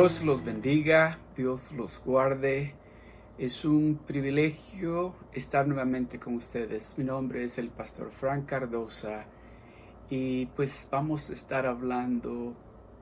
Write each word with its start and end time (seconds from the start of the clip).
Dios 0.00 0.22
los 0.22 0.42
bendiga, 0.42 1.18
Dios 1.36 1.72
los 1.72 2.02
guarde. 2.02 2.72
Es 3.36 3.66
un 3.66 4.00
privilegio 4.06 5.14
estar 5.30 5.68
nuevamente 5.68 6.18
con 6.18 6.36
ustedes. 6.36 6.94
Mi 6.96 7.04
nombre 7.04 7.44
es 7.44 7.58
el 7.58 7.68
pastor 7.68 8.10
Frank 8.10 8.46
Cardosa 8.46 9.26
y 10.08 10.46
pues 10.46 10.88
vamos 10.90 11.28
a 11.28 11.34
estar 11.34 11.66
hablando 11.66 12.54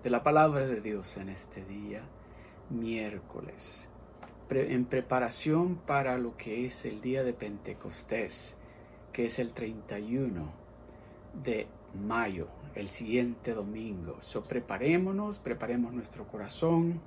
de 0.02 0.10
la 0.10 0.24
palabra 0.24 0.66
de 0.66 0.80
Dios 0.80 1.16
en 1.18 1.28
este 1.28 1.64
día, 1.64 2.02
miércoles, 2.68 3.88
en 4.50 4.84
preparación 4.86 5.76
para 5.76 6.18
lo 6.18 6.36
que 6.36 6.66
es 6.66 6.84
el 6.84 7.00
día 7.00 7.22
de 7.22 7.32
Pentecostés, 7.32 8.56
que 9.12 9.26
es 9.26 9.38
el 9.38 9.52
31 9.52 10.50
de 11.44 11.68
mayo, 11.94 12.48
el 12.78 12.88
siguiente 12.88 13.54
domingo. 13.54 14.18
So 14.20 14.44
preparémonos, 14.44 15.40
preparemos 15.40 15.92
nuestro 15.92 16.28
corazón, 16.28 17.00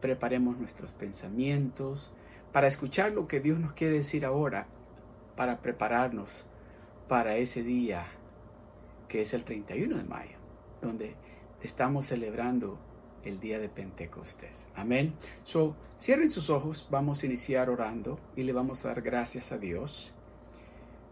preparemos 0.00 0.58
nuestros 0.58 0.92
pensamientos 0.92 2.12
para 2.52 2.66
escuchar 2.66 3.12
lo 3.12 3.28
que 3.28 3.40
Dios 3.40 3.60
nos 3.60 3.72
quiere 3.72 3.94
decir 3.94 4.24
ahora, 4.24 4.66
para 5.36 5.62
prepararnos 5.62 6.44
para 7.08 7.36
ese 7.36 7.62
día 7.62 8.04
que 9.08 9.22
es 9.22 9.32
el 9.32 9.44
31 9.44 9.96
de 9.96 10.04
mayo, 10.04 10.36
donde 10.80 11.14
estamos 11.62 12.06
celebrando 12.06 12.78
el 13.22 13.38
día 13.38 13.60
de 13.60 13.68
Pentecostés. 13.68 14.66
Amén. 14.74 15.14
So, 15.44 15.76
cierren 16.00 16.32
sus 16.32 16.50
ojos, 16.50 16.88
vamos 16.90 17.22
a 17.22 17.26
iniciar 17.26 17.70
orando 17.70 18.18
y 18.34 18.42
le 18.42 18.52
vamos 18.52 18.84
a 18.84 18.88
dar 18.88 19.02
gracias 19.02 19.52
a 19.52 19.58
Dios 19.58 20.12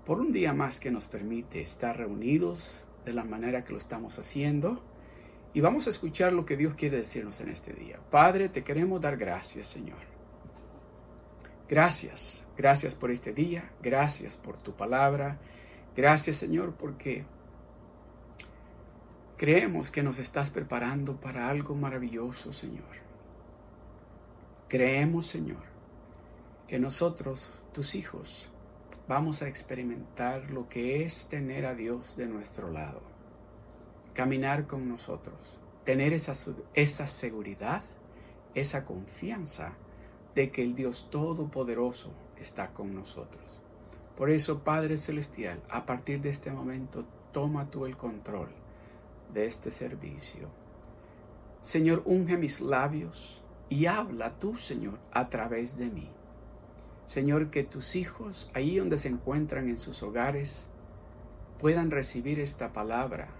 por 0.04 0.18
un 0.18 0.32
día 0.32 0.52
más 0.52 0.80
que 0.80 0.90
nos 0.90 1.06
permite 1.06 1.60
estar 1.60 1.96
reunidos 1.96 2.84
de 3.04 3.12
la 3.12 3.24
manera 3.24 3.64
que 3.64 3.72
lo 3.72 3.78
estamos 3.78 4.18
haciendo. 4.18 4.82
Y 5.52 5.60
vamos 5.60 5.86
a 5.86 5.90
escuchar 5.90 6.32
lo 6.32 6.46
que 6.46 6.56
Dios 6.56 6.74
quiere 6.74 6.98
decirnos 6.98 7.40
en 7.40 7.48
este 7.48 7.72
día. 7.72 7.98
Padre, 8.10 8.48
te 8.48 8.62
queremos 8.62 9.00
dar 9.00 9.16
gracias, 9.16 9.66
Señor. 9.66 9.98
Gracias, 11.68 12.44
gracias 12.56 12.94
por 12.94 13.10
este 13.10 13.32
día, 13.32 13.70
gracias 13.80 14.36
por 14.36 14.58
tu 14.58 14.72
palabra. 14.72 15.38
Gracias, 15.96 16.36
Señor, 16.36 16.74
porque 16.74 17.24
creemos 19.36 19.90
que 19.90 20.02
nos 20.02 20.18
estás 20.18 20.50
preparando 20.50 21.20
para 21.20 21.48
algo 21.48 21.74
maravilloso, 21.74 22.52
Señor. 22.52 23.00
Creemos, 24.68 25.26
Señor, 25.26 25.62
que 26.68 26.78
nosotros, 26.78 27.50
tus 27.72 27.94
hijos, 27.94 28.50
vamos 29.10 29.42
a 29.42 29.48
experimentar 29.48 30.50
lo 30.52 30.68
que 30.68 31.02
es 31.02 31.26
tener 31.26 31.66
a 31.66 31.74
Dios 31.74 32.16
de 32.16 32.28
nuestro 32.28 32.70
lado, 32.70 33.02
caminar 34.14 34.68
con 34.68 34.88
nosotros, 34.88 35.58
tener 35.82 36.12
esa, 36.12 36.32
esa 36.74 37.08
seguridad, 37.08 37.82
esa 38.54 38.84
confianza 38.84 39.72
de 40.36 40.52
que 40.52 40.62
el 40.62 40.76
Dios 40.76 41.08
Todopoderoso 41.10 42.12
está 42.36 42.72
con 42.72 42.94
nosotros. 42.94 43.60
Por 44.16 44.30
eso, 44.30 44.62
Padre 44.62 44.96
Celestial, 44.96 45.60
a 45.68 45.86
partir 45.86 46.20
de 46.20 46.30
este 46.30 46.52
momento, 46.52 47.04
toma 47.32 47.68
tú 47.68 47.86
el 47.86 47.96
control 47.96 48.50
de 49.34 49.46
este 49.46 49.72
servicio. 49.72 50.48
Señor, 51.62 52.04
unge 52.04 52.36
mis 52.36 52.60
labios 52.60 53.42
y 53.68 53.86
habla 53.86 54.38
tú, 54.38 54.56
Señor, 54.56 55.00
a 55.10 55.28
través 55.30 55.76
de 55.76 55.90
mí. 55.90 56.08
Señor, 57.10 57.50
que 57.50 57.64
tus 57.64 57.96
hijos, 57.96 58.48
ahí 58.54 58.76
donde 58.76 58.96
se 58.96 59.08
encuentran 59.08 59.68
en 59.68 59.78
sus 59.78 60.00
hogares, 60.04 60.68
puedan 61.58 61.90
recibir 61.90 62.38
esta 62.38 62.72
palabra 62.72 63.30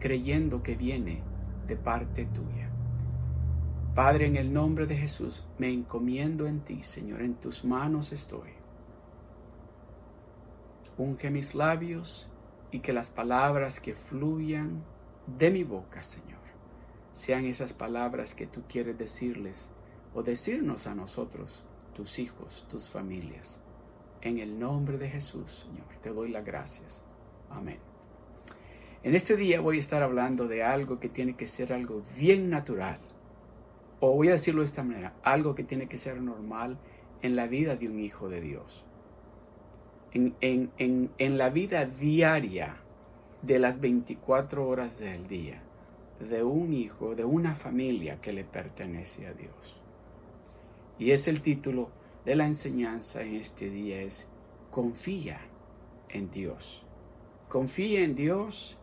creyendo 0.00 0.64
que 0.64 0.74
viene 0.74 1.22
de 1.68 1.76
parte 1.76 2.24
tuya. 2.24 2.68
Padre, 3.94 4.26
en 4.26 4.34
el 4.34 4.52
nombre 4.52 4.88
de 4.88 4.96
Jesús, 4.96 5.46
me 5.56 5.72
encomiendo 5.72 6.48
en 6.48 6.62
ti, 6.62 6.82
Señor, 6.82 7.22
en 7.22 7.34
tus 7.34 7.64
manos 7.64 8.10
estoy. 8.10 8.50
Unge 10.98 11.30
mis 11.30 11.54
labios 11.54 12.28
y 12.72 12.80
que 12.80 12.92
las 12.92 13.10
palabras 13.10 13.78
que 13.78 13.94
fluyan 13.94 14.82
de 15.38 15.52
mi 15.52 15.62
boca, 15.62 16.02
Señor, 16.02 16.42
sean 17.12 17.44
esas 17.44 17.72
palabras 17.72 18.34
que 18.34 18.48
tú 18.48 18.64
quieres 18.68 18.98
decirles 18.98 19.70
o 20.12 20.24
decirnos 20.24 20.88
a 20.88 20.96
nosotros 20.96 21.64
tus 21.94 22.18
hijos, 22.18 22.66
tus 22.68 22.90
familias. 22.90 23.60
En 24.20 24.38
el 24.38 24.58
nombre 24.58 24.98
de 24.98 25.08
Jesús, 25.08 25.66
Señor, 25.66 25.86
te 26.02 26.10
doy 26.10 26.30
las 26.30 26.44
gracias. 26.44 27.04
Amén. 27.50 27.78
En 29.02 29.14
este 29.14 29.36
día 29.36 29.60
voy 29.60 29.78
a 29.78 29.80
estar 29.80 30.02
hablando 30.02 30.46
de 30.46 30.62
algo 30.62 31.00
que 31.00 31.08
tiene 31.08 31.34
que 31.34 31.46
ser 31.46 31.72
algo 31.72 32.02
bien 32.16 32.50
natural. 32.50 32.98
O 34.00 34.12
voy 34.12 34.28
a 34.28 34.32
decirlo 34.32 34.62
de 34.62 34.66
esta 34.66 34.84
manera, 34.84 35.14
algo 35.22 35.54
que 35.54 35.64
tiene 35.64 35.88
que 35.88 35.98
ser 35.98 36.20
normal 36.20 36.78
en 37.20 37.36
la 37.36 37.46
vida 37.46 37.76
de 37.76 37.88
un 37.88 38.00
hijo 38.00 38.28
de 38.28 38.40
Dios. 38.40 38.84
En, 40.12 40.34
en 40.78 41.38
la 41.38 41.48
vida 41.48 41.86
diaria 41.86 42.76
de 43.42 43.58
las 43.58 43.80
24 43.80 44.68
horas 44.68 44.98
del 44.98 45.26
día 45.26 45.62
de 46.28 46.42
un 46.42 46.72
hijo, 46.72 47.14
de 47.14 47.24
una 47.24 47.54
familia 47.54 48.20
que 48.20 48.32
le 48.32 48.44
pertenece 48.44 49.26
a 49.26 49.32
Dios. 49.32 49.81
Y 51.02 51.10
es 51.10 51.26
el 51.26 51.40
título 51.40 51.90
de 52.24 52.36
la 52.36 52.46
enseñanza 52.46 53.22
en 53.22 53.34
este 53.34 53.68
día 53.68 54.02
es 54.02 54.28
confía 54.70 55.40
en 56.08 56.30
Dios. 56.30 56.84
Confía 57.48 58.04
en 58.04 58.14
Dios 58.14 58.78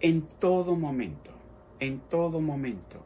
en 0.00 0.20
todo 0.38 0.76
momento, 0.76 1.30
en 1.78 2.00
todo 2.10 2.42
momento, 2.42 2.98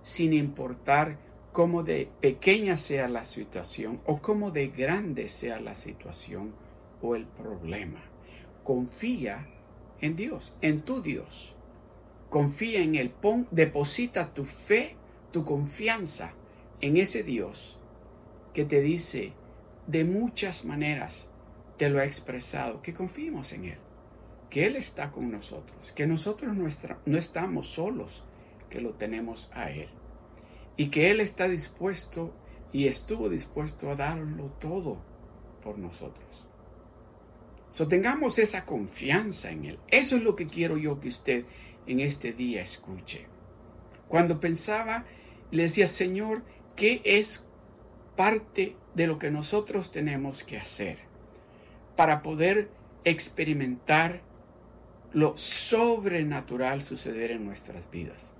sin 0.00 0.32
importar 0.32 1.18
cómo 1.52 1.82
de 1.82 2.08
pequeña 2.22 2.76
sea 2.76 3.10
la 3.10 3.24
situación 3.24 4.00
o 4.06 4.22
cómo 4.22 4.50
de 4.52 4.68
grande 4.68 5.28
sea 5.28 5.60
la 5.60 5.74
situación 5.74 6.54
o 7.02 7.14
el 7.14 7.26
problema. 7.26 8.02
Confía 8.64 9.46
en 10.00 10.16
Dios, 10.16 10.54
en 10.62 10.80
tu 10.80 11.02
Dios. 11.02 11.54
Confía 12.30 12.80
en 12.80 12.94
Él, 12.94 13.10
pon, 13.10 13.48
deposita 13.50 14.32
tu 14.32 14.46
fe, 14.46 14.96
tu 15.30 15.44
confianza 15.44 16.32
en 16.80 16.96
ese 16.96 17.22
Dios 17.22 17.78
que 18.52 18.64
te 18.64 18.80
dice 18.80 19.32
de 19.86 20.04
muchas 20.04 20.64
maneras, 20.64 21.28
te 21.78 21.88
lo 21.88 22.00
ha 22.00 22.04
expresado, 22.04 22.82
que 22.82 22.94
confiemos 22.94 23.52
en 23.52 23.64
Él, 23.64 23.78
que 24.50 24.66
Él 24.66 24.76
está 24.76 25.10
con 25.10 25.30
nosotros, 25.30 25.92
que 25.92 26.06
nosotros 26.06 26.54
no 26.56 27.18
estamos 27.18 27.68
solos, 27.68 28.24
que 28.70 28.80
lo 28.80 28.94
tenemos 28.94 29.50
a 29.52 29.70
Él, 29.70 29.88
y 30.76 30.88
que 30.90 31.10
Él 31.10 31.20
está 31.20 31.48
dispuesto 31.48 32.34
y 32.72 32.86
estuvo 32.86 33.28
dispuesto 33.28 33.90
a 33.90 33.96
darlo 33.96 34.46
todo 34.60 35.02
por 35.62 35.78
nosotros. 35.78 36.46
So, 37.68 37.88
tengamos 37.88 38.38
esa 38.38 38.66
confianza 38.66 39.50
en 39.50 39.64
Él. 39.64 39.78
Eso 39.88 40.16
es 40.16 40.22
lo 40.22 40.36
que 40.36 40.46
quiero 40.46 40.76
yo 40.76 41.00
que 41.00 41.08
usted 41.08 41.46
en 41.86 42.00
este 42.00 42.32
día 42.32 42.60
escuche. 42.60 43.26
Cuando 44.08 44.40
pensaba, 44.40 45.06
le 45.50 45.64
decía, 45.64 45.86
Señor, 45.86 46.44
¿qué 46.76 47.00
es 47.04 47.48
parte 48.16 48.76
de 48.94 49.06
lo 49.06 49.18
que 49.18 49.30
nosotros 49.30 49.90
tenemos 49.90 50.44
que 50.44 50.58
hacer 50.58 50.98
para 51.96 52.22
poder 52.22 52.70
experimentar 53.04 54.20
lo 55.12 55.36
sobrenatural 55.36 56.82
suceder 56.82 57.30
en 57.30 57.44
nuestras 57.44 57.90
vidas. 57.90 58.34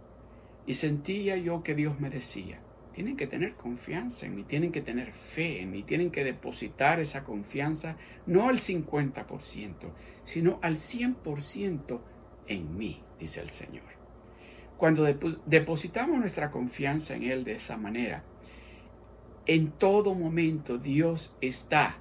Y 0.66 0.74
sentía 0.74 1.36
yo 1.36 1.62
que 1.62 1.74
Dios 1.74 2.00
me 2.00 2.08
decía, 2.08 2.60
tienen 2.94 3.16
que 3.16 3.26
tener 3.26 3.54
confianza 3.54 4.26
en 4.26 4.36
mí, 4.36 4.44
tienen 4.44 4.72
que 4.72 4.80
tener 4.80 5.12
fe 5.12 5.60
en 5.60 5.70
mí, 5.70 5.82
tienen 5.82 6.10
que 6.10 6.24
depositar 6.24 7.00
esa 7.00 7.24
confianza 7.24 7.96
no 8.26 8.48
al 8.48 8.58
50%, 8.58 9.92
sino 10.24 10.58
al 10.62 10.76
100% 10.76 12.00
en 12.46 12.76
mí, 12.76 13.02
dice 13.18 13.40
el 13.40 13.50
Señor. 13.50 13.84
Cuando 14.76 15.04
depositamos 15.46 16.18
nuestra 16.18 16.50
confianza 16.50 17.14
en 17.14 17.24
Él 17.24 17.44
de 17.44 17.54
esa 17.54 17.76
manera, 17.76 18.24
en 19.46 19.70
todo 19.72 20.14
momento 20.14 20.78
Dios 20.78 21.34
está 21.40 21.98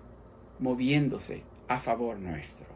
moviéndose 0.59 1.43
a 1.67 1.79
favor 1.79 2.19
nuestro. 2.19 2.67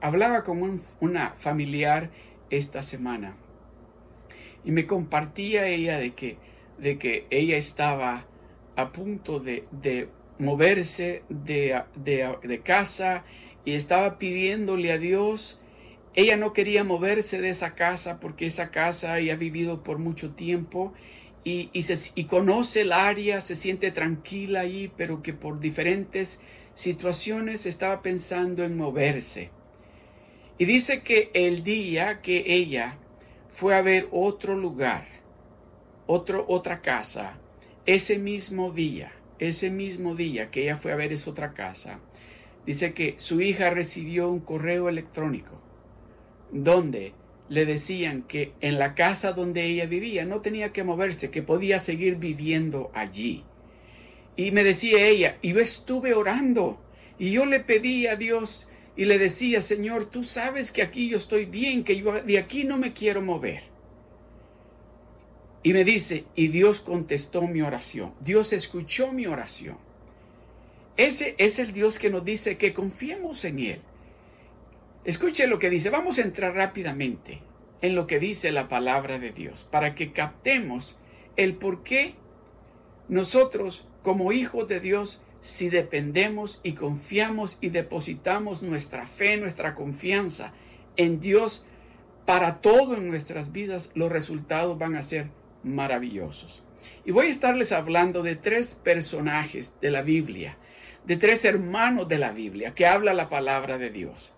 Hablaba 0.00 0.42
con 0.44 0.82
una 1.00 1.30
familiar 1.34 2.10
esta 2.50 2.82
semana 2.82 3.36
y 4.64 4.70
me 4.72 4.86
compartía 4.86 5.66
ella 5.66 5.98
de 5.98 6.12
que, 6.14 6.36
de 6.78 6.98
que 6.98 7.26
ella 7.30 7.56
estaba 7.56 8.26
a 8.76 8.92
punto 8.92 9.40
de, 9.40 10.08
moverse 10.38 11.22
de, 11.28 11.82
de 11.94 12.60
casa 12.62 13.24
y 13.64 13.74
estaba 13.74 14.18
pidiéndole 14.18 14.92
a 14.92 14.98
Dios. 14.98 15.58
Ella 16.14 16.36
no 16.36 16.52
quería 16.52 16.84
moverse 16.84 17.40
de 17.40 17.48
esa 17.48 17.74
casa 17.74 18.20
porque 18.20 18.46
esa 18.46 18.70
casa 18.70 19.18
ella 19.18 19.34
ha 19.34 19.36
vivido 19.36 19.82
por 19.82 19.98
mucho 19.98 20.32
tiempo 20.32 20.92
y, 21.44 21.70
y 22.14 22.24
conoce 22.24 22.82
el 22.82 22.92
área, 22.92 23.40
se 23.40 23.56
siente 23.56 23.90
tranquila 23.90 24.60
ahí, 24.60 24.92
pero 24.96 25.22
que 25.22 25.32
por 25.32 25.60
diferentes 25.60 26.40
situaciones 26.74 27.66
estaba 27.66 28.02
pensando 28.02 28.64
en 28.64 28.76
moverse. 28.76 29.50
Y 30.58 30.64
dice 30.64 31.02
que 31.02 31.30
el 31.34 31.64
día 31.64 32.20
que 32.20 32.44
ella 32.46 32.98
fue 33.50 33.74
a 33.74 33.82
ver 33.82 34.08
otro 34.12 34.56
lugar, 34.56 35.06
otro, 36.06 36.44
otra 36.48 36.80
casa, 36.80 37.38
ese 37.86 38.18
mismo 38.18 38.70
día, 38.70 39.12
ese 39.38 39.70
mismo 39.70 40.14
día 40.14 40.50
que 40.50 40.62
ella 40.62 40.76
fue 40.76 40.92
a 40.92 40.96
ver 40.96 41.12
esa 41.12 41.30
otra 41.30 41.52
casa, 41.52 41.98
dice 42.64 42.94
que 42.94 43.14
su 43.16 43.40
hija 43.40 43.70
recibió 43.70 44.30
un 44.30 44.40
correo 44.40 44.88
electrónico 44.88 45.60
donde 46.52 47.14
le 47.52 47.66
decían 47.66 48.22
que 48.22 48.54
en 48.62 48.78
la 48.78 48.94
casa 48.94 49.32
donde 49.32 49.66
ella 49.66 49.84
vivía 49.84 50.24
no 50.24 50.40
tenía 50.40 50.72
que 50.72 50.84
moverse, 50.84 51.30
que 51.30 51.42
podía 51.42 51.78
seguir 51.78 52.16
viviendo 52.16 52.90
allí. 52.94 53.44
Y 54.36 54.52
me 54.52 54.64
decía 54.64 55.06
ella, 55.06 55.36
y 55.42 55.52
yo 55.52 55.58
estuve 55.58 56.14
orando, 56.14 56.80
y 57.18 57.30
yo 57.30 57.44
le 57.44 57.60
pedí 57.60 58.06
a 58.06 58.16
Dios 58.16 58.68
y 58.96 59.04
le 59.04 59.18
decía, 59.18 59.60
Señor, 59.60 60.06
tú 60.06 60.24
sabes 60.24 60.72
que 60.72 60.80
aquí 60.80 61.10
yo 61.10 61.18
estoy 61.18 61.44
bien, 61.44 61.84
que 61.84 61.98
yo 61.98 62.22
de 62.22 62.38
aquí 62.38 62.64
no 62.64 62.78
me 62.78 62.94
quiero 62.94 63.20
mover. 63.20 63.64
Y 65.62 65.74
me 65.74 65.84
dice, 65.84 66.24
y 66.34 66.48
Dios 66.48 66.80
contestó 66.80 67.42
mi 67.42 67.60
oración, 67.60 68.14
Dios 68.20 68.54
escuchó 68.54 69.12
mi 69.12 69.26
oración. 69.26 69.76
Ese 70.96 71.34
es 71.36 71.58
el 71.58 71.74
Dios 71.74 71.98
que 71.98 72.08
nos 72.08 72.24
dice 72.24 72.56
que 72.56 72.72
confiemos 72.72 73.44
en 73.44 73.58
Él. 73.58 73.80
Escuche 75.04 75.48
lo 75.48 75.58
que 75.58 75.68
dice, 75.68 75.90
vamos 75.90 76.18
a 76.18 76.22
entrar 76.22 76.54
rápidamente 76.54 77.42
en 77.80 77.96
lo 77.96 78.06
que 78.06 78.20
dice 78.20 78.52
la 78.52 78.68
palabra 78.68 79.18
de 79.18 79.32
Dios, 79.32 79.66
para 79.70 79.96
que 79.96 80.12
captemos 80.12 80.96
el 81.36 81.56
por 81.56 81.82
qué 81.82 82.14
nosotros 83.08 83.88
como 84.02 84.30
hijos 84.30 84.68
de 84.68 84.78
Dios, 84.78 85.20
si 85.40 85.70
dependemos 85.70 86.60
y 86.62 86.74
confiamos 86.74 87.58
y 87.60 87.70
depositamos 87.70 88.62
nuestra 88.62 89.06
fe, 89.06 89.36
nuestra 89.36 89.74
confianza 89.74 90.52
en 90.96 91.18
Dios 91.18 91.66
para 92.24 92.60
todo 92.60 92.96
en 92.96 93.08
nuestras 93.08 93.50
vidas, 93.50 93.90
los 93.94 94.12
resultados 94.12 94.78
van 94.78 94.94
a 94.94 95.02
ser 95.02 95.30
maravillosos. 95.64 96.62
Y 97.04 97.10
voy 97.10 97.26
a 97.26 97.30
estarles 97.30 97.72
hablando 97.72 98.22
de 98.22 98.36
tres 98.36 98.76
personajes 98.76 99.74
de 99.80 99.90
la 99.90 100.02
Biblia, 100.02 100.58
de 101.04 101.16
tres 101.16 101.44
hermanos 101.44 102.06
de 102.06 102.18
la 102.18 102.30
Biblia 102.30 102.74
que 102.74 102.86
habla 102.86 103.12
la 103.14 103.28
palabra 103.28 103.78
de 103.78 103.90
Dios. 103.90 104.32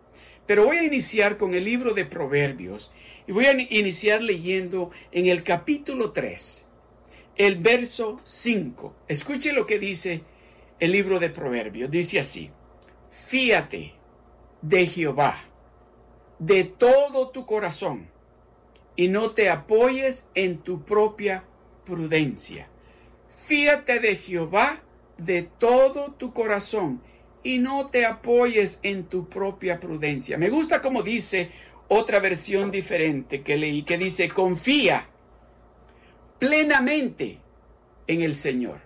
Pero 0.46 0.66
voy 0.66 0.78
a 0.78 0.84
iniciar 0.84 1.36
con 1.36 1.54
el 1.54 1.64
libro 1.64 1.94
de 1.94 2.04
Proverbios 2.04 2.92
y 3.26 3.32
voy 3.32 3.46
a 3.46 3.52
iniciar 3.52 4.22
leyendo 4.22 4.90
en 5.10 5.26
el 5.26 5.42
capítulo 5.42 6.12
3, 6.12 6.66
el 7.36 7.56
verso 7.56 8.20
5. 8.22 8.94
Escuche 9.08 9.52
lo 9.52 9.66
que 9.66 9.78
dice 9.78 10.22
el 10.78 10.92
libro 10.92 11.18
de 11.18 11.30
Proverbios. 11.30 11.90
Dice 11.90 12.20
así, 12.20 12.50
fíate 13.26 13.94
de 14.60 14.86
Jehová 14.86 15.44
de 16.38 16.64
todo 16.64 17.30
tu 17.30 17.46
corazón 17.46 18.10
y 18.96 19.08
no 19.08 19.30
te 19.30 19.48
apoyes 19.48 20.26
en 20.34 20.58
tu 20.58 20.84
propia 20.84 21.44
prudencia. 21.86 22.68
Fíate 23.46 23.98
de 23.98 24.16
Jehová 24.16 24.82
de 25.16 25.42
todo 25.42 26.12
tu 26.12 26.32
corazón 26.32 27.02
y 27.44 27.58
no 27.58 27.86
te 27.86 28.06
apoyes 28.06 28.80
en 28.82 29.04
tu 29.04 29.28
propia 29.28 29.78
prudencia. 29.78 30.36
Me 30.36 30.48
gusta 30.48 30.82
como 30.82 31.02
dice 31.02 31.50
otra 31.86 32.18
versión 32.18 32.70
diferente 32.70 33.42
que 33.42 33.56
leí, 33.56 33.82
que 33.82 33.98
dice, 33.98 34.28
confía 34.28 35.06
plenamente 36.38 37.38
en 38.06 38.22
el 38.22 38.34
Señor. 38.34 38.80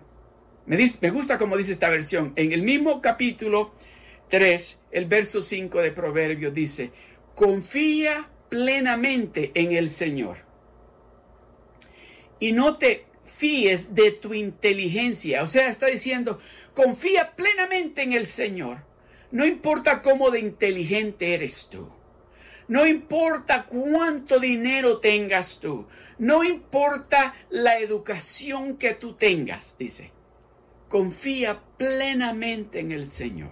Me, 0.67 0.77
me 1.01 1.11
gusta 1.11 1.39
como 1.39 1.57
dice 1.57 1.73
esta 1.73 1.89
versión. 1.89 2.33
En 2.35 2.53
el 2.53 2.63
mismo 2.63 3.01
capítulo 3.01 3.73
3, 4.29 4.83
el 4.91 5.07
verso 5.07 5.41
5 5.41 5.81
de 5.81 5.93
Proverbios 5.93 6.53
dice, 6.53 6.91
confía 7.37 8.29
plenamente 8.49 9.53
en 9.55 9.73
el 9.73 9.89
Señor. 9.89 10.39
Y 12.41 12.53
no 12.53 12.77
te 12.77 13.07
fíes 13.37 13.95
de 13.95 14.11
tu 14.11 14.35
inteligencia. 14.35 15.45
O 15.45 15.47
sea, 15.47 15.69
está 15.69 15.87
diciendo, 15.87 16.41
confía 16.79 17.35
plenamente 17.35 18.05
en 18.05 18.13
el 18.13 18.29
Señor. 18.29 18.85
No 19.33 19.45
importa 19.45 20.01
cómo 20.01 20.31
de 20.31 20.39
inteligente 20.39 21.35
eres 21.35 21.67
tú. 21.69 21.89
No 22.69 22.87
importa 22.87 23.65
cuánto 23.65 24.39
dinero 24.39 25.01
tengas 25.01 25.59
tú. 25.59 25.89
No 26.19 26.45
importa 26.45 27.35
la 27.51 27.81
educación 27.81 28.77
que 28.77 28.95
tú 28.95 29.15
tengas, 29.15 29.77
dice. 29.77 30.13
Confía 30.89 31.61
plenamente 31.77 32.79
en 32.79 32.93
el 32.93 33.09
Señor. 33.09 33.51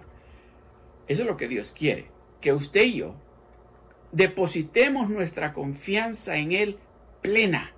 Eso 1.09 1.23
es 1.23 1.29
lo 1.29 1.37
que 1.37 1.49
Dios 1.49 1.75
quiere, 1.77 2.13
que 2.41 2.53
usted 2.53 2.85
y 2.85 2.95
yo 2.99 3.17
depositemos 4.13 5.11
nuestra 5.11 5.53
confianza 5.53 6.37
en 6.37 6.53
Él 6.53 6.79
plena. 7.23 7.73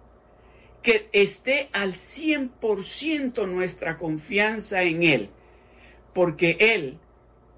Que 0.83 1.09
esté 1.13 1.71
al 1.73 1.95
100% 1.95 3.49
nuestra 3.49 3.97
confianza 3.97 4.83
en 4.83 5.03
Él, 5.05 5.31
porque 6.19 6.57
Él 6.59 6.99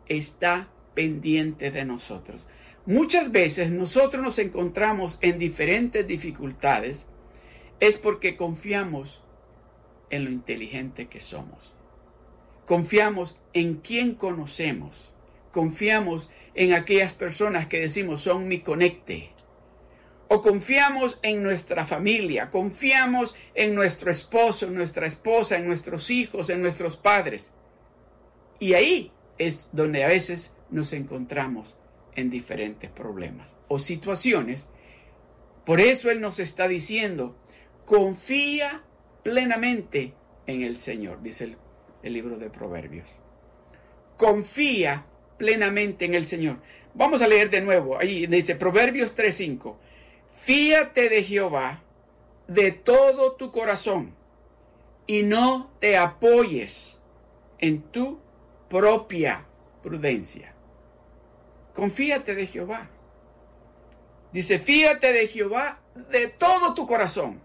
está 0.06 0.68
pendiente 0.92 1.70
de 1.70 1.86
nosotros. 1.86 2.46
Muchas 2.84 3.32
veces 3.32 3.70
nosotros 3.70 4.22
nos 4.22 4.38
encontramos 4.38 5.16
en 5.22 5.38
diferentes 5.38 6.06
dificultades 6.06 7.06
es 7.80 7.96
porque 7.96 8.36
confiamos 8.36 9.22
en 10.10 10.26
lo 10.26 10.30
inteligente 10.30 11.08
que 11.08 11.20
somos. 11.22 11.72
Confiamos 12.66 13.38
en 13.54 13.76
quien 13.76 14.14
conocemos. 14.14 15.10
Confiamos 15.52 16.28
en 16.54 16.74
aquellas 16.74 17.14
personas 17.14 17.66
que 17.66 17.80
decimos 17.80 18.20
son 18.20 18.46
mi 18.46 18.60
conecte. 18.60 19.30
O 20.28 20.42
confiamos 20.42 21.18
en 21.22 21.42
nuestra 21.42 21.86
familia, 21.86 22.50
confiamos 22.50 23.34
en 23.54 23.74
nuestro 23.74 24.10
esposo, 24.10 24.66
en 24.66 24.74
nuestra 24.74 25.06
esposa, 25.06 25.56
en 25.56 25.66
nuestros 25.66 26.10
hijos, 26.10 26.50
en 26.50 26.60
nuestros 26.60 26.98
padres. 26.98 27.54
Y 28.60 28.74
ahí 28.74 29.10
es 29.38 29.68
donde 29.72 30.04
a 30.04 30.08
veces 30.08 30.54
nos 30.70 30.92
encontramos 30.92 31.76
en 32.14 32.30
diferentes 32.30 32.90
problemas 32.90 33.56
o 33.68 33.78
situaciones. 33.78 34.68
Por 35.64 35.80
eso 35.80 36.10
Él 36.10 36.20
nos 36.20 36.38
está 36.38 36.68
diciendo, 36.68 37.36
confía 37.86 38.84
plenamente 39.22 40.14
en 40.46 40.62
el 40.62 40.76
Señor, 40.78 41.22
dice 41.22 41.56
el, 42.02 42.12
libro 42.12 42.38
de 42.38 42.50
Proverbios. 42.50 43.08
Confía 44.16 45.06
plenamente 45.38 46.04
en 46.04 46.14
el 46.14 46.26
Señor. 46.26 46.58
Vamos 46.92 47.22
a 47.22 47.28
leer 47.28 47.48
de 47.48 47.62
nuevo. 47.62 47.98
Ahí 47.98 48.26
dice 48.26 48.56
Proverbios 48.56 49.14
3:5. 49.14 49.76
Fíate 50.42 51.08
de 51.08 51.22
Jehová 51.22 51.82
de 52.46 52.72
todo 52.72 53.32
tu 53.36 53.50
corazón 53.50 54.14
y 55.06 55.22
no 55.22 55.70
te 55.80 55.96
apoyes 55.96 56.98
en 57.58 57.82
tu 57.82 58.18
propia 58.70 59.44
prudencia. 59.82 60.54
Confíate 61.74 62.34
de 62.34 62.46
Jehová. 62.46 62.88
Dice, 64.32 64.60
fíate 64.60 65.12
de 65.12 65.26
Jehová 65.26 65.80
de 66.10 66.28
todo 66.28 66.72
tu 66.74 66.86
corazón. 66.86 67.42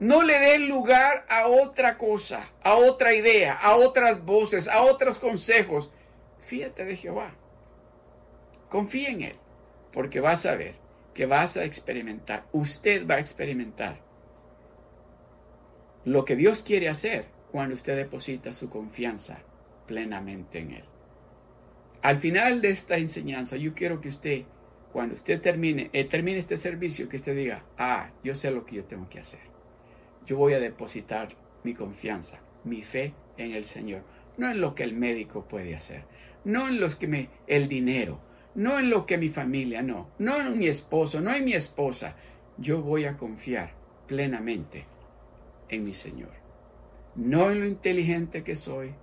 No 0.00 0.22
le 0.22 0.38
des 0.38 0.60
lugar 0.60 1.26
a 1.28 1.46
otra 1.46 1.98
cosa, 1.98 2.50
a 2.62 2.76
otra 2.76 3.14
idea, 3.14 3.54
a 3.54 3.76
otras 3.76 4.24
voces, 4.24 4.68
a 4.68 4.82
otros 4.82 5.18
consejos. 5.18 5.90
Fíate 6.46 6.84
de 6.84 6.96
Jehová. 6.96 7.32
Confía 8.70 9.10
en 9.10 9.22
Él, 9.22 9.36
porque 9.92 10.20
vas 10.20 10.46
a 10.46 10.56
ver 10.56 10.74
que 11.12 11.26
vas 11.26 11.56
a 11.56 11.64
experimentar, 11.64 12.44
usted 12.52 13.06
va 13.08 13.16
a 13.16 13.20
experimentar 13.20 13.98
lo 16.04 16.24
que 16.24 16.36
Dios 16.36 16.62
quiere 16.62 16.88
hacer 16.88 17.26
cuando 17.52 17.76
usted 17.76 17.96
deposita 17.96 18.52
su 18.52 18.68
confianza 18.68 19.38
plenamente 19.86 20.58
en 20.58 20.72
Él. 20.72 20.84
Al 22.02 22.18
final 22.18 22.60
de 22.60 22.70
esta 22.70 22.98
enseñanza, 22.98 23.56
yo 23.56 23.74
quiero 23.74 24.00
que 24.00 24.08
usted, 24.08 24.42
cuando 24.92 25.14
usted 25.14 25.40
termine, 25.40 25.88
eh, 25.92 26.04
termine 26.04 26.38
este 26.38 26.56
servicio, 26.56 27.08
que 27.08 27.16
usted 27.16 27.34
diga, 27.34 27.62
ah, 27.78 28.10
yo 28.22 28.34
sé 28.34 28.50
lo 28.50 28.66
que 28.66 28.76
yo 28.76 28.84
tengo 28.84 29.08
que 29.08 29.20
hacer. 29.20 29.40
Yo 30.26 30.36
voy 30.36 30.52
a 30.52 30.60
depositar 30.60 31.30
mi 31.64 31.74
confianza, 31.74 32.38
mi 32.64 32.82
fe 32.82 33.14
en 33.38 33.52
el 33.52 33.64
Señor, 33.64 34.02
no 34.36 34.50
en 34.50 34.60
lo 34.60 34.74
que 34.74 34.82
el 34.82 34.94
médico 34.94 35.46
puede 35.48 35.74
hacer, 35.74 36.04
no 36.44 36.68
en 36.68 36.78
los 36.78 36.96
que 36.96 37.08
me, 37.08 37.28
el 37.46 37.68
dinero, 37.68 38.20
no 38.54 38.78
en 38.78 38.90
lo 38.90 39.06
que 39.06 39.18
mi 39.18 39.28
familia, 39.28 39.82
no, 39.82 40.10
no 40.18 40.40
en 40.40 40.58
mi 40.58 40.68
esposo, 40.68 41.20
no 41.20 41.34
en 41.34 41.44
mi 41.44 41.54
esposa. 41.54 42.16
Yo 42.58 42.82
voy 42.82 43.04
a 43.04 43.16
confiar 43.16 43.72
plenamente 44.06 44.84
en 45.68 45.84
mi 45.84 45.94
Señor. 45.94 46.30
No 47.16 47.50
en 47.50 47.60
lo 47.60 47.66
inteligente 47.66 48.44
que 48.44 48.56
soy, 48.56 48.94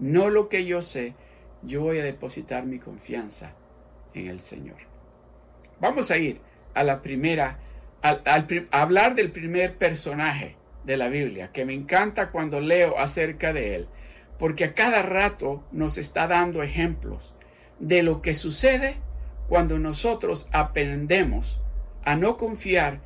no 0.00 0.30
lo 0.30 0.48
que 0.48 0.64
yo 0.64 0.82
sé, 0.82 1.14
yo 1.62 1.82
voy 1.82 1.98
a 1.98 2.04
depositar 2.04 2.66
mi 2.66 2.78
confianza 2.78 3.54
en 4.14 4.28
el 4.28 4.40
Señor. 4.40 4.78
Vamos 5.80 6.10
a 6.10 6.18
ir 6.18 6.40
a 6.74 6.82
la 6.82 7.00
primera, 7.00 7.58
a, 8.02 8.20
hablar 8.70 9.14
del 9.14 9.30
primer 9.30 9.76
personaje 9.76 10.56
de 10.84 10.96
la 10.96 11.08
Biblia, 11.08 11.50
que 11.52 11.64
me 11.64 11.74
encanta 11.74 12.30
cuando 12.30 12.60
leo 12.60 12.98
acerca 12.98 13.52
de 13.52 13.76
él, 13.76 13.86
porque 14.38 14.64
a 14.64 14.74
cada 14.74 15.02
rato 15.02 15.64
nos 15.70 15.98
está 15.98 16.26
dando 16.26 16.62
ejemplos 16.62 17.34
de 17.78 18.02
lo 18.02 18.22
que 18.22 18.34
sucede 18.34 18.96
cuando 19.48 19.78
nosotros 19.78 20.48
aprendemos 20.52 21.60
a 22.04 22.16
no 22.16 22.38
confiar 22.38 23.00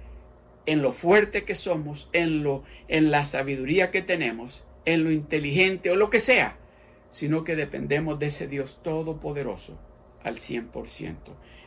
en 0.67 0.83
lo 0.83 0.93
fuerte 0.93 1.45
que 1.45 1.55
somos, 1.55 2.09
en, 2.13 2.43
lo, 2.43 2.65
en 2.89 3.11
la 3.11 3.25
sabiduría 3.25 3.91
que 3.91 4.03
tenemos, 4.03 4.65
en 4.85 5.05
lo 5.05 5.11
inteligente 5.11 5.91
o 5.91 5.97
lo 5.97 6.11
que 6.11 6.21
sea, 6.21 6.57
sino 7.15 7.45
que 7.45 7.55
dependemos 7.55 8.19
de 8.19 8.27
ese 8.27 8.49
Dios 8.49 8.81
todopoderoso 8.83 9.79
al 10.25 10.39
100%. 10.39 11.17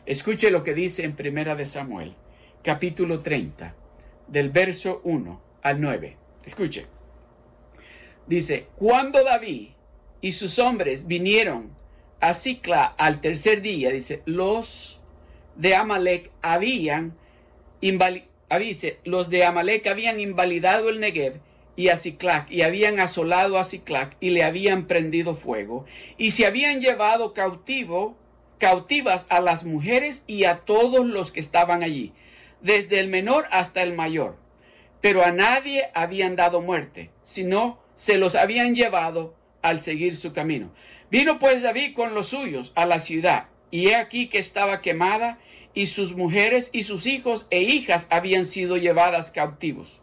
Escuche 0.04 0.50
lo 0.50 0.62
que 0.62 0.74
dice 0.74 1.04
en 1.04 1.16
Primera 1.16 1.56
de 1.56 1.64
Samuel, 1.64 2.12
capítulo 2.62 3.20
30, 3.20 3.74
del 4.26 4.50
verso 4.50 5.00
1 5.04 5.40
al 5.62 5.80
9. 5.80 6.16
Escuche. 6.44 6.84
Dice, 8.26 8.66
cuando 8.76 9.24
David 9.24 9.70
y 10.20 10.32
sus 10.32 10.58
hombres 10.58 11.06
vinieron 11.06 11.70
a 12.20 12.34
Cicla 12.34 12.84
al 12.84 13.22
tercer 13.22 13.62
día, 13.62 13.88
dice, 13.88 14.20
los 14.26 15.00
de 15.56 15.74
Amalek 15.74 16.30
habían 16.42 17.16
dice, 17.80 18.98
los 19.02 19.30
de 19.30 19.44
Amalek 19.46 19.86
habían 19.86 20.20
invalidado 20.20 20.90
el 20.90 21.00
Negev 21.00 21.40
y 21.78 21.90
a 21.90 21.96
Ciclac 21.96 22.50
y 22.50 22.62
habían 22.62 22.98
asolado 22.98 23.56
a 23.56 23.62
Ciclac 23.62 24.16
y 24.18 24.30
le 24.30 24.42
habían 24.42 24.86
prendido 24.86 25.36
fuego 25.36 25.86
y 26.16 26.32
se 26.32 26.44
habían 26.44 26.80
llevado 26.80 27.34
cautivo 27.34 28.16
cautivas 28.58 29.26
a 29.28 29.40
las 29.40 29.62
mujeres 29.62 30.24
y 30.26 30.42
a 30.42 30.56
todos 30.56 31.06
los 31.06 31.30
que 31.30 31.38
estaban 31.38 31.84
allí, 31.84 32.12
desde 32.62 32.98
el 32.98 33.06
menor 33.06 33.46
hasta 33.52 33.84
el 33.84 33.94
mayor. 33.94 34.34
Pero 35.00 35.24
a 35.24 35.30
nadie 35.30 35.84
habían 35.94 36.34
dado 36.34 36.60
muerte, 36.60 37.10
sino 37.22 37.78
se 37.94 38.18
los 38.18 38.34
habían 38.34 38.74
llevado 38.74 39.36
al 39.62 39.80
seguir 39.80 40.16
su 40.16 40.32
camino. 40.32 40.72
Vino 41.12 41.38
pues 41.38 41.62
David 41.62 41.94
con 41.94 42.12
los 42.12 42.26
suyos 42.30 42.72
a 42.74 42.86
la 42.86 42.98
ciudad, 42.98 43.46
y 43.70 43.86
he 43.86 43.94
aquí 43.94 44.26
que 44.26 44.38
estaba 44.38 44.82
quemada, 44.82 45.38
y 45.74 45.86
sus 45.86 46.16
mujeres 46.16 46.70
y 46.72 46.82
sus 46.82 47.06
hijos 47.06 47.46
e 47.50 47.62
hijas 47.62 48.08
habían 48.10 48.46
sido 48.46 48.76
llevadas 48.76 49.30
cautivos. 49.30 50.00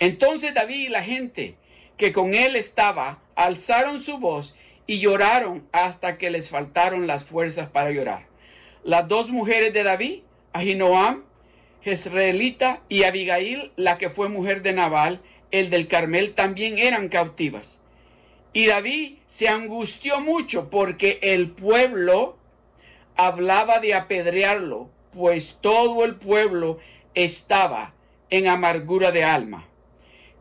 Entonces 0.00 0.54
David 0.54 0.86
y 0.86 0.88
la 0.88 1.04
gente 1.04 1.54
que 1.96 2.12
con 2.12 2.34
él 2.34 2.56
estaba 2.56 3.18
alzaron 3.36 4.00
su 4.00 4.18
voz 4.18 4.54
y 4.86 4.98
lloraron 4.98 5.68
hasta 5.70 6.18
que 6.18 6.30
les 6.30 6.48
faltaron 6.48 7.06
las 7.06 7.24
fuerzas 7.24 7.70
para 7.70 7.92
llorar. 7.92 8.26
Las 8.82 9.06
dos 9.06 9.30
mujeres 9.30 9.72
de 9.72 9.84
David, 9.84 10.22
Ahinoam, 10.52 11.22
Jezreelita 11.82 12.80
y 12.88 13.04
Abigail, 13.04 13.72
la 13.76 13.98
que 13.98 14.10
fue 14.10 14.28
mujer 14.28 14.62
de 14.62 14.72
Nabal, 14.72 15.20
el 15.50 15.70
del 15.70 15.86
Carmel, 15.86 16.34
también 16.34 16.78
eran 16.78 17.08
cautivas. 17.08 17.78
Y 18.52 18.66
David 18.66 19.18
se 19.26 19.48
angustió 19.48 20.20
mucho 20.20 20.70
porque 20.70 21.18
el 21.22 21.50
pueblo 21.50 22.36
hablaba 23.16 23.78
de 23.80 23.94
apedrearlo, 23.94 24.90
pues 25.14 25.58
todo 25.60 26.04
el 26.04 26.16
pueblo 26.16 26.78
estaba 27.14 27.92
en 28.30 28.48
amargura 28.48 29.12
de 29.12 29.24
alma, 29.24 29.66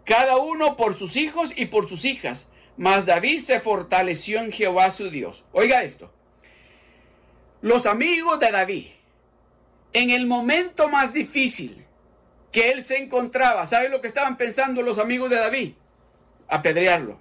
cada 0.09 0.37
uno 0.37 0.75
por 0.75 0.95
sus 0.95 1.15
hijos 1.17 1.53
y 1.55 1.67
por 1.67 1.87
sus 1.87 2.03
hijas, 2.03 2.47
mas 2.77 3.05
David 3.05 3.41
se 3.41 3.59
fortaleció 3.59 4.39
en 4.39 4.51
Jehová 4.51 4.89
su 4.89 5.11
Dios. 5.11 5.43
Oiga 5.51 5.83
esto. 5.83 6.11
Los 7.61 7.85
amigos 7.85 8.39
de 8.39 8.49
David, 8.49 8.87
en 9.93 10.09
el 10.09 10.25
momento 10.25 10.87
más 10.87 11.13
difícil 11.13 11.85
que 12.51 12.71
él 12.71 12.83
se 12.83 12.97
encontraba, 12.97 13.67
¿sabe 13.67 13.87
lo 13.87 14.01
que 14.01 14.07
estaban 14.07 14.35
pensando 14.35 14.81
los 14.81 14.97
amigos 14.97 15.29
de 15.29 15.35
David? 15.35 15.73
Apedrearlo, 16.47 17.19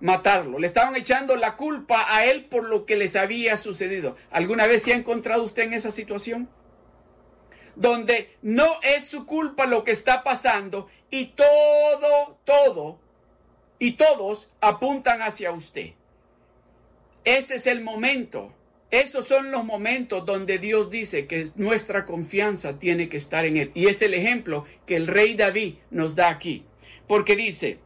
matarlo. 0.00 0.58
Le 0.58 0.66
estaban 0.66 0.94
echando 0.94 1.36
la 1.36 1.56
culpa 1.56 2.04
a 2.14 2.26
él 2.26 2.44
por 2.44 2.68
lo 2.68 2.84
que 2.84 2.96
les 2.96 3.16
había 3.16 3.56
sucedido. 3.56 4.14
¿Alguna 4.30 4.66
vez 4.66 4.82
se 4.82 4.92
ha 4.92 4.96
encontrado 4.96 5.42
usted 5.42 5.62
en 5.62 5.72
esa 5.72 5.90
situación? 5.90 6.50
Donde 7.76 8.36
no 8.42 8.80
es 8.82 9.06
su 9.06 9.26
culpa 9.26 9.66
lo 9.66 9.84
que 9.84 9.92
está 9.92 10.24
pasando 10.24 10.88
y 11.10 11.26
todo, 11.26 12.38
todo 12.44 12.98
y 13.78 13.92
todos 13.92 14.48
apuntan 14.60 15.22
hacia 15.22 15.52
usted. 15.52 15.90
Ese 17.24 17.56
es 17.56 17.66
el 17.66 17.82
momento. 17.82 18.52
Esos 18.90 19.26
son 19.26 19.50
los 19.50 19.64
momentos 19.64 20.24
donde 20.24 20.58
Dios 20.58 20.90
dice 20.90 21.26
que 21.26 21.50
nuestra 21.56 22.06
confianza 22.06 22.78
tiene 22.78 23.08
que 23.08 23.16
estar 23.16 23.44
en 23.44 23.56
Él. 23.56 23.70
Y 23.74 23.88
es 23.88 24.00
el 24.00 24.14
ejemplo 24.14 24.64
que 24.86 24.96
el 24.96 25.06
rey 25.06 25.34
David 25.34 25.74
nos 25.90 26.14
da 26.14 26.28
aquí. 26.28 26.62
Porque 27.08 27.36
dice, 27.36 27.78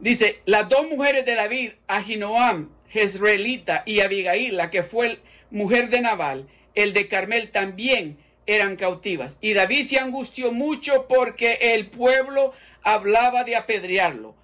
dice, 0.00 0.40
las 0.46 0.68
dos 0.68 0.88
mujeres 0.88 1.24
de 1.24 1.34
David, 1.34 1.72
Ahinoam, 1.86 2.70
Jezreelita 2.88 3.84
y 3.86 4.00
Abigail, 4.00 4.56
la 4.56 4.70
que 4.70 4.82
fue 4.82 5.20
mujer 5.50 5.88
de 5.88 6.00
Nabal, 6.00 6.48
el 6.74 6.92
de 6.92 7.08
Carmel 7.08 7.50
también 7.50 8.18
eran 8.46 8.76
cautivas. 8.76 9.36
Y 9.40 9.54
David 9.54 9.84
se 9.84 9.98
angustió 9.98 10.52
mucho 10.52 11.06
porque 11.08 11.58
el 11.74 11.90
pueblo 11.90 12.52
hablaba 12.82 13.44
de 13.44 13.56
apedrearlo 13.56 14.34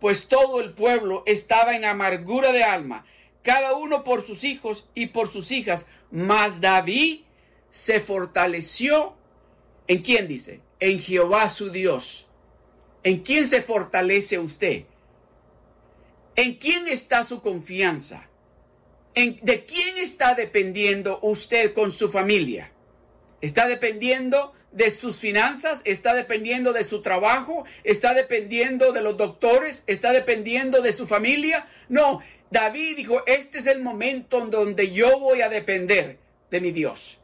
pues 0.00 0.28
todo 0.28 0.60
el 0.60 0.72
pueblo 0.72 1.22
estaba 1.26 1.74
en 1.74 1.84
amargura 1.84 2.52
de 2.52 2.62
alma, 2.62 3.04
cada 3.42 3.74
uno 3.74 4.04
por 4.04 4.26
sus 4.26 4.44
hijos 4.44 4.86
y 4.94 5.06
por 5.06 5.32
sus 5.32 5.50
hijas. 5.50 5.86
Mas 6.10 6.60
David 6.60 7.20
se 7.70 8.00
fortaleció. 8.00 9.16
¿En 9.86 10.02
quién 10.02 10.28
dice? 10.28 10.60
En 10.80 11.00
Jehová 11.00 11.48
su 11.48 11.70
Dios. 11.70 12.26
¿En 13.02 13.20
quién 13.20 13.48
se 13.48 13.62
fortalece 13.62 14.38
usted? 14.38 14.84
¿En 16.36 16.54
quién 16.56 16.86
está 16.86 17.24
su 17.24 17.40
confianza? 17.40 18.28
¿En, 19.14 19.38
¿De 19.42 19.64
quién 19.64 19.98
está 19.98 20.34
dependiendo 20.34 21.18
usted 21.22 21.74
con 21.74 21.90
su 21.90 22.10
familia? 22.10 22.70
¿Está 23.40 23.66
dependiendo 23.66 24.52
de 24.72 24.90
sus 24.90 25.18
finanzas, 25.18 25.80
está 25.84 26.14
dependiendo 26.14 26.72
de 26.72 26.84
su 26.84 27.00
trabajo, 27.00 27.64
está 27.84 28.14
dependiendo 28.14 28.92
de 28.92 29.00
los 29.00 29.16
doctores, 29.16 29.82
está 29.86 30.12
dependiendo 30.12 30.82
de 30.82 30.92
su 30.92 31.06
familia. 31.06 31.66
No, 31.88 32.20
David 32.50 32.96
dijo, 32.96 33.22
este 33.26 33.58
es 33.58 33.66
el 33.66 33.80
momento 33.80 34.42
en 34.42 34.50
donde 34.50 34.90
yo 34.90 35.18
voy 35.18 35.40
a 35.40 35.48
depender 35.48 36.18
de 36.50 36.60
mi 36.60 36.70
Dios. 36.70 37.18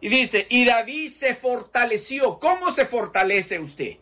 Y 0.00 0.08
dice, 0.08 0.46
y 0.48 0.64
David 0.64 1.10
se 1.10 1.34
fortaleció. 1.34 2.38
¿Cómo 2.38 2.72
se 2.72 2.86
fortalece 2.86 3.58
usted? 3.58 3.96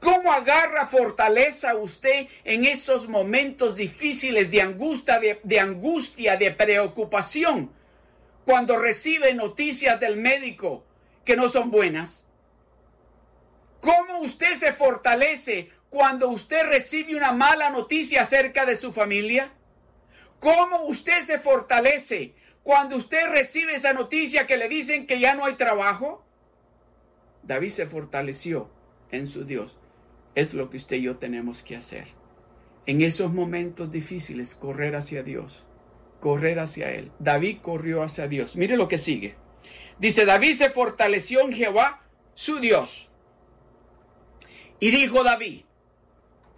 ¿Cómo 0.00 0.30
agarra 0.30 0.86
fortaleza 0.86 1.74
usted 1.74 2.26
en 2.44 2.66
esos 2.66 3.08
momentos 3.08 3.74
difíciles 3.74 4.50
de 4.50 4.60
angustia, 4.60 5.18
de, 5.18 5.40
de 5.42 5.58
angustia, 5.58 6.36
de 6.36 6.50
preocupación? 6.52 7.70
Cuando 8.46 8.78
recibe 8.78 9.34
noticias 9.34 9.98
del 9.98 10.16
médico, 10.16 10.84
que 11.24 11.36
no 11.36 11.48
son 11.48 11.72
buenas? 11.72 12.24
¿Cómo 13.80 14.20
usted 14.20 14.54
se 14.54 14.72
fortalece 14.72 15.72
cuando 15.90 16.28
usted 16.28 16.64
recibe 16.68 17.16
una 17.16 17.32
mala 17.32 17.70
noticia 17.70 18.22
acerca 18.22 18.64
de 18.64 18.76
su 18.76 18.92
familia? 18.92 19.50
¿Cómo 20.38 20.84
usted 20.84 21.22
se 21.22 21.40
fortalece 21.40 22.36
cuando 22.62 22.94
usted 22.94 23.30
recibe 23.32 23.74
esa 23.74 23.92
noticia 23.92 24.46
que 24.46 24.56
le 24.56 24.68
dicen 24.68 25.08
que 25.08 25.18
ya 25.18 25.34
no 25.34 25.44
hay 25.44 25.56
trabajo? 25.56 26.24
David 27.42 27.70
se 27.70 27.86
fortaleció 27.86 28.70
en 29.10 29.26
su 29.26 29.44
Dios. 29.44 29.76
Es 30.36 30.54
lo 30.54 30.70
que 30.70 30.76
usted 30.76 30.98
y 30.98 31.02
yo 31.02 31.16
tenemos 31.16 31.64
que 31.64 31.74
hacer. 31.74 32.06
En 32.86 33.02
esos 33.02 33.32
momentos 33.32 33.90
difíciles, 33.90 34.54
correr 34.54 34.94
hacia 34.94 35.24
Dios, 35.24 35.65
correr 36.26 36.58
hacia 36.58 36.90
Él. 36.90 37.12
David 37.20 37.58
corrió 37.62 38.02
hacia 38.02 38.26
Dios. 38.26 38.56
Mire 38.56 38.76
lo 38.76 38.88
que 38.88 38.98
sigue. 38.98 39.36
Dice, 40.00 40.24
David 40.24 40.54
se 40.54 40.70
fortaleció 40.70 41.42
en 41.42 41.52
Jehová, 41.52 42.02
su 42.34 42.58
Dios. 42.58 43.08
Y 44.80 44.90
dijo 44.90 45.22
David, 45.22 45.60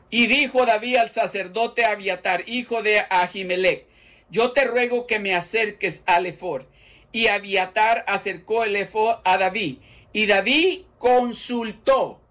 y 0.08 0.26
dijo 0.26 0.64
David 0.64 0.96
al 0.96 1.10
sacerdote 1.10 1.84
Abiatar, 1.84 2.48
hijo 2.48 2.82
de 2.82 3.04
Ahimelech, 3.10 3.84
yo 4.30 4.52
te 4.52 4.64
ruego 4.64 5.06
que 5.06 5.18
me 5.18 5.34
acerques 5.34 6.02
al 6.06 6.24
Efor. 6.24 6.66
Y 7.12 7.26
Abiatar 7.26 8.06
acercó 8.08 8.64
el 8.64 8.74
Efor 8.74 9.20
a 9.22 9.36
David. 9.36 9.80
Y 10.14 10.24
David 10.24 10.84
consultó. 10.96 12.22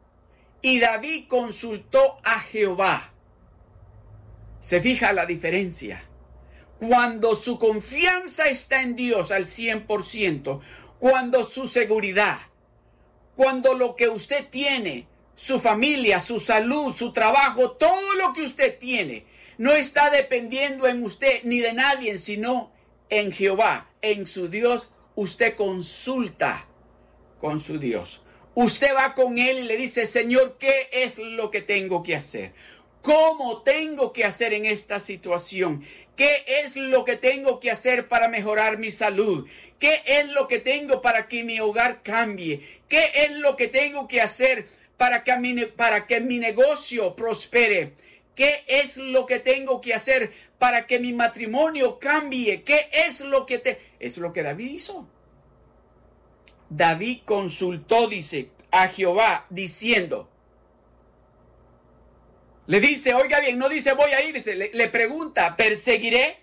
Y 0.63 0.79
David 0.79 1.27
consultó 1.27 2.17
a 2.23 2.39
Jehová. 2.39 3.13
Se 4.59 4.81
fija 4.81 5.13
la 5.13 5.27
diferencia. 5.27 6.01
Cuando 6.79 7.35
su 7.35 7.57
confianza 7.57 8.45
está 8.45 8.81
en 8.81 8.95
Dios 8.95 9.31
al 9.31 9.45
100%, 9.45 10.61
cuando 10.99 11.43
su 11.43 11.67
seguridad, 11.67 12.37
cuando 13.35 13.73
lo 13.73 13.95
que 13.95 14.09
usted 14.09 14.47
tiene, 14.49 15.07
su 15.35 15.59
familia, 15.59 16.19
su 16.19 16.39
salud, 16.39 16.93
su 16.93 17.13
trabajo, 17.13 17.71
todo 17.71 18.13
lo 18.15 18.33
que 18.33 18.41
usted 18.41 18.77
tiene, 18.79 19.25
no 19.57 19.73
está 19.73 20.09
dependiendo 20.09 20.87
en 20.87 21.03
usted 21.03 21.41
ni 21.43 21.59
de 21.59 21.73
nadie, 21.73 22.17
sino 22.17 22.71
en 23.09 23.31
Jehová, 23.31 23.89
en 24.01 24.27
su 24.27 24.47
Dios, 24.47 24.89
usted 25.15 25.55
consulta 25.55 26.67
con 27.39 27.59
su 27.59 27.79
Dios. 27.79 28.21
Usted 28.53 28.95
va 28.95 29.13
con 29.13 29.37
él 29.37 29.59
y 29.59 29.63
le 29.63 29.77
dice, 29.77 30.07
Señor, 30.07 30.57
¿qué 30.57 30.89
es 30.91 31.19
lo 31.19 31.51
que 31.51 31.61
tengo 31.61 32.01
que 32.01 32.15
hacer? 32.15 32.53
¿Cómo 33.01 33.61
tengo 33.61 34.11
que 34.11 34.25
hacer 34.25 34.53
en 34.53 34.65
esta 34.65 34.99
situación? 34.99 35.83
¿Qué 36.15 36.43
es 36.47 36.75
lo 36.75 37.05
que 37.05 37.15
tengo 37.15 37.59
que 37.59 37.71
hacer 37.71 38.07
para 38.07 38.27
mejorar 38.27 38.79
mi 38.79 38.91
salud? 38.91 39.47
¿Qué 39.79 40.01
es 40.05 40.27
lo 40.29 40.47
que 40.47 40.57
tengo 40.57 41.01
para 41.01 41.27
que 41.27 41.43
mi 41.43 41.59
hogar 41.59 42.01
cambie? 42.01 42.81
¿Qué 42.89 43.11
es 43.13 43.31
lo 43.31 43.55
que 43.55 43.67
tengo 43.67 44.07
que 44.07 44.21
hacer 44.21 44.67
para 44.97 45.23
que 45.23 45.37
mi, 45.37 46.39
negocio 46.39 47.15
prospere? 47.15 47.93
¿Qué 48.35 48.63
es 48.67 48.97
lo 48.97 49.27
que 49.27 49.39
tengo 49.39 49.79
que 49.79 49.93
hacer 49.93 50.33
para 50.57 50.87
que 50.87 50.99
mi 50.99 51.13
matrimonio 51.13 51.99
cambie? 51.99 52.63
¿Qué 52.63 52.89
es 52.91 53.21
lo 53.21 53.45
que 53.45 53.59
te... 53.59 53.79
Es 53.99 54.17
lo 54.17 54.33
que 54.33 54.41
David 54.41 54.71
hizo. 54.71 55.07
David 56.69 57.19
consultó, 57.25 58.07
dice, 58.07 58.49
a 58.71 58.87
Jehová 58.87 59.45
diciendo, 59.51 60.29
le 62.67 62.81
dice, 62.81 63.13
oiga 63.13 63.39
bien, 63.39 63.57
no 63.57 63.69
dice 63.69 63.93
voy 63.93 64.11
a 64.11 64.21
ir, 64.23 64.45
le, 64.45 64.71
le 64.73 64.87
pregunta, 64.89 65.55
¿perseguiré 65.55 66.37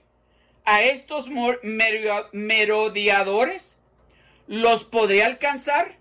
a 0.64 0.82
estos 0.82 1.28
merodeadores? 1.62 3.76
¿Los 4.46 4.84
podré 4.84 5.22
alcanzar? 5.22 5.96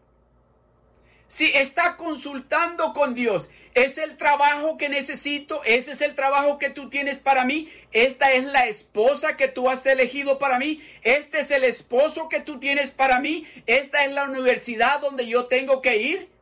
Si 1.27 1.51
está 1.53 1.97
consultando 1.97 2.93
con 2.93 3.15
Dios, 3.15 3.49
¿es 3.73 3.97
el 3.97 4.17
trabajo 4.17 4.77
que 4.77 4.87
necesito? 4.87 5.63
¿Ese 5.63 5.93
es 5.93 6.01
el 6.01 6.15
trabajo 6.15 6.57
que 6.57 6.69
tú 6.69 6.89
tienes 6.89 7.19
para 7.19 7.43
mí? 7.43 7.69
¿Esta 7.91 8.31
es 8.33 8.45
la 8.45 8.67
esposa 8.67 9.35
que 9.35 9.47
tú 9.47 9.69
has 9.69 9.85
elegido 9.85 10.39
para 10.39 10.59
mí? 10.59 10.81
¿Este 11.01 11.39
es 11.39 11.51
el 11.51 11.63
esposo 11.63 12.29
que 12.29 12.39
tú 12.39 12.59
tienes 12.59 12.91
para 12.91 13.19
mí? 13.19 13.47
¿Esta 13.65 14.05
es 14.05 14.13
la 14.13 14.25
universidad 14.25 14.99
donde 14.99 15.25
yo 15.25 15.47
tengo 15.47 15.81
que 15.81 15.97
ir? 15.97 16.32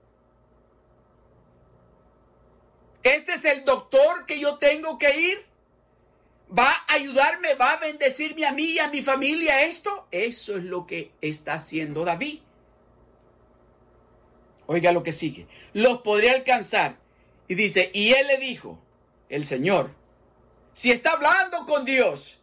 Este 3.03 3.33
es 3.33 3.45
el 3.45 3.65
doctor 3.65 4.25
que 4.25 4.39
yo 4.39 4.57
tengo 4.57 4.97
que 4.97 5.19
ir. 5.19 5.45
¿Va 6.57 6.69
a 6.69 6.93
ayudarme? 6.93 7.55
¿Va 7.55 7.73
a 7.73 7.77
bendecirme 7.77 8.45
a 8.45 8.51
mí 8.51 8.71
y 8.71 8.79
a 8.79 8.89
mi 8.89 9.01
familia 9.01 9.63
esto? 9.63 10.07
Eso 10.11 10.57
es 10.57 10.63
lo 10.63 10.85
que 10.85 11.11
está 11.21 11.53
haciendo 11.53 12.03
David. 12.03 12.39
Oiga 14.67 14.91
lo 14.91 15.03
que 15.03 15.11
sigue. 15.11 15.47
Los 15.73 16.01
podría 16.01 16.33
alcanzar. 16.33 16.97
Y 17.47 17.55
dice, 17.55 17.89
y 17.93 18.13
él 18.13 18.27
le 18.27 18.37
dijo, 18.37 18.79
el 19.29 19.45
Señor, 19.45 19.91
si 20.73 20.91
está 20.91 21.11
hablando 21.11 21.65
con 21.65 21.85
Dios, 21.85 22.39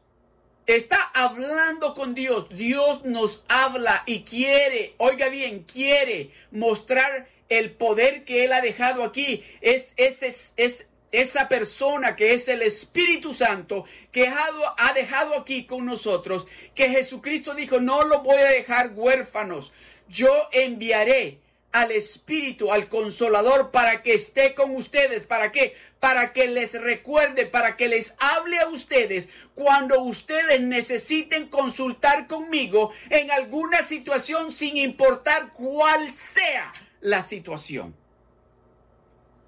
está 0.66 1.10
hablando 1.14 1.94
con 1.94 2.14
Dios, 2.14 2.48
Dios 2.50 3.04
nos 3.04 3.42
habla 3.48 4.02
y 4.04 4.22
quiere, 4.24 4.94
oiga 4.98 5.28
bien, 5.28 5.64
quiere 5.64 6.32
mostrar 6.50 7.26
el 7.48 7.72
poder 7.72 8.24
que 8.24 8.44
Él 8.44 8.52
ha 8.52 8.60
dejado 8.60 9.02
aquí. 9.02 9.44
Es, 9.60 9.94
es, 9.96 10.52
es, 10.56 10.88
esa 11.12 11.48
persona 11.48 12.16
que 12.16 12.34
es 12.34 12.48
el 12.48 12.62
Espíritu 12.62 13.34
Santo 13.34 13.84
que 14.12 14.28
ha 14.28 14.92
dejado 14.92 15.34
aquí 15.38 15.64
con 15.64 15.86
nosotros, 15.86 16.46
que 16.74 16.90
Jesucristo 16.90 17.54
dijo, 17.54 17.80
no 17.80 18.04
lo 18.04 18.20
voy 18.20 18.36
a 18.36 18.50
dejar 18.50 18.92
huérfanos, 18.94 19.72
yo 20.08 20.48
enviaré 20.52 21.38
al 21.72 21.92
Espíritu, 21.92 22.72
al 22.72 22.88
Consolador, 22.88 23.70
para 23.70 24.02
que 24.02 24.14
esté 24.14 24.54
con 24.54 24.74
ustedes. 24.74 25.24
¿Para 25.24 25.52
qué? 25.52 25.76
Para 26.00 26.32
que 26.32 26.46
les 26.46 26.72
recuerde, 26.72 27.44
para 27.44 27.76
que 27.76 27.88
les 27.88 28.14
hable 28.18 28.58
a 28.58 28.68
ustedes 28.68 29.28
cuando 29.54 30.02
ustedes 30.02 30.60
necesiten 30.60 31.48
consultar 31.48 32.26
conmigo 32.26 32.92
en 33.10 33.30
alguna 33.30 33.82
situación 33.82 34.52
sin 34.52 34.78
importar 34.78 35.52
cuál 35.52 36.14
sea 36.14 36.72
la 37.00 37.22
situación. 37.22 37.94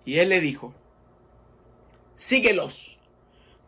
Y 0.04 0.18
él 0.18 0.30
le 0.30 0.40
dijo, 0.40 0.74
síguelos, 2.16 2.98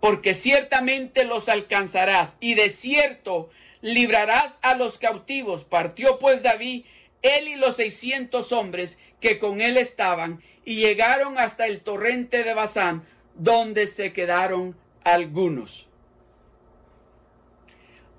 porque 0.01 0.35
ciertamente 0.35 1.25
los 1.25 1.49
alcanzarás 1.49 2.37
y 2.41 2.55
de 2.55 2.71
cierto 2.71 3.51
librarás 3.81 4.59
a 4.63 4.75
los 4.75 4.99
cautivos. 4.99 5.65
Partió 5.65 6.19
pues 6.19 6.43
David, 6.43 6.85
él 7.23 7.49
y 7.49 7.57
los 7.57 7.77
seiscientos 7.77 8.53
hombres 8.53 8.99
que 9.21 9.39
con 9.39 9.61
él 9.61 9.77
estaban, 9.77 10.43
y 10.65 10.77
llegaron 10.77 11.39
hasta 11.39 11.67
el 11.67 11.81
torrente 11.81 12.45
de 12.45 12.55
Bazán, 12.55 13.05
donde 13.35 13.87
se 13.87 14.13
quedaron 14.13 14.77
algunos. 15.05 15.89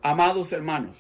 Amados 0.01 0.51
hermanos, 0.51 0.97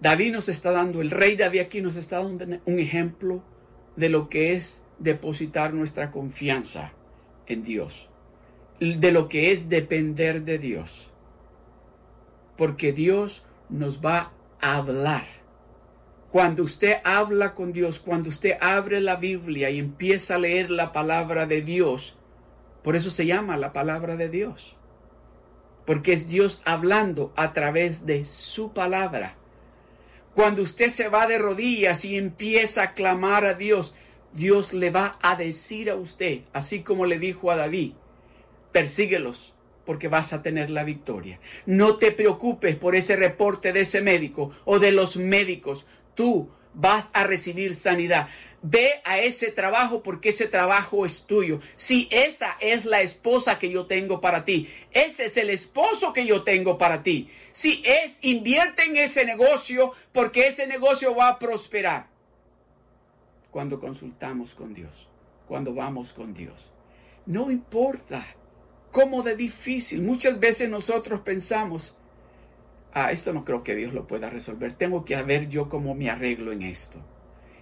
David 0.00 0.32
nos 0.32 0.48
está 0.48 0.70
dando, 0.70 1.00
el 1.00 1.10
rey 1.10 1.36
David 1.36 1.60
aquí 1.60 1.80
nos 1.80 1.96
está 1.96 2.22
dando 2.22 2.44
un 2.66 2.78
ejemplo 2.78 3.42
de 3.96 4.08
lo 4.08 4.28
que 4.28 4.54
es 4.54 4.82
depositar 4.98 5.72
nuestra 5.72 6.10
confianza 6.10 6.92
en 7.46 7.62
Dios, 7.62 8.08
de 8.80 9.12
lo 9.12 9.28
que 9.28 9.52
es 9.52 9.68
depender 9.68 10.42
de 10.42 10.58
Dios. 10.58 11.10
Porque 12.56 12.92
Dios 12.92 13.44
nos 13.68 14.00
va 14.04 14.32
a 14.60 14.76
hablar. 14.76 15.26
Cuando 16.30 16.64
usted 16.64 16.96
habla 17.04 17.54
con 17.54 17.72
Dios, 17.72 18.00
cuando 18.00 18.28
usted 18.28 18.56
abre 18.60 19.00
la 19.00 19.16
Biblia 19.16 19.70
y 19.70 19.78
empieza 19.78 20.34
a 20.34 20.38
leer 20.38 20.70
la 20.70 20.90
palabra 20.92 21.46
de 21.46 21.62
Dios, 21.62 22.16
por 22.82 22.96
eso 22.96 23.10
se 23.10 23.26
llama 23.26 23.56
la 23.56 23.72
palabra 23.72 24.16
de 24.16 24.28
Dios. 24.28 24.76
Porque 25.86 26.12
es 26.12 26.26
Dios 26.26 26.60
hablando 26.64 27.32
a 27.36 27.52
través 27.52 28.04
de 28.04 28.24
su 28.24 28.72
palabra. 28.72 29.36
Cuando 30.34 30.62
usted 30.62 30.88
se 30.88 31.08
va 31.08 31.26
de 31.26 31.38
rodillas 31.38 32.04
y 32.04 32.16
empieza 32.16 32.82
a 32.82 32.94
clamar 32.94 33.44
a 33.44 33.54
Dios, 33.54 33.94
Dios 34.32 34.72
le 34.72 34.90
va 34.90 35.18
a 35.22 35.36
decir 35.36 35.90
a 35.90 35.94
usted, 35.94 36.40
así 36.52 36.82
como 36.82 37.06
le 37.06 37.18
dijo 37.18 37.50
a 37.50 37.56
David, 37.56 37.92
persíguelos 38.72 39.54
porque 39.84 40.08
vas 40.08 40.32
a 40.32 40.42
tener 40.42 40.70
la 40.70 40.84
victoria. 40.84 41.38
No 41.66 41.98
te 41.98 42.10
preocupes 42.10 42.76
por 42.76 42.96
ese 42.96 43.16
reporte 43.16 43.72
de 43.72 43.82
ese 43.82 44.00
médico 44.00 44.52
o 44.64 44.78
de 44.78 44.92
los 44.92 45.16
médicos. 45.16 45.86
Tú 46.14 46.48
vas 46.74 47.10
a 47.12 47.24
recibir 47.24 47.74
sanidad. 47.74 48.28
Ve 48.62 49.02
a 49.04 49.18
ese 49.18 49.50
trabajo 49.50 50.02
porque 50.02 50.30
ese 50.30 50.46
trabajo 50.46 51.04
es 51.04 51.24
tuyo. 51.26 51.60
Si 51.76 52.08
esa 52.10 52.56
es 52.60 52.84
la 52.86 53.02
esposa 53.02 53.58
que 53.58 53.70
yo 53.70 53.86
tengo 53.86 54.20
para 54.20 54.44
ti, 54.44 54.70
ese 54.90 55.26
es 55.26 55.36
el 55.36 55.50
esposo 55.50 56.12
que 56.12 56.24
yo 56.24 56.44
tengo 56.44 56.78
para 56.78 57.02
ti. 57.02 57.30
Si 57.52 57.82
es, 57.84 58.18
invierte 58.22 58.84
en 58.84 58.96
ese 58.96 59.26
negocio 59.26 59.92
porque 60.12 60.46
ese 60.46 60.66
negocio 60.66 61.14
va 61.14 61.28
a 61.28 61.38
prosperar. 61.38 62.08
Cuando 63.50 63.78
consultamos 63.78 64.54
con 64.54 64.72
Dios, 64.72 65.08
cuando 65.46 65.74
vamos 65.74 66.12
con 66.12 66.32
Dios. 66.32 66.70
No 67.26 67.50
importa 67.50 68.26
cómo 68.90 69.22
de 69.22 69.36
difícil. 69.36 70.02
Muchas 70.02 70.40
veces 70.40 70.68
nosotros 70.68 71.20
pensamos, 71.20 71.94
ah, 72.94 73.12
esto 73.12 73.32
no 73.32 73.44
creo 73.44 73.62
que 73.62 73.74
Dios 73.74 73.92
lo 73.92 74.06
pueda 74.06 74.30
resolver. 74.30 74.72
Tengo 74.72 75.04
que 75.04 75.20
ver 75.22 75.48
yo 75.48 75.68
cómo 75.68 75.94
me 75.94 76.08
arreglo 76.08 76.52
en 76.52 76.62
esto 76.62 77.04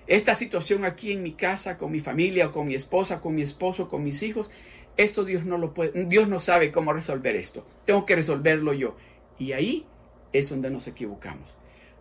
esta 0.07 0.35
situación 0.35 0.85
aquí 0.85 1.13
en 1.13 1.23
mi 1.23 1.33
casa, 1.33 1.79
con 1.79 1.93
mi 1.93 2.01
familia, 2.01 2.51
con 2.51 2.67
mi 2.67 2.75
esposa, 2.75 3.21
con 3.21 3.35
mi 3.35 3.43
esposo, 3.43 3.89
con 3.89 4.03
mis 4.03 4.23
hijos, 4.23 4.51
esto 4.97 5.25
Dios 5.25 5.45
no 5.45 5.59
lo 5.59 5.73
puede, 5.75 6.05
Dios 6.05 6.29
no 6.29 6.41
sabe 6.41 6.73
cómo 6.73 6.93
resolver 6.93 7.37
esto. 7.37 7.65
Tengo 7.87 8.05
que 8.05 8.17
resolverlo 8.17 8.73
yo. 8.73 8.97
Y 9.39 9.53
ahí 9.53 9.87
es 10.33 10.51
donde 10.51 10.71
nos 10.71 10.87
equivocamos. 10.87 11.57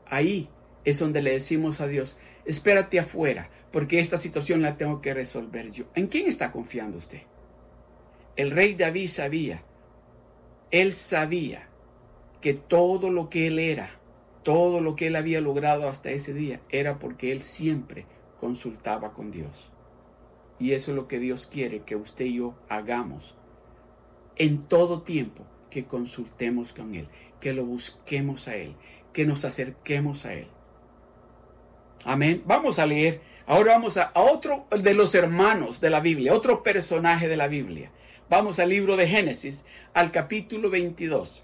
Ahí 0.07 0.49
es 0.83 0.99
donde 0.99 1.21
le 1.21 1.31
decimos 1.31 1.79
a 1.79 1.87
Dios, 1.87 2.17
espérate 2.43 2.99
afuera, 2.99 3.49
porque 3.71 3.99
esta 3.99 4.17
situación 4.17 4.61
la 4.61 4.77
tengo 4.77 5.01
que 5.01 5.13
resolver 5.13 5.71
yo. 5.71 5.85
¿En 5.95 6.07
quién 6.07 6.27
está 6.27 6.51
confiando 6.51 6.97
usted? 6.97 7.21
El 8.35 8.51
rey 8.51 8.73
David 8.73 9.07
sabía, 9.07 9.63
él 10.71 10.93
sabía 10.93 11.69
que 12.41 12.55
todo 12.55 13.09
lo 13.11 13.29
que 13.29 13.47
él 13.47 13.59
era, 13.59 13.91
todo 14.43 14.81
lo 14.81 14.95
que 14.95 15.07
él 15.07 15.15
había 15.15 15.39
logrado 15.39 15.87
hasta 15.87 16.09
ese 16.09 16.33
día 16.33 16.59
era 16.69 16.97
porque 16.97 17.31
él 17.31 17.41
siempre 17.41 18.05
consultaba 18.39 19.13
con 19.13 19.31
Dios. 19.31 19.69
Y 20.59 20.73
eso 20.73 20.91
es 20.91 20.97
lo 20.97 21.07
que 21.07 21.19
Dios 21.19 21.47
quiere 21.47 21.83
que 21.83 21.95
usted 21.95 22.25
y 22.25 22.35
yo 22.35 22.55
hagamos 22.67 23.35
en 24.35 24.63
todo 24.63 25.03
tiempo, 25.03 25.45
que 25.69 25.85
consultemos 25.85 26.73
con 26.73 26.95
Él, 26.95 27.07
que 27.39 27.53
lo 27.53 27.63
busquemos 27.63 28.47
a 28.47 28.55
Él, 28.55 28.75
que 29.13 29.25
nos 29.25 29.45
acerquemos 29.45 30.25
a 30.25 30.33
Él. 30.33 30.47
Amén. 32.05 32.43
Vamos 32.45 32.79
a 32.79 32.85
leer. 32.85 33.21
Ahora 33.45 33.73
vamos 33.73 33.97
a, 33.97 34.03
a, 34.03 34.21
otro 34.21 34.65
de 34.69 34.93
los 34.93 35.13
hermanos 35.15 35.81
de 35.81 35.89
la 35.89 35.99
Biblia, 35.99 36.33
otro 36.33 36.63
personaje 36.63 37.27
de 37.27 37.37
la 37.37 37.47
Biblia. 37.47 37.91
Vamos 38.29 38.59
al 38.59 38.69
libro 38.69 38.97
de 38.97 39.07
Génesis, 39.07 39.65
al 39.93 40.11
capítulo 40.11 40.69
22 40.69 41.43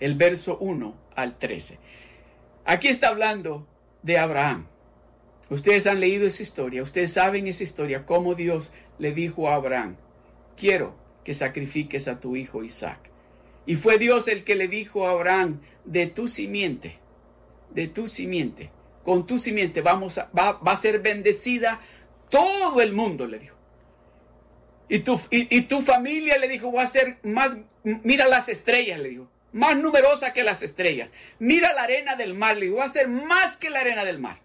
el 0.00 0.14
verso 0.14 0.58
1 0.58 0.94
al 1.14 1.38
13. 1.38 1.78
Aquí 2.64 2.88
está 2.88 3.08
hablando 3.08 3.66
de 4.02 4.18
Abraham. 4.18 4.66
Ustedes 5.50 5.86
han 5.86 6.00
leído 6.00 6.26
esa 6.26 6.42
historia, 6.42 6.82
ustedes 6.82 7.12
saben 7.12 7.46
esa 7.46 7.62
historia, 7.62 8.04
cómo 8.04 8.34
Dios 8.34 8.70
le 8.98 9.12
dijo 9.12 9.48
a 9.48 9.54
Abraham, 9.54 9.96
quiero 10.56 10.94
que 11.24 11.32
sacrifiques 11.32 12.06
a 12.06 12.20
tu 12.20 12.36
hijo 12.36 12.62
Isaac. 12.62 13.10
Y 13.64 13.76
fue 13.76 13.98
Dios 13.98 14.28
el 14.28 14.44
que 14.44 14.54
le 14.54 14.68
dijo 14.68 15.06
a 15.06 15.12
Abraham, 15.12 15.60
de 15.84 16.06
tu 16.06 16.28
simiente, 16.28 16.98
de 17.70 17.88
tu 17.88 18.08
simiente, 18.08 18.70
con 19.04 19.26
tu 19.26 19.38
simiente 19.38 19.80
vamos 19.80 20.18
va, 20.18 20.52
va 20.52 20.72
a 20.72 20.76
ser 20.76 21.00
bendecida 21.00 21.80
todo 22.28 22.80
el 22.80 22.92
mundo, 22.92 23.26
le 23.26 23.38
dijo. 23.38 23.58
Y 24.88 25.00
tu, 25.00 25.20
y, 25.30 25.62
tu 25.62 25.82
familia 25.82 26.38
le 26.38 26.48
dijo, 26.48 26.70
voy 26.70 26.82
a 26.82 26.86
ser 26.86 27.18
más, 27.22 27.58
mira 27.82 28.26
las 28.26 28.48
estrellas, 28.48 28.98
le 28.98 29.10
dijo, 29.10 29.30
más 29.52 29.76
numerosa 29.76 30.32
que 30.32 30.44
las 30.44 30.62
estrellas. 30.62 31.10
Mira 31.38 31.72
la 31.72 31.82
arena 31.82 32.16
del 32.16 32.34
mar, 32.34 32.56
le 32.56 32.66
dijo, 32.66 32.76
voy 32.76 32.84
a 32.84 32.88
ser 32.88 33.08
más 33.08 33.56
que 33.56 33.70
la 33.70 33.80
arena 33.80 34.04
del 34.04 34.18
mar. 34.18 34.40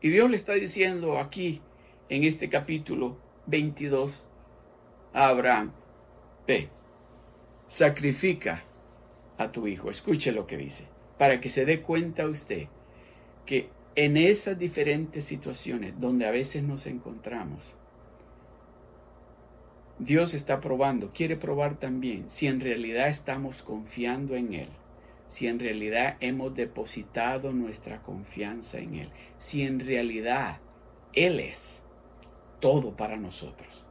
Y 0.00 0.10
Dios 0.10 0.30
le 0.30 0.36
está 0.36 0.54
diciendo 0.54 1.18
aquí, 1.18 1.62
en 2.08 2.24
este 2.24 2.48
capítulo 2.48 3.18
22, 3.46 4.26
a 5.12 5.28
Abraham, 5.28 5.72
ve, 6.46 6.68
sacrifica 7.68 8.64
a 9.38 9.52
tu 9.52 9.66
hijo. 9.66 9.90
Escuche 9.90 10.32
lo 10.32 10.46
que 10.46 10.56
dice, 10.56 10.88
para 11.18 11.40
que 11.40 11.50
se 11.50 11.64
dé 11.64 11.82
cuenta 11.82 12.26
usted 12.26 12.66
que 13.46 13.70
en 13.94 14.16
esas 14.16 14.58
diferentes 14.58 15.24
situaciones 15.24 15.98
donde 16.00 16.26
a 16.26 16.30
veces 16.30 16.62
nos 16.62 16.86
encontramos, 16.86 17.74
Dios 20.04 20.34
está 20.34 20.60
probando, 20.60 21.12
quiere 21.12 21.36
probar 21.36 21.78
también 21.78 22.28
si 22.28 22.48
en 22.48 22.60
realidad 22.60 23.06
estamos 23.06 23.62
confiando 23.62 24.34
en 24.34 24.52
Él, 24.52 24.68
si 25.28 25.46
en 25.46 25.60
realidad 25.60 26.16
hemos 26.18 26.56
depositado 26.56 27.52
nuestra 27.52 28.02
confianza 28.02 28.80
en 28.80 28.96
Él, 28.96 29.10
si 29.38 29.62
en 29.62 29.78
realidad 29.78 30.58
Él 31.12 31.38
es 31.38 31.82
todo 32.58 32.96
para 32.96 33.16
nosotros. 33.16 33.86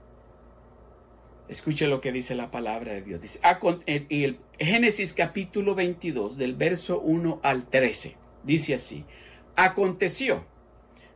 Escuche 1.47 1.88
lo 1.88 2.02
que 2.02 2.12
dice 2.12 2.36
la 2.36 2.52
palabra 2.52 2.91
de 2.91 3.04
Dios. 3.04 3.21
Dice, 3.21 3.39
el 3.88 4.39
Génesis 4.60 5.13
capítulo 5.13 5.76
22, 5.76 6.36
del 6.36 6.56
verso 6.56 7.00
1 7.00 7.39
al 7.41 7.69
13, 7.69 8.17
dice 8.43 8.74
así, 8.74 9.06
aconteció 9.56 10.43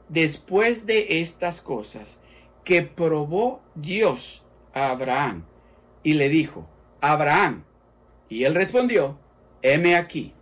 después 0.08 0.86
de 0.86 1.20
estas 1.20 1.62
cosas 1.62 2.18
que 2.64 2.82
probó 2.82 3.62
Dios 3.76 4.45
Abraham 4.76 5.46
y 6.04 6.14
le 6.14 6.30
dijo, 6.30 6.68
Abraham, 7.02 7.64
y 8.30 8.44
él 8.44 8.54
respondió, 8.54 9.18
heme 9.62 9.96
aquí. 9.96 10.34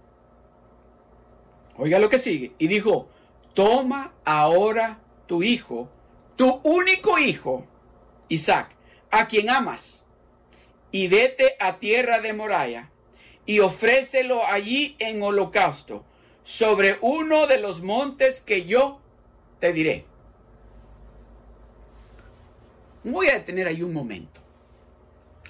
Oiga 1.77 1.99
lo 1.99 2.09
que 2.09 2.17
sigue, 2.17 2.53
y 2.57 2.67
dijo, 2.67 3.07
toma 3.53 4.13
ahora 4.25 4.99
tu 5.27 5.43
hijo, 5.43 5.89
tu 6.35 6.59
único 6.63 7.17
hijo, 7.19 7.65
Isaac, 8.27 8.71
a 9.11 9.27
quien 9.27 9.49
amas, 9.49 10.03
y 10.91 11.07
vete 11.07 11.55
a 11.59 11.77
tierra 11.77 12.19
de 12.19 12.33
Moraya, 12.33 12.89
y 13.45 13.59
ofrécelo 13.59 14.45
allí 14.45 14.95
en 14.99 15.21
holocausto, 15.21 16.05
sobre 16.43 16.97
uno 17.01 17.47
de 17.47 17.59
los 17.59 17.81
montes 17.81 18.41
que 18.41 18.65
yo 18.65 18.99
te 19.59 19.71
diré. 19.73 20.05
Voy 23.03 23.27
a 23.27 23.33
detener 23.33 23.67
ahí 23.67 23.83
un 23.83 23.93
momento. 23.93 24.41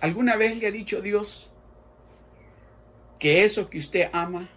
¿Alguna 0.01 0.35
vez 0.35 0.57
le 0.57 0.67
ha 0.67 0.71
dicho 0.71 1.01
Dios 1.01 1.51
que 3.19 3.43
eso 3.43 3.69
que 3.69 3.77
usted 3.77 4.09
ama, 4.11 4.49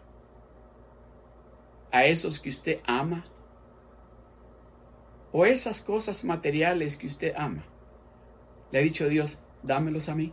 a 1.93 2.07
esos 2.07 2.41
que 2.41 2.49
usted 2.49 2.81
ama, 2.87 3.25
o 5.31 5.45
esas 5.45 5.83
cosas 5.83 6.25
materiales 6.25 6.97
que 6.97 7.07
usted 7.07 7.35
ama, 7.37 7.65
le 8.73 8.79
ha 8.79 8.83
dicho 8.83 9.09
Dios, 9.09 9.39
dámelos 9.63 10.09
a 10.09 10.15
mí, 10.15 10.33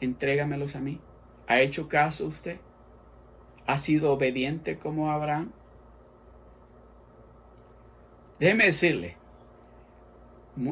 entrégamelos 0.00 0.76
a 0.76 0.80
mí? 0.80 1.00
¿Ha 1.46 1.60
hecho 1.60 1.88
caso 1.88 2.26
usted? 2.26 2.58
¿Ha 3.66 3.76
sido 3.76 4.12
obediente 4.12 4.78
como 4.78 5.10
Abraham? 5.10 5.52
Déjeme 8.38 8.64
decirle, 8.64 9.16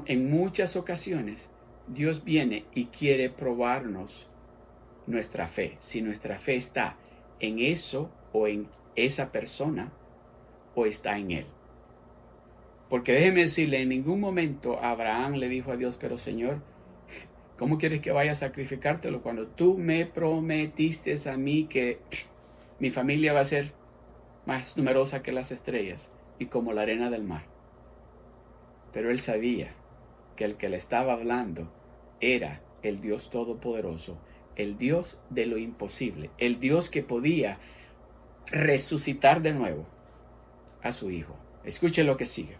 en 0.06 0.30
muchas 0.30 0.76
ocasiones 0.76 1.48
Dios 1.88 2.24
viene 2.24 2.64
y 2.74 2.86
quiere 2.86 3.30
probarnos 3.30 4.28
nuestra 5.06 5.48
fe. 5.48 5.76
Si 5.80 6.02
nuestra 6.02 6.38
fe 6.38 6.56
está 6.56 6.96
en 7.40 7.58
eso 7.58 8.10
o 8.32 8.46
en 8.46 8.68
esa 8.94 9.32
persona 9.32 9.92
o 10.74 10.86
está 10.86 11.18
en 11.18 11.32
Él. 11.32 11.46
Porque 12.88 13.12
déjeme 13.12 13.42
decirle, 13.42 13.82
en 13.82 13.88
ningún 13.88 14.20
momento 14.20 14.78
Abraham 14.82 15.34
le 15.34 15.48
dijo 15.48 15.72
a 15.72 15.76
Dios, 15.76 15.96
pero 15.98 16.18
Señor, 16.18 16.60
¿cómo 17.56 17.78
quieres 17.78 18.00
que 18.00 18.12
vaya 18.12 18.32
a 18.32 18.36
sacrificártelo 18.36 19.22
cuando 19.22 19.46
tú 19.48 19.78
me 19.78 20.06
prometiste 20.06 21.16
a 21.28 21.36
mí 21.36 21.64
que 21.64 21.98
mi 22.78 22.90
familia 22.90 23.32
va 23.32 23.40
a 23.40 23.46
ser 23.46 23.72
más 24.46 24.76
numerosa 24.76 25.22
que 25.22 25.32
las 25.32 25.52
estrellas 25.52 26.10
y 26.38 26.46
como 26.46 26.72
la 26.72 26.82
arena 26.82 27.10
del 27.10 27.24
mar? 27.24 27.51
Pero 28.92 29.10
él 29.10 29.20
sabía 29.20 29.72
que 30.36 30.44
el 30.44 30.56
que 30.56 30.68
le 30.68 30.76
estaba 30.76 31.12
hablando 31.14 31.72
era 32.20 32.62
el 32.82 33.00
Dios 33.00 33.30
Todopoderoso, 33.30 34.18
el 34.56 34.78
Dios 34.78 35.18
de 35.30 35.46
lo 35.46 35.58
imposible, 35.58 36.30
el 36.38 36.60
Dios 36.60 36.90
que 36.90 37.02
podía 37.02 37.58
resucitar 38.46 39.42
de 39.42 39.52
nuevo 39.52 39.86
a 40.82 40.92
su 40.92 41.10
hijo. 41.10 41.36
Escuche 41.64 42.04
lo 42.04 42.16
que 42.16 42.26
sigue. 42.26 42.56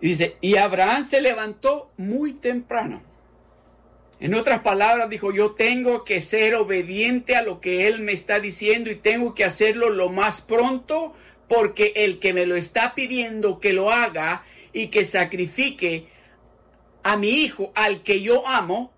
Dice, 0.00 0.36
y 0.40 0.56
Abraham 0.56 1.04
se 1.04 1.20
levantó 1.20 1.92
muy 1.96 2.32
temprano. 2.34 3.02
En 4.18 4.34
otras 4.34 4.60
palabras, 4.60 5.10
dijo, 5.10 5.32
yo 5.32 5.52
tengo 5.52 6.04
que 6.04 6.20
ser 6.20 6.54
obediente 6.54 7.34
a 7.36 7.42
lo 7.42 7.60
que 7.60 7.88
él 7.88 8.00
me 8.00 8.12
está 8.12 8.38
diciendo 8.38 8.90
y 8.90 8.96
tengo 8.96 9.34
que 9.34 9.44
hacerlo 9.44 9.90
lo 9.90 10.10
más 10.10 10.40
pronto 10.40 11.12
porque 11.54 11.92
el 11.96 12.18
que 12.18 12.32
me 12.32 12.46
lo 12.46 12.56
está 12.56 12.94
pidiendo 12.94 13.60
que 13.60 13.74
lo 13.74 13.90
haga 13.90 14.42
y 14.72 14.86
que 14.86 15.04
sacrifique 15.04 16.06
a 17.02 17.18
mi 17.18 17.28
hijo, 17.28 17.72
al 17.74 18.02
que 18.02 18.22
yo 18.22 18.48
amo, 18.48 18.90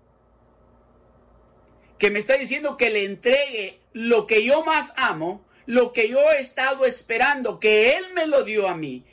que 1.97 2.11
me 2.11 2.19
está 2.19 2.37
diciendo 2.37 2.77
que 2.77 2.91
le 2.91 3.03
entregue 3.03 3.81
lo 3.91 4.25
que 4.25 4.45
yo 4.45 4.63
más 4.63 4.93
amo, 4.95 5.45
lo 5.65 5.91
que 5.91 6.07
yo 6.07 6.31
he 6.31 6.39
estado 6.39 6.85
esperando, 6.85 7.59
que 7.59 7.97
él 7.97 8.13
me 8.13 8.25
lo 8.25 8.45
dio 8.45 8.69
a 8.69 8.77
mí. 8.77 9.03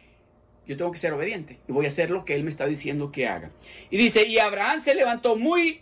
Yo 0.65 0.77
tengo 0.77 0.93
que 0.93 1.01
ser 1.01 1.13
obediente 1.13 1.59
y 1.67 1.73
voy 1.73 1.87
a 1.87 1.89
hacer 1.89 2.13
lo 2.13 2.25
que 2.25 2.37
él 2.37 2.45
me 2.45 2.51
está 2.51 2.67
diciendo 2.67 3.11
que 3.11 3.27
haga. 3.27 3.51
Y 3.91 3.97
dice, 3.97 4.25
y 4.25 4.39
Abraham 4.39 4.81
se 4.81 4.95
levantó 4.95 5.35
muy, 5.35 5.81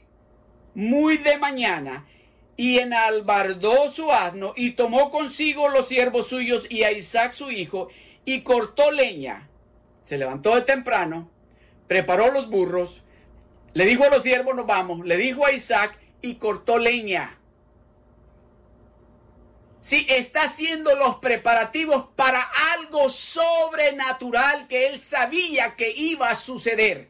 muy 0.75 1.19
de 1.19 1.37
mañana 1.37 2.07
y 2.61 2.79
enalbardó 2.79 3.91
su 3.91 4.13
asno 4.13 4.53
y 4.55 4.73
tomó 4.73 5.11
consigo 5.11 5.71
los 5.71 5.89
siervos 5.89 6.27
suyos 6.27 6.67
y 6.69 6.83
a 6.83 6.93
Isaac 6.93 7.33
su 7.33 7.51
hijo 7.51 7.89
y 8.27 8.43
cortó 8.43 8.93
leña. 8.93 9.49
Se 10.03 10.19
levantó 10.19 10.55
de 10.55 10.61
temprano, 10.61 11.31
preparó 11.87 12.31
los 12.31 12.51
burros, 12.51 13.03
le 13.73 13.87
dijo 13.87 14.05
a 14.05 14.11
los 14.11 14.25
siervos 14.25 14.55
nos 14.55 14.67
vamos, 14.67 15.07
le 15.07 15.17
dijo 15.17 15.47
a 15.47 15.53
Isaac 15.53 15.97
y 16.21 16.35
cortó 16.35 16.77
leña. 16.77 17.39
Si 19.81 20.05
está 20.11 20.43
haciendo 20.43 20.95
los 20.97 21.15
preparativos 21.17 22.09
para 22.15 22.47
algo 22.75 23.09
sobrenatural 23.09 24.69
que 24.69 24.89
él 24.89 25.01
sabía 25.01 25.77
que 25.77 25.93
iba 25.93 26.29
a 26.29 26.37
suceder. 26.37 27.09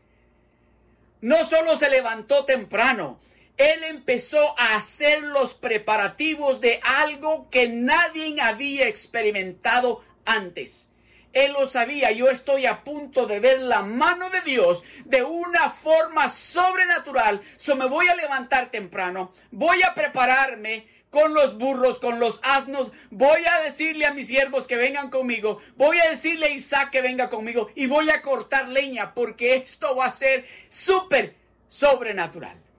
No 1.20 1.44
solo 1.44 1.76
se 1.76 1.90
levantó 1.90 2.44
temprano, 2.44 3.18
él 3.60 3.84
empezó 3.84 4.58
a 4.58 4.76
hacer 4.76 5.22
los 5.22 5.52
preparativos 5.52 6.62
de 6.62 6.80
algo 6.82 7.50
que 7.50 7.68
nadie 7.68 8.40
había 8.40 8.88
experimentado 8.88 10.02
antes. 10.24 10.88
Él 11.34 11.52
lo 11.52 11.68
sabía, 11.68 12.10
yo 12.10 12.30
estoy 12.30 12.64
a 12.64 12.82
punto 12.82 13.26
de 13.26 13.38
ver 13.38 13.60
la 13.60 13.82
mano 13.82 14.30
de 14.30 14.40
Dios 14.40 14.82
de 15.04 15.22
una 15.24 15.68
forma 15.68 16.30
sobrenatural. 16.30 17.42
So 17.56 17.76
me 17.76 17.84
voy 17.84 18.08
a 18.08 18.14
levantar 18.14 18.70
temprano, 18.70 19.30
voy 19.50 19.82
a 19.82 19.92
prepararme 19.92 20.88
con 21.10 21.34
los 21.34 21.58
burros, 21.58 21.98
con 21.98 22.18
los 22.18 22.40
asnos. 22.42 22.92
Voy 23.10 23.44
a 23.44 23.60
decirle 23.60 24.06
a 24.06 24.14
mis 24.14 24.28
siervos 24.28 24.66
que 24.66 24.76
vengan 24.76 25.10
conmigo. 25.10 25.60
Voy 25.76 25.98
a 25.98 26.08
decirle 26.08 26.46
a 26.46 26.50
Isaac 26.50 26.88
que 26.88 27.02
venga 27.02 27.28
conmigo. 27.28 27.68
Y 27.74 27.88
voy 27.88 28.08
a 28.08 28.22
cortar 28.22 28.68
leña 28.68 29.12
porque 29.12 29.56
esto 29.56 29.94
va 29.94 30.06
a 30.06 30.12
ser 30.12 30.46
súper 30.70 31.34
sobrenatural. 31.68 32.69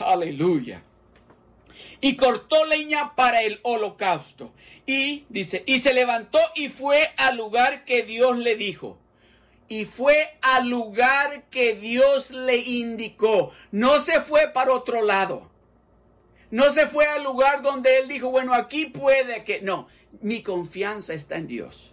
Aleluya. 0.00 0.82
Y 2.00 2.16
cortó 2.16 2.64
leña 2.64 3.14
para 3.14 3.42
el 3.42 3.60
holocausto. 3.62 4.52
Y 4.86 5.26
dice, 5.28 5.62
y 5.66 5.80
se 5.80 5.92
levantó 5.92 6.38
y 6.54 6.68
fue 6.68 7.10
al 7.16 7.36
lugar 7.36 7.84
que 7.84 8.02
Dios 8.02 8.38
le 8.38 8.56
dijo. 8.56 8.98
Y 9.68 9.84
fue 9.84 10.38
al 10.40 10.68
lugar 10.68 11.44
que 11.50 11.74
Dios 11.74 12.30
le 12.30 12.56
indicó. 12.56 13.52
No 13.70 14.00
se 14.00 14.20
fue 14.22 14.48
para 14.48 14.72
otro 14.72 15.02
lado. 15.02 15.50
No 16.50 16.72
se 16.72 16.86
fue 16.86 17.04
al 17.04 17.24
lugar 17.24 17.60
donde 17.60 17.98
él 17.98 18.08
dijo, 18.08 18.30
bueno, 18.30 18.54
aquí 18.54 18.86
puede 18.86 19.44
que... 19.44 19.60
No, 19.60 19.88
mi 20.22 20.42
confianza 20.42 21.12
está 21.12 21.36
en 21.36 21.46
Dios. 21.46 21.92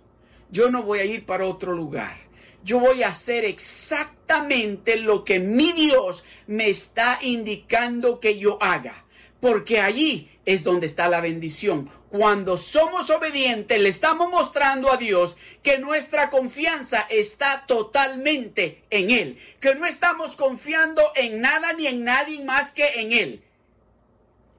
Yo 0.50 0.70
no 0.70 0.84
voy 0.84 1.00
a 1.00 1.06
ir 1.06 1.26
para 1.26 1.46
otro 1.46 1.74
lugar 1.74 2.25
yo 2.66 2.80
voy 2.80 3.04
a 3.04 3.10
hacer 3.10 3.46
exactamente 3.46 4.98
lo 4.98 5.24
que 5.24 5.40
mi 5.40 5.72
Dios 5.72 6.24
me 6.48 6.68
está 6.68 7.20
indicando 7.22 8.20
que 8.20 8.38
yo 8.38 8.58
haga. 8.62 9.06
porque 9.40 9.80
allí 9.80 10.32
es 10.46 10.64
donde 10.64 10.88
está 10.88 11.08
la 11.08 11.22
bendición. 11.22 11.92
Cuando 12.10 12.58
somos 12.58 13.12
obedientes, 13.12 13.80
le 13.80 13.90
estamos 13.90 14.28
mostrando 14.32 14.92
a 14.92 14.98
Dios 14.98 15.38
que 15.62 15.78
nuestra 15.78 16.32
confianza 16.32 17.06
está 17.10 17.66
totalmente 17.68 18.82
en 18.90 19.12
Él, 19.12 19.38
que 19.60 19.76
no 19.76 19.86
estamos 19.86 20.36
confiando 20.36 21.04
en 21.14 21.42
nada 21.42 21.74
ni 21.74 21.86
en 21.86 22.04
nadie 22.04 22.44
más 22.44 22.72
que 22.72 23.02
en 23.02 23.12
Él. 23.12 23.44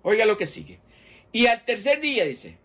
Oiga 0.02 0.24
lo 0.24 0.38
que 0.38 0.46
sigue. 0.46 0.78
Y 1.32 1.46
al 1.48 1.64
tercer 1.64 2.00
día 2.00 2.24
dice, 2.24 2.56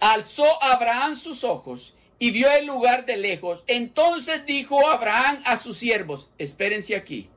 alzó 0.00 0.62
Abraham 0.62 1.16
sus 1.16 1.44
ojos 1.44 1.94
y 2.22 2.30
vio 2.30 2.48
el 2.52 2.66
lugar 2.66 3.04
de 3.04 3.16
lejos. 3.16 3.64
Entonces 3.66 4.46
dijo 4.46 4.88
Abraham 4.88 5.42
a 5.44 5.58
sus 5.58 5.76
siervos, 5.78 6.30
espérense 6.38 6.94
aquí, 6.94 7.28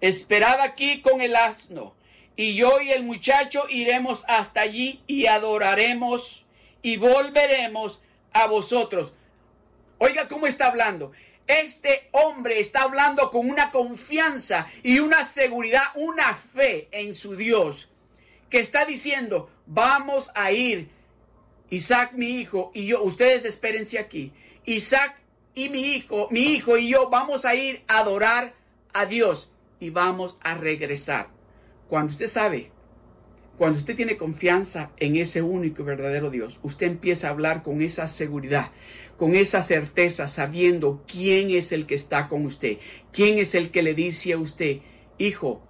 esperad 0.00 0.62
aquí 0.62 1.02
con 1.02 1.20
el 1.20 1.36
asno 1.36 1.94
y 2.34 2.54
yo 2.54 2.80
y 2.80 2.92
el 2.92 3.02
muchacho 3.02 3.66
iremos 3.68 4.24
hasta 4.26 4.62
allí 4.62 5.02
y 5.06 5.26
adoraremos 5.26 6.46
y 6.80 6.96
volveremos 6.96 8.00
a 8.32 8.46
vosotros. 8.46 9.12
Oiga 9.98 10.28
cómo 10.28 10.46
está 10.46 10.68
hablando. 10.68 11.12
Este 11.46 12.08
hombre 12.12 12.58
está 12.58 12.84
hablando 12.84 13.30
con 13.30 13.50
una 13.50 13.70
confianza 13.70 14.66
y 14.82 14.98
una 14.98 15.26
seguridad, 15.26 15.88
una 15.94 16.32
fe 16.32 16.88
en 16.90 17.12
su 17.12 17.36
Dios, 17.36 17.90
que 18.48 18.60
está 18.60 18.86
diciendo, 18.86 19.50
vamos 19.66 20.30
a 20.34 20.52
ir, 20.52 20.88
Isaac 21.70 22.12
mi 22.14 22.40
hijo 22.40 22.70
y 22.74 22.86
yo, 22.86 23.02
ustedes 23.02 23.44
espérense 23.44 23.98
aquí, 23.98 24.32
Isaac 24.64 25.20
y 25.54 25.68
mi 25.68 25.94
hijo, 25.94 26.28
mi 26.30 26.40
hijo 26.40 26.76
y 26.76 26.88
yo 26.88 27.08
vamos 27.10 27.44
a 27.44 27.54
ir 27.54 27.82
a 27.88 27.98
adorar 27.98 28.54
a 28.92 29.06
Dios 29.06 29.50
y 29.80 29.90
vamos 29.90 30.36
a 30.40 30.54
regresar. 30.54 31.28
Cuando 31.88 32.12
usted 32.12 32.28
sabe, 32.28 32.70
cuando 33.58 33.78
usted 33.78 33.96
tiene 33.96 34.18
confianza 34.18 34.90
en 34.98 35.16
ese 35.16 35.40
único 35.40 35.82
y 35.82 35.86
verdadero 35.86 36.30
Dios, 36.30 36.58
usted 36.62 36.86
empieza 36.86 37.28
a 37.28 37.30
hablar 37.30 37.62
con 37.62 37.80
esa 37.80 38.06
seguridad, 38.06 38.70
con 39.16 39.34
esa 39.34 39.62
certeza, 39.62 40.28
sabiendo 40.28 41.02
quién 41.06 41.50
es 41.50 41.72
el 41.72 41.86
que 41.86 41.94
está 41.94 42.28
con 42.28 42.44
usted, 42.44 42.78
quién 43.12 43.38
es 43.38 43.54
el 43.54 43.70
que 43.70 43.82
le 43.82 43.94
dice 43.94 44.34
a 44.34 44.38
usted, 44.38 44.80
hijo, 45.16 45.62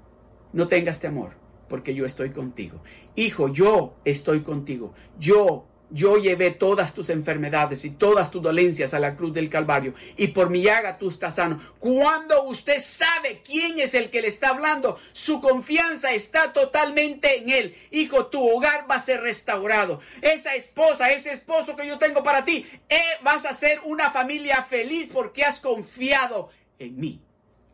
no 0.53 0.67
tengas 0.67 0.99
temor, 0.99 1.35
porque 1.69 1.95
yo 1.95 2.07
estoy 2.07 2.31
contigo. 2.31 2.83
Hijo, 3.15 3.49
yo 3.53 3.95
estoy 4.05 4.41
contigo. 4.41 4.93
Yo 5.21 5.67
yo 5.91 6.17
llevé 6.17 6.51
todas 6.51 6.95
tus 6.95 7.11
enfermedades 7.11 7.85
y 7.85 7.91
todas 7.91 8.31
tus 8.31 8.43
dolencias 8.43 8.93
a 8.95 8.99
la 8.99 9.17
cruz 9.17 9.33
del 9.33 9.49
Calvario 9.49 9.95
y 10.17 10.29
por 10.29 10.51
mi 10.51 10.63
llaga 10.63 10.99
tú 10.99 11.11
sano. 11.11 11.61
Cuando 11.79 12.45
usted 12.45 12.79
sabe 12.79 13.43
quién 13.45 13.79
es 13.79 13.95
el 13.95 14.11
que 14.11 14.21
le 14.21 14.29
está 14.29 14.51
hablando, 14.51 14.99
su 15.13 15.41
confianza 15.41 16.13
está 16.13 16.53
totalmente 16.53 17.39
en 17.39 17.51
él. 17.51 17.77
Hijo, 17.91 18.27
tu 18.27 18.49
hogar 18.49 18.91
va 18.91 18.97
a 18.97 19.01
ser 19.01 19.21
restaurado. 19.21 20.01
Esa 20.23 20.55
esposa, 20.55 21.13
ese 21.13 21.33
esposo 21.33 21.77
que 21.77 21.87
yo 21.87 21.99
tengo 21.99 22.23
para 22.23 22.45
ti, 22.45 22.67
eh, 22.89 23.01
vas 23.23 23.45
a 23.45 23.55
ser 23.55 23.81
una 23.85 24.11
familia 24.11 24.63
feliz 24.63 25.09
porque 25.13 25.45
has 25.45 25.61
confiado 25.61 26.51
en 26.79 26.99
mí. 26.99 27.23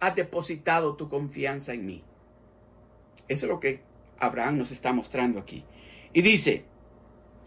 Has 0.00 0.16
depositado 0.16 0.96
tu 0.96 1.08
confianza 1.08 1.72
en 1.72 1.86
mí. 1.86 2.04
Eso 3.28 3.46
es 3.46 3.50
lo 3.50 3.60
que 3.60 3.80
Abraham 4.18 4.58
nos 4.58 4.70
está 4.70 4.92
mostrando 4.92 5.40
aquí. 5.40 5.64
Y 6.12 6.22
dice, 6.22 6.64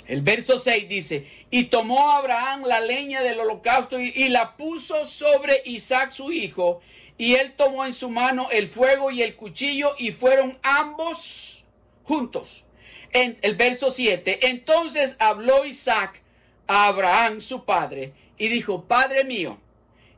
el 0.07 0.21
verso 0.21 0.59
6 0.59 0.87
dice, 0.87 1.27
y 1.49 1.65
tomó 1.65 2.11
Abraham 2.11 2.63
la 2.65 2.79
leña 2.79 3.21
del 3.21 3.39
holocausto 3.39 3.99
y, 3.99 4.29
la 4.29 4.55
puso 4.55 5.05
sobre 5.05 5.61
Isaac 5.65 6.11
su 6.11 6.31
hijo, 6.31 6.81
y 7.17 7.35
él 7.35 7.53
tomó 7.55 7.85
en 7.85 7.93
su 7.93 8.09
mano 8.09 8.49
el 8.51 8.67
fuego 8.67 9.09
y 9.11 9.21
el 9.21 9.35
cuchillo, 9.35 9.93
y 9.97 10.11
fueron 10.11 10.57
ambos 10.61 11.63
juntos. 12.03 12.63
En 13.11 13.37
el 13.41 13.55
verso 13.55 13.91
7, 13.91 14.47
entonces 14.47 15.15
habló 15.19 15.65
Isaac 15.65 16.21
a 16.67 16.87
Abraham 16.87 17.41
su 17.41 17.63
padre, 17.63 18.13
y 18.37 18.49
dijo, 18.49 18.83
Padre 18.83 19.23
mío. 19.23 19.57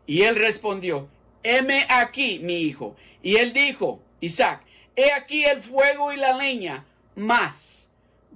Y 0.07 0.23
él 0.23 0.35
respondió, 0.35 1.07
heme 1.43 1.85
aquí, 1.89 2.39
mi 2.39 2.61
hijo. 2.61 2.95
Y 3.21 3.35
él 3.35 3.53
dijo, 3.53 3.99
Isaac, 4.21 4.63
he 4.95 5.11
aquí 5.11 5.43
el 5.43 5.61
fuego 5.61 6.11
y 6.11 6.17
la 6.17 6.33
leña, 6.33 6.85
más 7.15 7.76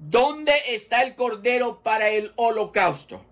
¿Dónde 0.03 0.59
está 0.69 1.03
el 1.03 1.13
cordero 1.13 1.83
para 1.83 2.09
el 2.09 2.33
holocausto? 2.35 3.23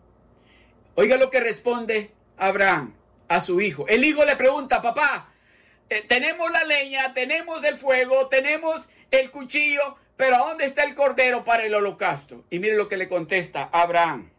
Oiga 0.93 1.17
lo 1.17 1.32
que 1.32 1.39
responde 1.39 2.12
Abraham 2.38 2.93
a 3.27 3.39
su 3.39 3.60
hijo. 3.60 3.88
El 3.88 4.03
hijo 4.03 4.23
le 4.23 4.36
pregunta, 4.36 4.79
papá, 4.79 5.34
eh, 5.89 6.05
tenemos 6.08 6.51
la 6.51 6.63
leña, 6.65 7.12
tenemos 7.15 7.63
el 7.63 7.79
fuego, 7.79 8.27
tenemos 8.27 8.88
el 9.10 9.32
cuchillo, 9.32 9.95
pero 10.15 10.38
¿dónde 10.38 10.65
está 10.65 10.84
el 10.84 10.93
cordero 10.93 11.43
para 11.43 11.65
el 11.65 11.73
holocausto? 11.73 12.45
Y 12.51 12.60
mire 12.60 12.75
lo 12.75 12.88
que 12.88 12.97
le 12.97 13.10
contesta 13.10 13.67
Abraham. 13.71 14.29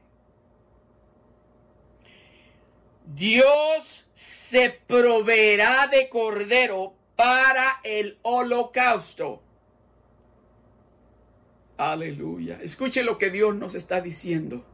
Dios 3.07 4.07
se 4.15 4.71
proveerá 4.71 5.89
de 5.89 6.09
cordero 6.09 6.95
para 7.17 7.81
el 7.83 8.21
holocausto. 8.23 9.43
Aleluya. 11.81 12.61
Escuche 12.63 13.03
lo 13.03 13.17
que 13.17 13.31
Dios 13.31 13.57
nos 13.57 13.75
está 13.75 14.03
diciendo. 14.03 14.67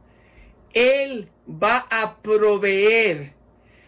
Él 0.73 1.29
va 1.47 1.87
a 1.89 2.17
proveer. 2.21 3.31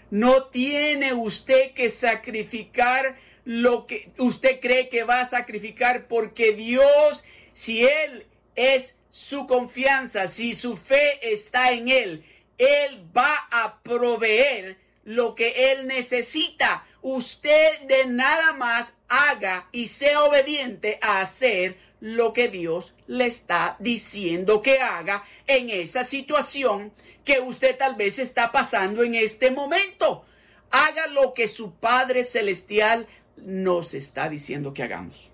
No 0.10 0.46
tiene 0.46 1.14
usted 1.14 1.74
que 1.74 1.90
sacrificar 1.90 3.18
lo 3.44 3.88
que 3.88 4.14
usted 4.20 4.62
cree 4.62 4.88
que 4.88 5.04
va 5.04 5.20
a 5.20 5.26
sacrificar 5.26 6.08
porque 6.08 6.54
Dios, 6.54 7.26
si 7.52 7.84
Él 7.86 8.26
es 8.56 8.98
su 9.10 9.48
confianza, 9.48 10.30
si 10.30 10.56
su 10.56 10.78
fe 10.78 11.20
está 11.34 11.74
en 11.74 11.90
Él, 11.90 12.24
Él 12.58 13.06
va 13.16 13.50
a 13.52 13.84
proveer 13.84 14.78
lo 15.04 15.36
que 15.36 15.74
Él 15.74 15.88
necesita. 15.88 16.88
Usted 17.02 17.82
de 17.88 18.06
nada 18.08 18.54
más 18.54 18.88
haga 19.08 19.68
y 19.72 19.88
sea 19.88 20.24
obediente 20.24 21.00
a 21.02 21.22
hacer 21.22 21.78
lo 22.02 22.34
que 22.34 22.48
Dios 22.48 22.94
le 23.08 23.26
está 23.26 23.76
diciendo 23.80 24.62
que 24.62 24.80
haga 24.80 25.24
en 25.48 25.70
esa 25.70 26.04
situación 26.04 26.94
que 27.26 27.40
usted 27.40 27.78
tal 27.78 27.96
vez 27.96 28.20
está 28.20 28.52
pasando 28.52 29.04
en 29.04 29.16
este 29.16 29.52
momento. 29.52 30.26
Haga 30.72 31.08
lo 31.08 31.34
que 31.34 31.48
su 31.48 31.74
Padre 31.76 32.24
Celestial 32.24 33.08
nos 33.38 33.94
está 33.94 34.30
diciendo 34.30 34.74
que 34.74 34.84
hagamos. 34.84 35.30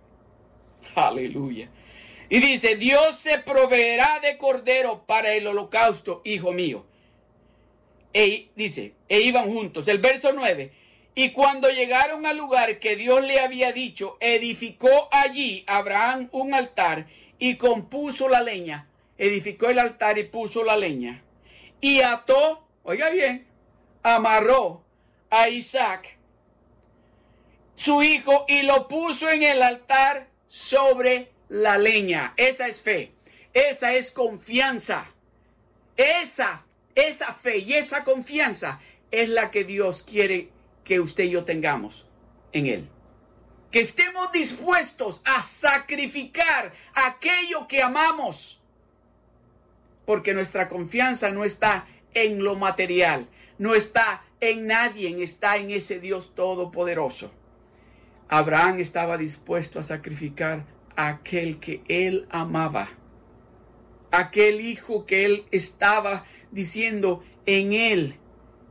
Aleluya. 0.95 1.69
Y 2.29 2.39
dice, 2.39 2.75
Dios 2.75 3.17
se 3.17 3.39
proveerá 3.39 4.19
de 4.19 4.37
cordero 4.37 5.03
para 5.05 5.33
el 5.33 5.45
holocausto, 5.45 6.21
hijo 6.23 6.51
mío. 6.51 6.85
E, 8.13 8.49
dice, 8.55 8.93
e 9.09 9.19
iban 9.19 9.53
juntos. 9.53 9.87
El 9.87 9.99
verso 9.99 10.31
9. 10.33 10.71
Y 11.17 11.31
cuando 11.31 11.69
llegaron 11.69 12.25
al 12.25 12.35
lugar 12.35 12.79
que 12.79 12.97
Dios 12.97 13.23
le 13.23 13.39
había 13.39 13.71
dicho, 13.71 14.17
edificó 14.19 15.07
allí 15.11 15.63
Abraham 15.65 16.27
un 16.33 16.53
altar 16.53 17.07
y 17.39 17.55
compuso 17.55 18.27
la 18.27 18.41
leña. 18.41 18.89
Edificó 19.17 19.69
el 19.69 19.79
altar 19.79 20.17
y 20.17 20.25
puso 20.25 20.65
la 20.65 20.75
leña. 20.75 21.23
Y 21.79 22.01
ató, 22.01 22.67
oiga 22.83 23.09
bien, 23.09 23.47
amarró 24.03 24.83
a 25.29 25.47
Isaac, 25.47 26.17
su 27.75 28.03
hijo, 28.03 28.45
y 28.49 28.63
lo 28.63 28.89
puso 28.89 29.29
en 29.29 29.43
el 29.43 29.63
altar 29.63 30.27
sobre 30.49 31.31
la 31.47 31.77
leña. 31.77 32.33
Esa 32.35 32.67
es 32.67 32.81
fe. 32.81 33.13
Esa 33.53 33.93
es 33.93 34.11
confianza. 34.11 35.07
Esa, 35.95 36.65
esa 36.93 37.33
fe 37.33 37.59
y 37.59 37.73
esa 37.73 38.03
confianza 38.03 38.81
es 39.11 39.29
la 39.29 39.49
que 39.49 39.63
Dios 39.63 40.03
quiere 40.03 40.49
que 40.85 41.01
usted 41.01 41.25
y 41.25 41.31
yo 41.31 41.43
tengamos 41.43 42.05
en 42.53 42.67
Él. 42.67 42.89
Que 43.71 43.81
estemos 43.81 44.31
dispuestos 44.31 45.21
a 45.25 45.43
sacrificar 45.43 46.71
aquello 46.93 47.67
que 47.67 47.81
amamos. 47.81 48.61
Porque 50.05 50.33
nuestra 50.33 50.69
confianza 50.69 51.31
no 51.31 51.43
está 51.43 51.87
en 52.13 52.41
lo 52.41 52.55
material, 52.55 53.27
no 53.57 53.75
está 53.75 54.23
en 54.39 54.67
nadie, 54.67 55.21
está 55.21 55.57
en 55.57 55.71
ese 55.71 55.99
Dios 55.99 56.33
todopoderoso. 56.35 57.31
Abraham 58.29 58.79
estaba 58.79 59.17
dispuesto 59.17 59.79
a 59.79 59.83
sacrificar 59.83 60.65
a 60.95 61.07
aquel 61.09 61.59
que 61.59 61.83
él 61.87 62.27
amaba, 62.29 62.89
aquel 64.11 64.61
hijo 64.61 65.05
que 65.05 65.25
él 65.25 65.45
estaba 65.51 66.25
diciendo 66.51 67.23
en 67.45 67.73
él 67.73 68.17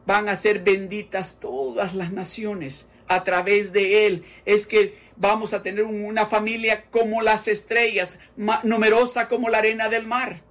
van 0.06 0.28
a 0.28 0.36
ser 0.36 0.60
benditas 0.60 1.38
todas 1.40 1.94
las 1.94 2.12
naciones 2.12 2.88
a 3.06 3.24
través 3.24 3.72
de 3.72 4.06
él. 4.06 4.24
Es 4.44 4.66
que 4.66 4.98
vamos 5.16 5.54
a 5.54 5.62
tener 5.62 5.84
una 5.84 6.26
familia 6.26 6.84
como 6.90 7.22
las 7.22 7.48
estrellas, 7.48 8.18
numerosa 8.62 9.28
como 9.28 9.48
la 9.48 9.58
arena 9.58 9.88
del 9.88 10.06
mar. 10.06 10.42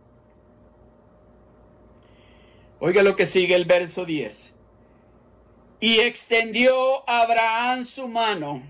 Oiga 2.80 3.02
lo 3.02 3.16
que 3.16 3.26
sigue 3.26 3.56
el 3.56 3.66
verso 3.66 4.06
10. 4.06 4.54
Y 5.80 6.00
extendió 6.00 7.08
Abraham 7.10 7.86
su 7.86 8.08
mano 8.08 8.64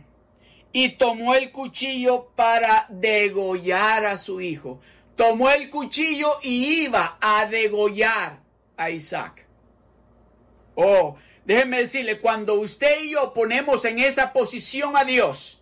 y 0.71 0.89
tomó 0.89 1.35
el 1.35 1.51
cuchillo 1.51 2.29
para 2.35 2.87
degollar 2.89 4.05
a 4.05 4.17
su 4.17 4.41
hijo. 4.41 4.81
Tomó 5.15 5.49
el 5.51 5.69
cuchillo 5.69 6.39
y 6.41 6.83
iba 6.83 7.17
a 7.21 7.45
degollar 7.45 8.39
a 8.77 8.89
Isaac. 8.89 9.42
Oh, 10.75 11.17
déjeme 11.45 11.79
decirle, 11.79 12.19
cuando 12.19 12.55
usted 12.55 13.03
y 13.03 13.11
yo 13.11 13.33
ponemos 13.33 13.85
en 13.85 13.99
esa 13.99 14.33
posición 14.33 14.97
a 14.97 15.05
Dios, 15.05 15.61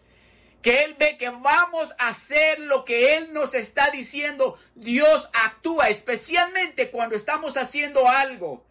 que 0.61 0.83
Él 0.83 0.95
ve 0.99 1.17
que 1.17 1.29
vamos 1.29 1.93
a 1.97 2.09
hacer 2.09 2.59
lo 2.59 2.85
que 2.85 3.17
Él 3.17 3.33
nos 3.33 3.53
está 3.53 3.89
diciendo, 3.89 4.57
Dios 4.75 5.29
actúa, 5.33 5.89
especialmente 5.89 6.91
cuando 6.91 7.15
estamos 7.15 7.57
haciendo 7.57 8.07
algo. 8.07 8.63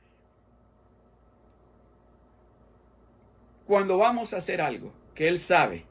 Cuando 3.66 3.98
vamos 3.98 4.34
a 4.34 4.38
hacer 4.38 4.60
algo 4.60 4.92
que 5.14 5.28
Él 5.28 5.38
sabe, 5.38 5.84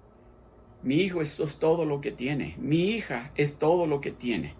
mi 0.81 0.95
hijo 0.95 1.21
es 1.21 1.38
todo 1.59 1.85
lo 1.85 2.01
que 2.01 2.12
tiene, 2.12 2.55
mi 2.57 2.91
hija 2.91 3.31
es 3.35 3.59
todo 3.59 3.85
lo 3.85 3.99
que 3.99 4.12
tiene, 4.12 4.55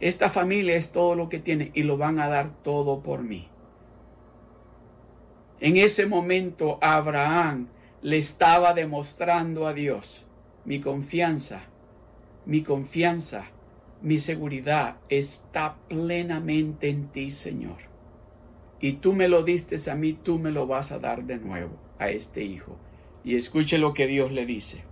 esta 0.00 0.28
familia 0.28 0.76
es 0.76 0.92
todo 0.92 1.14
lo 1.14 1.28
que 1.28 1.38
tiene 1.38 1.70
y 1.74 1.84
lo 1.84 1.96
van 1.96 2.18
a 2.18 2.28
dar 2.28 2.62
todo 2.62 3.02
por 3.02 3.22
mí. 3.22 3.48
En 5.60 5.76
ese 5.76 6.06
momento 6.06 6.78
Abraham 6.80 7.68
le 8.00 8.16
estaba 8.16 8.72
demostrando 8.72 9.66
a 9.66 9.74
Dios 9.74 10.24
mi 10.64 10.80
confianza, 10.80 11.62
mi 12.46 12.62
confianza, 12.62 13.44
mi 14.00 14.16
seguridad 14.16 14.96
está 15.10 15.76
plenamente 15.88 16.88
en 16.88 17.08
ti, 17.08 17.30
Señor. 17.30 17.76
Y 18.80 18.94
tú 18.94 19.12
me 19.12 19.28
lo 19.28 19.42
diste 19.42 19.90
a 19.90 19.94
mí, 19.94 20.14
tú 20.14 20.38
me 20.38 20.50
lo 20.50 20.66
vas 20.66 20.92
a 20.92 20.98
dar 20.98 21.24
de 21.24 21.36
nuevo 21.36 21.76
a 21.98 22.08
este 22.08 22.42
hijo. 22.42 22.78
Y 23.22 23.36
escuche 23.36 23.76
lo 23.76 23.92
que 23.92 24.06
Dios 24.06 24.32
le 24.32 24.46
dice. 24.46 24.84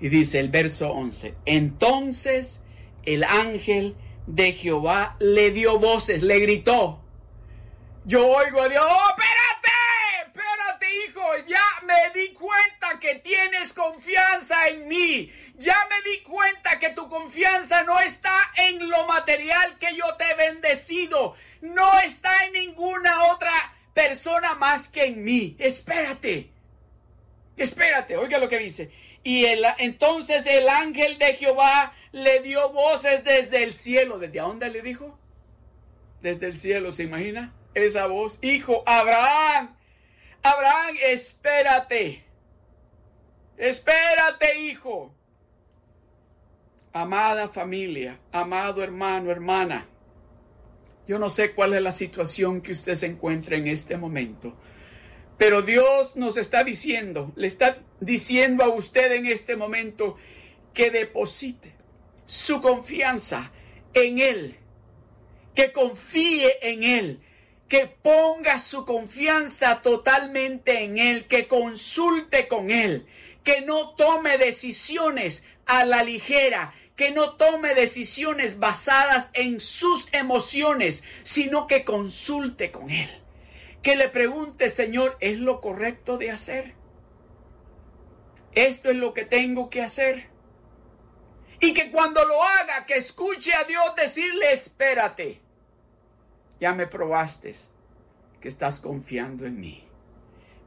Y 0.00 0.10
dice 0.10 0.38
el 0.38 0.50
verso 0.50 0.92
11, 0.92 1.34
entonces 1.46 2.62
el 3.04 3.24
ángel 3.24 3.94
de 4.26 4.52
Jehová 4.52 5.16
le 5.20 5.50
dio 5.50 5.78
voces, 5.78 6.22
le 6.22 6.38
gritó. 6.40 7.01
Yo 8.04 8.26
oigo 8.26 8.62
a 8.62 8.68
Dios, 8.68 8.84
¡oh, 8.86 9.16
ya 11.46 11.62
me 11.84 12.20
di 12.20 12.32
cuenta 12.32 12.98
que 13.00 13.16
tienes 13.16 13.72
confianza 13.72 14.68
en 14.68 14.88
mí. 14.88 15.32
Ya 15.56 15.76
me 15.88 16.10
di 16.10 16.20
cuenta 16.22 16.78
que 16.78 16.90
tu 16.90 17.08
confianza 17.08 17.82
no 17.84 17.98
está 18.00 18.36
en 18.56 18.88
lo 18.88 19.06
material 19.06 19.78
que 19.78 19.94
yo 19.94 20.04
te 20.16 20.24
he 20.30 20.34
bendecido. 20.34 21.34
No 21.60 21.98
está 22.00 22.46
en 22.46 22.52
ninguna 22.52 23.32
otra 23.32 23.52
persona 23.94 24.54
más 24.54 24.88
que 24.88 25.04
en 25.04 25.22
mí. 25.22 25.56
Espérate. 25.58 26.50
Espérate, 27.56 28.16
oiga 28.16 28.38
lo 28.38 28.48
que 28.48 28.58
dice. 28.58 28.90
Y 29.22 29.44
entonces 29.44 30.46
el 30.46 30.68
ángel 30.68 31.18
de 31.18 31.34
Jehová 31.34 31.94
le 32.10 32.40
dio 32.40 32.70
voces 32.70 33.22
desde 33.22 33.62
el 33.62 33.74
cielo. 33.74 34.18
¿Desde 34.18 34.40
dónde 34.40 34.68
le 34.68 34.82
dijo? 34.82 35.16
Desde 36.20 36.46
el 36.46 36.58
cielo, 36.58 36.92
¿se 36.92 37.04
imagina? 37.04 37.52
Esa 37.74 38.06
voz. 38.06 38.38
Hijo, 38.42 38.82
Abraham, 38.86 39.76
Abraham, 40.42 40.96
espérate. 41.02 42.24
Espérate, 43.56 44.58
hijo. 44.58 45.14
Amada 46.92 47.48
familia, 47.48 48.18
amado 48.32 48.82
hermano, 48.82 49.30
hermana. 49.30 49.86
Yo 51.06 51.18
no 51.18 51.30
sé 51.30 51.52
cuál 51.52 51.74
es 51.74 51.82
la 51.82 51.92
situación 51.92 52.60
que 52.60 52.72
usted 52.72 52.94
se 52.94 53.06
encuentra 53.06 53.56
en 53.56 53.66
este 53.66 53.96
momento, 53.96 54.54
pero 55.38 55.62
Dios 55.62 56.14
nos 56.16 56.36
está 56.36 56.62
diciendo, 56.62 57.32
le 57.34 57.46
está 57.46 57.78
diciendo 58.00 58.62
a 58.62 58.68
usted 58.68 59.12
en 59.12 59.26
este 59.26 59.56
momento 59.56 60.16
que 60.74 60.90
deposite 60.90 61.72
su 62.24 62.60
confianza 62.60 63.50
en 63.94 64.18
Él, 64.18 64.56
que 65.54 65.72
confíe 65.72 66.58
en 66.62 66.82
Él, 66.82 67.20
que 67.72 67.86
ponga 67.86 68.58
su 68.58 68.84
confianza 68.84 69.80
totalmente 69.80 70.84
en 70.84 70.98
Él, 70.98 71.26
que 71.26 71.48
consulte 71.48 72.46
con 72.46 72.70
Él, 72.70 73.06
que 73.44 73.62
no 73.62 73.94
tome 73.94 74.36
decisiones 74.36 75.42
a 75.64 75.86
la 75.86 76.04
ligera, 76.04 76.74
que 76.96 77.12
no 77.12 77.36
tome 77.36 77.74
decisiones 77.74 78.58
basadas 78.58 79.30
en 79.32 79.58
sus 79.58 80.06
emociones, 80.12 81.02
sino 81.22 81.66
que 81.66 81.82
consulte 81.82 82.70
con 82.70 82.90
Él. 82.90 83.08
Que 83.82 83.96
le 83.96 84.10
pregunte, 84.10 84.68
Señor, 84.68 85.16
¿es 85.20 85.38
lo 85.38 85.62
correcto 85.62 86.18
de 86.18 86.30
hacer? 86.30 86.74
¿Esto 88.54 88.90
es 88.90 88.96
lo 88.96 89.14
que 89.14 89.24
tengo 89.24 89.70
que 89.70 89.80
hacer? 89.80 90.26
Y 91.58 91.72
que 91.72 91.90
cuando 91.90 92.22
lo 92.26 92.42
haga, 92.42 92.84
que 92.84 92.98
escuche 92.98 93.54
a 93.54 93.64
Dios 93.64 93.94
decirle, 93.96 94.52
espérate 94.52 95.41
ya 96.62 96.72
me 96.74 96.86
probaste 96.86 97.56
que 98.40 98.46
estás 98.46 98.78
confiando 98.78 99.46
en 99.46 99.58
mí. 99.58 99.82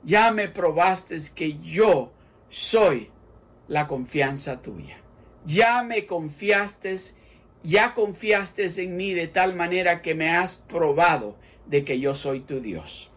Ya 0.03 0.29
me 0.29 0.49
probaste 0.49 1.17
que 1.33 1.57
yo 1.59 2.11
soy 2.49 3.09
la 3.69 3.87
confianza 3.87 4.61
tuya. 4.61 4.97
Ya 5.45 5.83
me 5.83 6.05
confiaste, 6.05 6.97
ya 7.63 7.93
confiaste 7.93 8.65
en 8.83 8.97
mí 8.97 9.13
de 9.13 9.29
tal 9.29 9.55
manera 9.55 10.01
que 10.01 10.15
me 10.15 10.31
has 10.31 10.57
probado 10.57 11.37
de 11.65 11.85
que 11.85 11.97
yo 11.97 12.13
soy 12.13 12.41
tu 12.41 12.59
Dios. 12.59 13.09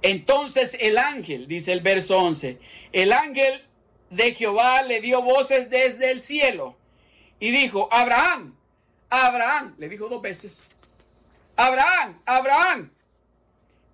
Entonces 0.00 0.74
el 0.80 0.96
ángel, 0.96 1.48
dice 1.48 1.72
el 1.72 1.82
verso 1.82 2.16
11, 2.16 2.58
el 2.92 3.12
ángel 3.12 3.62
de 4.08 4.34
Jehová 4.34 4.80
le 4.80 5.02
dio 5.02 5.20
voces 5.20 5.68
desde 5.68 6.12
el 6.12 6.22
cielo 6.22 6.78
y 7.38 7.50
dijo, 7.50 7.90
Abraham, 7.92 8.56
Abraham, 9.10 9.74
le 9.76 9.90
dijo 9.90 10.08
dos 10.08 10.22
veces, 10.22 10.66
Abraham, 11.56 12.20
Abraham. 12.26 12.90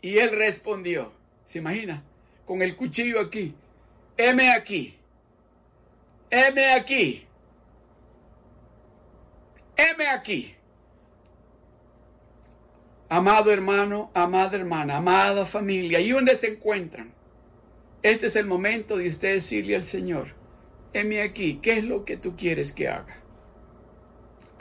Y 0.00 0.18
él 0.18 0.32
respondió, 0.32 1.12
¿se 1.44 1.58
imagina? 1.58 2.02
Con 2.44 2.60
el 2.60 2.76
cuchillo 2.76 3.20
aquí, 3.20 3.54
heme 4.16 4.50
aquí, 4.50 4.98
heme 6.28 6.72
aquí, 6.72 7.24
heme 9.76 10.08
aquí. 10.08 10.54
Amado 13.08 13.52
hermano, 13.52 14.10
amada 14.14 14.56
hermana, 14.56 14.96
amada 14.96 15.46
familia, 15.46 16.00
y 16.00 16.10
donde 16.10 16.34
se 16.34 16.48
encuentran, 16.48 17.12
este 18.02 18.26
es 18.26 18.36
el 18.36 18.46
momento 18.46 18.96
de 18.96 19.06
usted 19.06 19.34
decirle 19.34 19.76
al 19.76 19.84
Señor, 19.84 20.34
heme 20.92 21.22
aquí, 21.22 21.60
¿qué 21.62 21.78
es 21.78 21.84
lo 21.84 22.04
que 22.04 22.16
tú 22.16 22.34
quieres 22.36 22.72
que 22.72 22.88
haga? 22.88 23.21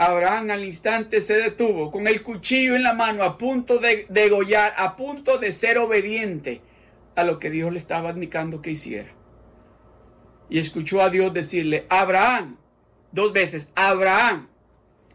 Abraham 0.01 0.49
al 0.49 0.65
instante 0.65 1.21
se 1.21 1.35
detuvo 1.35 1.91
con 1.91 2.07
el 2.07 2.23
cuchillo 2.23 2.75
en 2.75 2.81
la 2.81 2.95
mano 2.95 3.23
a 3.23 3.37
punto 3.37 3.77
de 3.77 4.07
degollar, 4.09 4.73
a 4.75 4.95
punto 4.95 5.37
de 5.37 5.51
ser 5.51 5.77
obediente 5.77 6.61
a 7.15 7.23
lo 7.23 7.37
que 7.37 7.51
Dios 7.51 7.71
le 7.71 7.77
estaba 7.77 8.09
indicando 8.09 8.63
que 8.63 8.71
hiciera. 8.71 9.11
Y 10.49 10.57
escuchó 10.57 11.03
a 11.03 11.11
Dios 11.11 11.31
decirle, 11.35 11.85
Abraham, 11.87 12.57
dos 13.11 13.31
veces, 13.31 13.69
Abraham. 13.75 14.47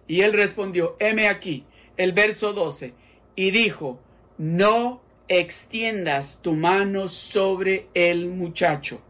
Y 0.06 0.20
él 0.20 0.32
respondió, 0.32 0.94
heme 1.00 1.26
aquí, 1.26 1.66
el 1.96 2.12
verso 2.12 2.52
12, 2.52 2.94
y 3.34 3.50
dijo, 3.50 3.98
no 4.38 5.02
extiendas 5.26 6.38
tu 6.42 6.52
mano 6.52 7.08
sobre 7.08 7.88
el 7.94 8.28
muchacho, 8.28 9.02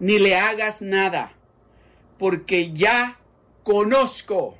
ni 0.00 0.18
le 0.18 0.34
hagas 0.34 0.82
nada, 0.82 1.34
porque 2.18 2.72
ya 2.72 3.20
conozco 3.62 4.58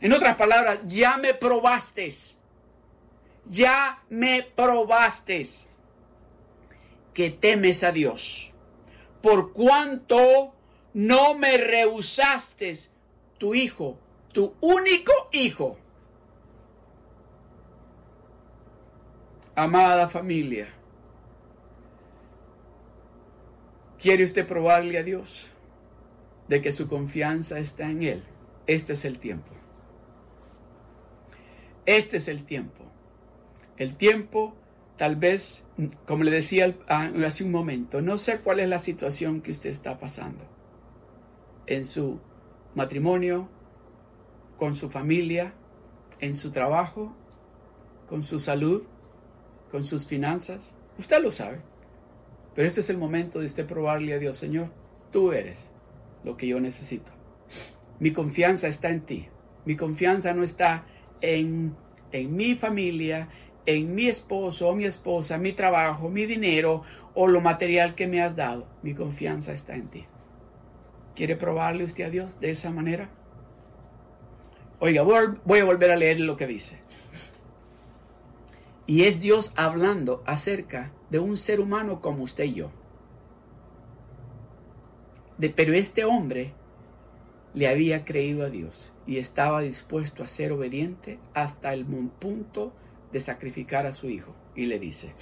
en 0.00 0.12
otras 0.12 0.36
palabras, 0.36 0.80
ya 0.86 1.16
me 1.16 1.34
probaste. 1.34 2.08
Ya 3.46 4.02
me 4.08 4.42
probaste 4.42 5.46
que 7.12 7.30
temes 7.30 7.82
a 7.84 7.92
Dios. 7.92 8.52
Por 9.22 9.52
cuanto 9.52 10.54
no 10.94 11.34
me 11.34 11.56
rehusaste 11.58 12.74
tu 13.38 13.54
hijo, 13.54 13.98
tu 14.32 14.54
único 14.60 15.12
hijo. 15.32 15.76
Amada 19.54 20.08
familia, 20.08 20.68
¿quiere 23.98 24.24
usted 24.24 24.46
probarle 24.46 24.96
a 24.96 25.02
Dios 25.02 25.48
de 26.48 26.62
que 26.62 26.72
su 26.72 26.88
confianza 26.88 27.58
está 27.58 27.84
en 27.90 28.02
Él? 28.02 28.24
Este 28.66 28.94
es 28.94 29.04
el 29.04 29.18
tiempo. 29.18 29.59
Este 31.90 32.18
es 32.18 32.28
el 32.28 32.44
tiempo. 32.44 32.84
El 33.76 33.96
tiempo, 33.96 34.54
tal 34.96 35.16
vez, 35.16 35.64
como 36.06 36.22
le 36.22 36.30
decía 36.30 36.72
hace 36.86 37.42
un 37.42 37.50
momento, 37.50 38.00
no 38.00 38.16
sé 38.16 38.38
cuál 38.38 38.60
es 38.60 38.68
la 38.68 38.78
situación 38.78 39.40
que 39.40 39.50
usted 39.50 39.70
está 39.70 39.98
pasando 39.98 40.44
en 41.66 41.84
su 41.84 42.20
matrimonio, 42.76 43.48
con 44.56 44.76
su 44.76 44.88
familia, 44.88 45.52
en 46.20 46.36
su 46.36 46.52
trabajo, 46.52 47.12
con 48.08 48.22
su 48.22 48.38
salud, 48.38 48.84
con 49.72 49.82
sus 49.82 50.06
finanzas. 50.06 50.76
Usted 50.96 51.20
lo 51.20 51.32
sabe. 51.32 51.60
Pero 52.54 52.68
este 52.68 52.82
es 52.82 52.90
el 52.90 52.98
momento 52.98 53.40
de 53.40 53.46
usted 53.46 53.66
probarle 53.66 54.14
a 54.14 54.18
Dios, 54.20 54.38
Señor, 54.38 54.70
tú 55.10 55.32
eres 55.32 55.72
lo 56.22 56.36
que 56.36 56.46
yo 56.46 56.60
necesito. 56.60 57.10
Mi 57.98 58.12
confianza 58.12 58.68
está 58.68 58.90
en 58.90 59.00
ti. 59.00 59.26
Mi 59.64 59.74
confianza 59.74 60.32
no 60.32 60.44
está 60.44 60.86
en, 61.20 61.74
en 62.12 62.36
mi 62.36 62.54
familia, 62.54 63.28
en 63.66 63.94
mi 63.94 64.06
esposo 64.06 64.68
o 64.68 64.74
mi 64.74 64.84
esposa, 64.84 65.38
mi 65.38 65.52
trabajo, 65.52 66.08
mi 66.08 66.26
dinero 66.26 66.82
o 67.14 67.28
lo 67.28 67.40
material 67.40 67.94
que 67.94 68.06
me 68.06 68.22
has 68.22 68.36
dado. 68.36 68.66
Mi 68.82 68.94
confianza 68.94 69.52
está 69.52 69.74
en 69.74 69.88
ti. 69.88 70.06
¿Quiere 71.14 71.36
probarle 71.36 71.84
usted 71.84 72.04
a 72.04 72.10
Dios 72.10 72.40
de 72.40 72.50
esa 72.50 72.70
manera? 72.70 73.10
Oiga, 74.78 75.02
voy 75.02 75.58
a 75.58 75.64
volver 75.64 75.90
a 75.90 75.96
leer 75.96 76.20
lo 76.20 76.36
que 76.36 76.46
dice. 76.46 76.78
Y 78.86 79.04
es 79.04 79.20
Dios 79.20 79.52
hablando 79.56 80.22
acerca 80.26 80.90
de 81.10 81.18
un 81.18 81.36
ser 81.36 81.60
humano 81.60 82.00
como 82.00 82.22
usted 82.24 82.44
y 82.44 82.54
yo. 82.54 82.72
De, 85.38 85.50
pero 85.50 85.74
este 85.74 86.04
hombre 86.04 86.54
le 87.54 87.68
había 87.68 88.04
creído 88.04 88.44
a 88.44 88.50
Dios 88.50 88.92
y 89.06 89.18
estaba 89.18 89.60
dispuesto 89.60 90.22
a 90.22 90.28
ser 90.28 90.52
obediente 90.52 91.18
hasta 91.34 91.72
el 91.72 91.84
punto 91.84 92.72
de 93.12 93.20
sacrificar 93.20 93.86
a 93.86 93.92
su 93.92 94.08
hijo. 94.08 94.34
Y 94.54 94.66
le 94.66 94.78
dice, 94.78 95.14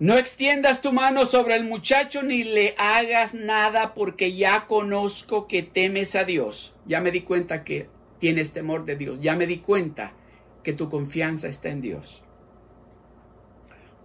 no 0.00 0.16
extiendas 0.16 0.80
tu 0.80 0.92
mano 0.92 1.26
sobre 1.26 1.56
el 1.56 1.64
muchacho 1.64 2.22
ni 2.22 2.44
le 2.44 2.74
hagas 2.78 3.34
nada 3.34 3.94
porque 3.94 4.34
ya 4.34 4.66
conozco 4.66 5.48
que 5.48 5.64
temes 5.64 6.14
a 6.14 6.24
Dios. 6.24 6.74
Ya 6.86 7.00
me 7.00 7.10
di 7.10 7.22
cuenta 7.22 7.64
que 7.64 7.88
tienes 8.20 8.52
temor 8.52 8.84
de 8.84 8.94
Dios. 8.94 9.20
Ya 9.20 9.34
me 9.34 9.46
di 9.46 9.58
cuenta 9.58 10.12
que 10.62 10.72
tu 10.72 10.88
confianza 10.88 11.48
está 11.48 11.70
en 11.70 11.80
Dios. 11.80 12.22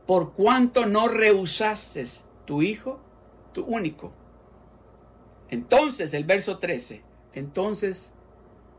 Por 0.07 0.33
cuanto 0.33 0.85
no 0.85 1.07
rehusaste 1.07 2.03
tu 2.45 2.63
hijo, 2.63 2.99
tu 3.53 3.63
único. 3.63 4.13
Entonces, 5.49 6.13
el 6.13 6.23
verso 6.23 6.57
13, 6.57 7.01
entonces 7.33 8.11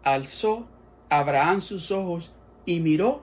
alzó 0.03 0.67
Abraham 1.09 1.61
sus 1.61 1.91
ojos 1.91 2.35
y 2.65 2.81
miró, 2.81 3.23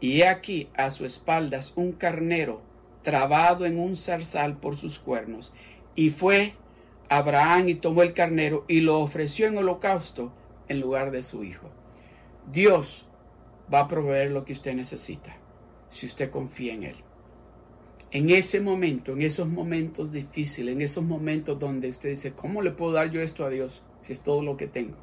y 0.00 0.22
he 0.22 0.28
aquí 0.28 0.70
a 0.74 0.90
su 0.90 1.04
espaldas 1.04 1.72
un 1.76 1.92
carnero 1.92 2.62
trabado 3.02 3.66
en 3.66 3.78
un 3.78 3.96
zarzal 3.96 4.56
por 4.58 4.76
sus 4.76 4.98
cuernos. 4.98 5.52
Y 5.94 6.10
fue 6.10 6.54
Abraham 7.08 7.68
y 7.68 7.74
tomó 7.74 8.02
el 8.02 8.14
carnero 8.14 8.64
y 8.68 8.80
lo 8.80 9.00
ofreció 9.00 9.46
en 9.46 9.58
holocausto 9.58 10.32
en 10.68 10.80
lugar 10.80 11.10
de 11.10 11.22
su 11.22 11.44
hijo. 11.44 11.68
Dios 12.50 13.06
va 13.72 13.80
a 13.80 13.88
proveer 13.88 14.30
lo 14.30 14.44
que 14.44 14.52
usted 14.52 14.74
necesita 14.74 15.36
si 15.90 16.06
usted 16.06 16.30
confía 16.30 16.72
en 16.72 16.84
Él. 16.84 16.96
En 18.12 18.28
ese 18.30 18.60
momento, 18.60 19.12
en 19.12 19.22
esos 19.22 19.48
momentos 19.48 20.10
difíciles, 20.10 20.74
en 20.74 20.82
esos 20.82 21.04
momentos 21.04 21.58
donde 21.60 21.88
usted 21.88 22.08
dice, 22.08 22.32
¿cómo 22.32 22.60
le 22.60 22.72
puedo 22.72 22.92
dar 22.92 23.10
yo 23.10 23.20
esto 23.20 23.44
a 23.44 23.50
Dios 23.50 23.84
si 24.00 24.12
es 24.12 24.20
todo 24.20 24.42
lo 24.42 24.56
que 24.56 24.66
tengo? 24.66 24.96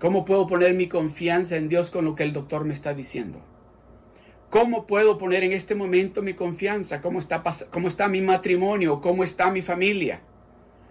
¿Cómo 0.00 0.24
puedo 0.24 0.46
poner 0.46 0.72
mi 0.72 0.88
confianza 0.88 1.56
en 1.58 1.68
Dios 1.68 1.90
con 1.90 2.06
lo 2.06 2.14
que 2.14 2.22
el 2.22 2.32
doctor 2.32 2.64
me 2.64 2.72
está 2.72 2.94
diciendo? 2.94 3.38
¿Cómo 4.48 4.86
puedo 4.86 5.18
poner 5.18 5.44
en 5.44 5.52
este 5.52 5.74
momento 5.74 6.22
mi 6.22 6.32
confianza? 6.32 7.02
¿Cómo 7.02 7.18
está, 7.18 7.42
cómo 7.70 7.88
está 7.88 8.08
mi 8.08 8.22
matrimonio? 8.22 9.02
¿Cómo 9.02 9.22
está 9.22 9.50
mi 9.50 9.60
familia? 9.60 10.22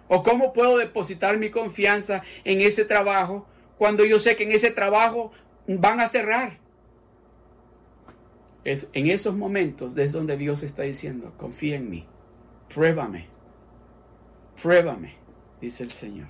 ¿O 0.06 0.22
cómo 0.22 0.52
puedo 0.52 0.78
depositar 0.78 1.38
mi 1.38 1.50
confianza 1.50 2.22
en 2.44 2.60
ese 2.60 2.84
trabajo 2.84 3.46
cuando 3.78 4.04
yo 4.04 4.20
sé 4.20 4.36
que 4.36 4.44
en 4.44 4.52
ese 4.52 4.70
trabajo 4.70 5.32
van 5.66 5.98
a 5.98 6.06
cerrar? 6.06 6.58
En 8.64 9.06
esos 9.06 9.34
momentos 9.34 9.96
es 9.96 10.12
donde 10.12 10.36
Dios 10.36 10.62
está 10.62 10.82
diciendo, 10.82 11.32
confía 11.38 11.76
en 11.76 11.88
mí, 11.88 12.04
pruébame, 12.72 13.26
pruébame, 14.62 15.14
dice 15.60 15.82
el 15.84 15.90
Señor. 15.92 16.28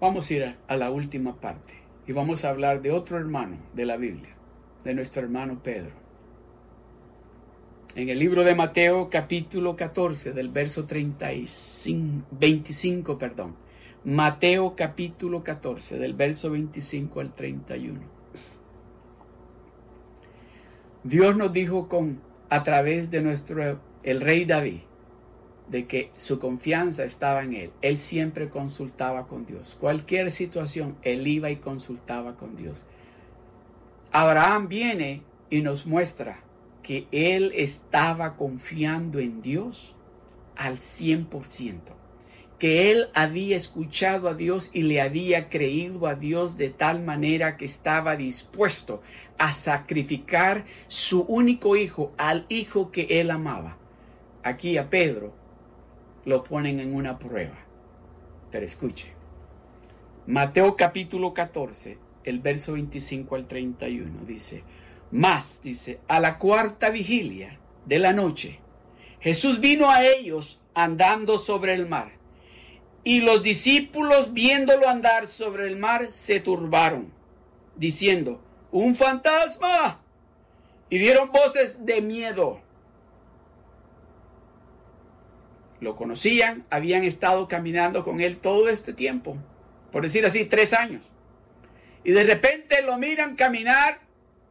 Vamos 0.00 0.30
a 0.30 0.34
ir 0.34 0.56
a, 0.66 0.76
la 0.76 0.90
última 0.90 1.40
parte 1.40 1.74
y 2.06 2.12
vamos 2.12 2.44
a 2.44 2.50
hablar 2.50 2.82
de 2.82 2.92
otro 2.92 3.18
hermano 3.18 3.56
de 3.72 3.86
la 3.86 3.96
Biblia, 3.96 4.30
de 4.84 4.94
nuestro 4.94 5.22
hermano 5.22 5.60
Pedro. 5.60 5.92
En 7.96 8.08
el 8.08 8.18
libro 8.18 8.44
de 8.44 8.54
Mateo 8.54 9.10
capítulo 9.10 9.76
14 9.76 10.32
del 10.32 10.48
verso 10.50 10.86
35, 10.86 12.26
25, 12.30 13.18
perdón. 13.18 13.54
Mateo 14.04 14.74
capítulo 14.76 15.44
14 15.44 15.98
del 15.98 16.14
verso 16.14 16.50
25 16.50 17.20
al 17.20 17.34
31. 17.34 18.11
Dios 21.04 21.36
nos 21.36 21.52
dijo 21.52 21.88
con 21.88 22.20
a 22.48 22.62
través 22.62 23.10
de 23.10 23.22
nuestro 23.22 23.80
el 24.02 24.20
rey 24.20 24.44
David 24.44 24.80
de 25.68 25.86
que 25.86 26.10
su 26.16 26.38
confianza 26.38 27.04
estaba 27.04 27.42
en 27.42 27.54
Él. 27.54 27.70
Él 27.80 27.96
siempre 27.96 28.50
consultaba 28.50 29.26
con 29.26 29.46
Dios. 29.46 29.76
Cualquier 29.80 30.30
situación, 30.30 30.96
Él 31.02 31.26
iba 31.26 31.50
y 31.50 31.56
consultaba 31.56 32.36
con 32.36 32.56
Dios. 32.56 32.84
Abraham 34.12 34.68
viene 34.68 35.22
y 35.48 35.62
nos 35.62 35.86
muestra 35.86 36.40
que 36.82 37.06
Él 37.10 37.52
estaba 37.56 38.36
confiando 38.36 39.18
en 39.18 39.40
Dios 39.40 39.94
al 40.56 40.78
100%, 40.78 41.80
que 42.62 42.92
Él 42.92 43.08
había 43.12 43.56
escuchado 43.56 44.28
a 44.28 44.34
Dios 44.34 44.70
y 44.72 44.82
le 44.82 45.00
había 45.00 45.48
creído 45.48 46.06
a 46.06 46.14
Dios 46.14 46.56
de 46.56 46.70
tal 46.70 47.02
manera 47.02 47.56
que 47.56 47.64
estaba 47.64 48.14
dispuesto 48.14 49.02
a 49.36 49.52
sacrificar 49.52 50.64
su 50.86 51.22
único 51.22 51.74
hijo, 51.74 52.12
al 52.18 52.46
hijo 52.48 52.92
que 52.92 53.18
Él 53.18 53.32
amaba. 53.32 53.78
Aquí 54.44 54.78
a 54.78 54.88
Pedro 54.88 55.34
lo 56.24 56.44
ponen 56.44 56.78
en 56.78 56.94
una 56.94 57.18
prueba. 57.18 57.58
Pero 58.52 58.64
escuche. 58.64 59.12
Mateo 60.28 60.76
capítulo 60.76 61.34
14, 61.34 61.98
el 62.22 62.38
verso 62.38 62.74
25 62.74 63.34
al 63.34 63.48
31 63.48 64.24
dice, 64.24 64.62
más, 65.10 65.60
dice, 65.64 65.98
a 66.06 66.20
la 66.20 66.38
cuarta 66.38 66.90
vigilia 66.90 67.58
de 67.86 67.98
la 67.98 68.12
noche, 68.12 68.60
Jesús 69.18 69.58
vino 69.58 69.90
a 69.90 70.04
ellos 70.04 70.60
andando 70.74 71.40
sobre 71.40 71.74
el 71.74 71.88
mar. 71.88 72.21
Y 73.04 73.20
los 73.20 73.42
discípulos, 73.42 74.32
viéndolo 74.32 74.88
andar 74.88 75.26
sobre 75.26 75.66
el 75.66 75.76
mar, 75.76 76.12
se 76.12 76.40
turbaron, 76.40 77.12
diciendo, 77.76 78.40
un 78.70 78.94
fantasma. 78.94 80.00
Y 80.88 80.98
dieron 80.98 81.32
voces 81.32 81.84
de 81.84 82.00
miedo. 82.00 82.60
lo 85.82 85.96
conocían, 85.96 86.64
habían 86.70 87.02
estado 87.02 87.48
caminando 87.48 88.04
con 88.04 88.20
él 88.20 88.38
todo 88.38 88.68
este 88.68 88.92
tiempo, 88.92 89.36
por 89.90 90.04
decir 90.04 90.24
así, 90.24 90.44
tres 90.44 90.72
años. 90.72 91.10
Y 92.04 92.12
de 92.12 92.22
repente 92.22 92.82
lo 92.82 92.96
miran 92.98 93.34
caminar 93.34 94.00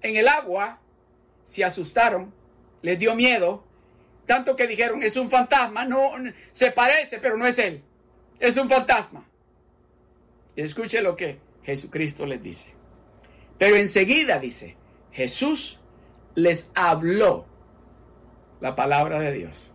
en 0.02 0.18
el 0.18 0.28
agua, 0.28 0.80
se 1.46 1.64
asustaron, 1.64 2.34
les 2.82 3.00
dio 3.00 3.16
miedo, 3.16 3.66
tanto 4.26 4.58
que 4.58 4.68
dijeron, 4.68 5.04
es 5.04 5.16
un 5.16 5.30
fantasma, 5.30 5.86
no, 5.86 6.12
se 6.52 6.72
parece, 6.72 7.20
pero 7.20 7.38
no 7.38 7.48
es 7.48 7.58
él, 7.60 7.82
es 8.42 8.58
un 8.58 8.68
fantasma. 8.68 9.24
Y 10.56 10.62
escuche 10.62 11.02
lo 11.02 11.16
que 11.16 11.40
Jesucristo 11.64 12.26
les 12.26 12.42
dice. 12.42 12.74
Pero 13.58 13.76
enseguida 13.76 14.40
dice, 14.40 14.76
Jesús 15.12 15.80
les 16.36 16.72
habló 16.74 17.46
la 18.60 18.76
palabra 18.76 19.20
de 19.20 19.32
Dios. 19.32 19.70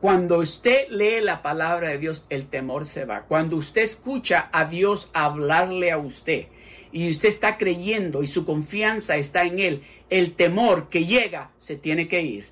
Cuando 0.00 0.38
usted 0.38 0.88
lee 0.88 1.20
la 1.20 1.42
palabra 1.42 1.90
de 1.90 1.98
Dios, 1.98 2.26
el 2.28 2.48
temor 2.48 2.86
se 2.86 3.04
va. 3.04 3.26
Cuando 3.26 3.56
usted 3.56 3.82
escucha 3.82 4.48
a 4.52 4.64
Dios 4.64 5.10
hablarle 5.12 5.92
a 5.92 5.98
usted 5.98 6.46
y 6.90 7.08
usted 7.08 7.28
está 7.28 7.56
creyendo 7.56 8.22
y 8.22 8.26
su 8.26 8.44
confianza 8.44 9.16
está 9.16 9.44
en 9.44 9.58
Él, 9.60 9.84
el 10.10 10.34
temor 10.34 10.88
que 10.88 11.04
llega 11.04 11.52
se 11.58 11.76
tiene 11.76 12.08
que 12.08 12.22
ir. 12.22 12.46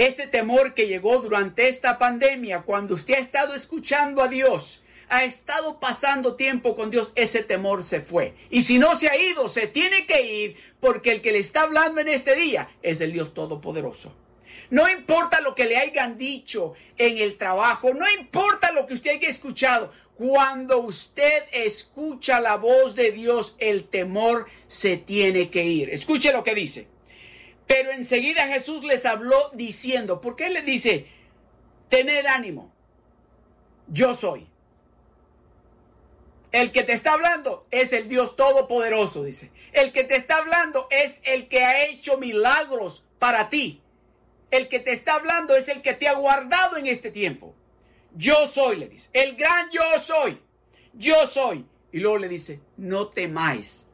Ese 0.00 0.26
temor 0.26 0.72
que 0.72 0.86
llegó 0.86 1.18
durante 1.18 1.68
esta 1.68 1.98
pandemia, 1.98 2.62
cuando 2.62 2.94
usted 2.94 3.16
ha 3.16 3.18
estado 3.18 3.52
escuchando 3.52 4.22
a 4.22 4.28
Dios, 4.28 4.82
ha 5.10 5.24
estado 5.24 5.78
pasando 5.78 6.36
tiempo 6.36 6.74
con 6.74 6.90
Dios, 6.90 7.12
ese 7.16 7.42
temor 7.42 7.84
se 7.84 8.00
fue. 8.00 8.32
Y 8.48 8.62
si 8.62 8.78
no 8.78 8.96
se 8.96 9.10
ha 9.10 9.20
ido, 9.20 9.46
se 9.50 9.66
tiene 9.66 10.06
que 10.06 10.22
ir 10.22 10.56
porque 10.80 11.12
el 11.12 11.20
que 11.20 11.32
le 11.32 11.40
está 11.40 11.64
hablando 11.64 12.00
en 12.00 12.08
este 12.08 12.34
día 12.34 12.70
es 12.80 13.02
el 13.02 13.12
Dios 13.12 13.34
Todopoderoso. 13.34 14.14
No 14.70 14.88
importa 14.88 15.42
lo 15.42 15.54
que 15.54 15.66
le 15.66 15.76
hayan 15.76 16.16
dicho 16.16 16.72
en 16.96 17.18
el 17.18 17.36
trabajo, 17.36 17.92
no 17.92 18.10
importa 18.10 18.72
lo 18.72 18.86
que 18.86 18.94
usted 18.94 19.10
haya 19.10 19.28
escuchado. 19.28 19.92
Cuando 20.14 20.78
usted 20.78 21.42
escucha 21.52 22.40
la 22.40 22.56
voz 22.56 22.96
de 22.96 23.12
Dios, 23.12 23.54
el 23.58 23.84
temor 23.84 24.46
se 24.66 24.96
tiene 24.96 25.50
que 25.50 25.62
ir. 25.62 25.90
Escuche 25.90 26.32
lo 26.32 26.42
que 26.42 26.54
dice. 26.54 26.88
Pero 27.70 27.92
enseguida 27.92 28.48
Jesús 28.48 28.82
les 28.82 29.06
habló 29.06 29.50
diciendo, 29.52 30.20
¿por 30.20 30.34
qué 30.34 30.50
le 30.50 30.62
dice, 30.62 31.06
tened 31.88 32.26
ánimo? 32.26 32.72
Yo 33.86 34.16
soy. 34.16 34.48
El 36.50 36.72
que 36.72 36.82
te 36.82 36.94
está 36.94 37.12
hablando 37.12 37.68
es 37.70 37.92
el 37.92 38.08
Dios 38.08 38.34
Todopoderoso, 38.34 39.22
dice. 39.22 39.52
El 39.70 39.92
que 39.92 40.02
te 40.02 40.16
está 40.16 40.38
hablando 40.38 40.88
es 40.90 41.20
el 41.22 41.46
que 41.46 41.62
ha 41.62 41.84
hecho 41.86 42.18
milagros 42.18 43.04
para 43.20 43.50
ti. 43.50 43.80
El 44.50 44.66
que 44.66 44.80
te 44.80 44.90
está 44.90 45.14
hablando 45.14 45.54
es 45.54 45.68
el 45.68 45.80
que 45.80 45.92
te 45.94 46.08
ha 46.08 46.14
guardado 46.14 46.76
en 46.76 46.88
este 46.88 47.12
tiempo. 47.12 47.54
Yo 48.16 48.48
soy, 48.48 48.78
le 48.78 48.88
dice. 48.88 49.10
El 49.12 49.36
gran 49.36 49.70
yo 49.70 49.82
soy. 50.02 50.42
Yo 50.94 51.24
soy. 51.28 51.64
Y 51.92 52.00
luego 52.00 52.18
le 52.18 52.28
dice, 52.28 52.58
no 52.76 53.06
temáis. 53.10 53.86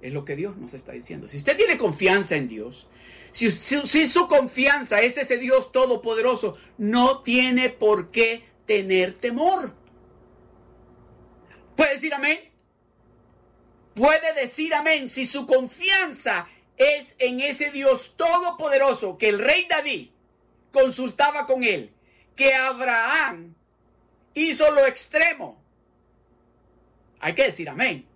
Es 0.00 0.12
lo 0.12 0.24
que 0.24 0.36
Dios 0.36 0.56
nos 0.56 0.74
está 0.74 0.92
diciendo. 0.92 1.26
Si 1.28 1.38
usted 1.38 1.56
tiene 1.56 1.76
confianza 1.76 2.36
en 2.36 2.48
Dios, 2.48 2.86
si, 3.32 3.50
su 3.50 4.28
confianza 4.28 5.00
es 5.00 5.18
ese 5.18 5.38
Dios 5.38 5.72
todopoderoso, 5.72 6.56
no 6.78 7.22
tiene 7.22 7.68
por 7.68 8.10
qué 8.10 8.44
tener 8.66 9.14
temor. 9.14 9.74
¿Puede 11.76 11.94
decir 11.94 12.14
amén? 12.14 12.38
Puede 13.94 14.32
decir 14.34 14.74
amén 14.74 15.08
si 15.08 15.26
su 15.26 15.46
confianza 15.46 16.48
es 16.76 17.16
en 17.18 17.40
ese 17.40 17.70
Dios 17.70 18.14
todopoderoso 18.16 19.18
que 19.18 19.28
el 19.28 19.40
rey 19.40 19.66
David 19.68 20.10
consultaba 20.72 21.46
con 21.46 21.64
él, 21.64 21.92
que 22.36 22.54
Abraham 22.54 23.54
hizo 24.34 24.70
lo 24.70 24.86
extremo. 24.86 25.60
Hay 27.20 27.34
que 27.34 27.44
decir 27.44 27.68
amén. 27.68 28.07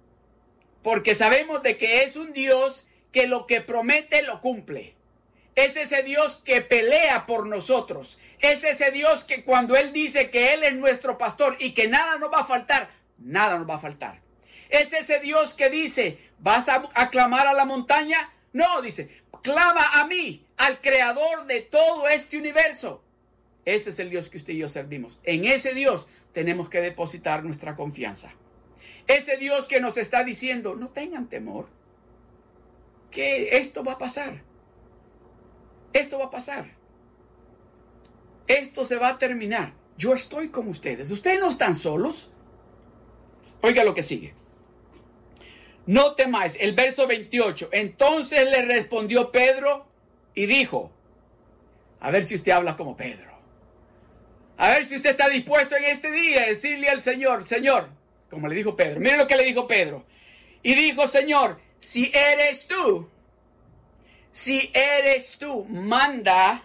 Porque 0.83 1.15
sabemos 1.15 1.63
de 1.63 1.77
que 1.79 2.03
es 2.03 2.17
un 2.17 2.33
Dios 2.33 2.87
que 3.13 3.27
lo 3.27 3.47
que 3.47 3.61
promete 3.61 4.23
lo 4.23 4.41
cumple. 4.41 4.95
Es 5.55 5.77
ese 5.77 6.03
Dios 6.03 6.37
que 6.37 6.63
pelea 6.63 7.27
por 7.27 7.47
nosotros. 7.47 8.19
Es 8.41 8.65
ese 8.65 8.91
Dios 8.91 9.25
que 9.25 9.45
cuando 9.45 9.77
Él 9.77 9.93
dice 9.93 10.31
que 10.31 10.55
Él 10.55 10.63
es 10.63 10.75
nuestro 10.75 11.19
pastor 11.19 11.57
y 11.61 11.73
que 11.73 11.89
nada 11.89 12.19
nos 12.19 12.33
va 12.33 12.41
a 12.41 12.47
faltar, 12.47 12.91
nada 13.19 13.59
nos 13.59 13.69
va 13.69 13.75
a 13.75 13.81
faltar. 13.81 14.21
Es 14.71 14.93
ese 14.95 15.21
Dios 15.21 15.53
que 15.53 15.69
dice, 15.69 16.19
¿vas 16.39 16.69
a 16.69 16.89
aclamar 16.95 17.47
a 17.47 17.53
la 17.53 17.67
montaña? 17.67 18.33
No, 18.55 18.81
dice, 18.81 19.11
clama 19.43 20.01
a 20.01 20.07
mí, 20.07 20.47
al 20.57 20.81
creador 20.81 21.47
de 21.47 21.61
todo 21.61 22.09
este 22.09 22.39
universo. 22.39 23.03
Ese 23.65 23.91
es 23.91 23.99
el 23.99 24.11
Dios 24.11 24.31
que 24.31 24.39
usted 24.39 24.55
y 24.55 24.59
yo 24.59 24.69
servimos. 24.69 25.19
En 25.25 25.45
ese 25.45 25.75
Dios 25.75 26.09
tenemos 26.33 26.69
que 26.69 26.81
depositar 26.81 27.45
nuestra 27.45 27.77
confianza. 27.77 28.35
Ese 29.07 29.37
Dios 29.37 29.69
que 29.69 29.81
nos 29.81 29.97
está 29.97 30.25
diciendo, 30.25 30.75
no 30.75 30.89
tengan 30.89 31.29
temor, 31.29 31.67
que 33.11 33.57
esto 33.57 33.85
va 33.85 33.93
a 33.93 33.99
pasar. 33.99 34.43
Esto 35.93 36.19
va 36.19 36.27
a 36.27 36.31
pasar. 36.31 36.67
Esto 38.47 38.87
se 38.87 38.97
va 38.97 39.09
a 39.09 39.19
terminar. 39.19 39.75
Yo 39.97 40.15
estoy 40.15 40.49
con 40.49 40.69
ustedes. 40.69 41.11
Ustedes 41.11 41.41
no 41.41 41.51
están 41.51 41.75
solos. 41.75 42.31
Oiga 43.61 43.85
lo 43.85 43.95
que 43.95 44.03
sigue. 44.03 44.35
No 45.87 46.15
temáis, 46.15 46.57
el 46.61 46.75
verso 46.75 47.07
28. 47.07 47.69
Entonces 47.73 48.51
le 48.51 48.63
respondió 48.63 49.31
Pedro 49.31 49.87
y 50.35 50.47
dijo, 50.47 50.91
a 52.01 52.11
ver 52.11 52.25
si 52.25 52.35
usted 52.35 52.53
habla 52.53 52.77
como 52.77 52.97
Pedro. 52.97 53.33
A 54.57 54.71
ver 54.71 54.87
si 54.87 54.97
usted 54.97 55.11
está 55.11 55.29
dispuesto 55.29 55.77
en 55.77 55.85
este 55.85 56.11
día 56.13 56.43
a 56.43 56.47
decirle 56.47 56.89
al 56.89 57.01
Señor, 57.01 57.45
Señor, 57.45 57.89
como 58.33 58.49
le 58.49 58.55
dijo 58.55 58.75
Pedro. 58.75 58.99
Mire 58.99 59.19
lo 59.19 59.27
que 59.27 59.37
le 59.37 59.45
dijo 59.45 59.69
Pedro. 59.69 60.07
Y 60.63 60.75
dijo, 60.75 61.07
Señor, 61.07 61.61
si 61.81 62.11
eres 62.15 62.67
tú, 62.67 63.07
si 64.33 64.71
eres 64.73 65.37
tú, 65.37 65.67
manda 65.69 66.65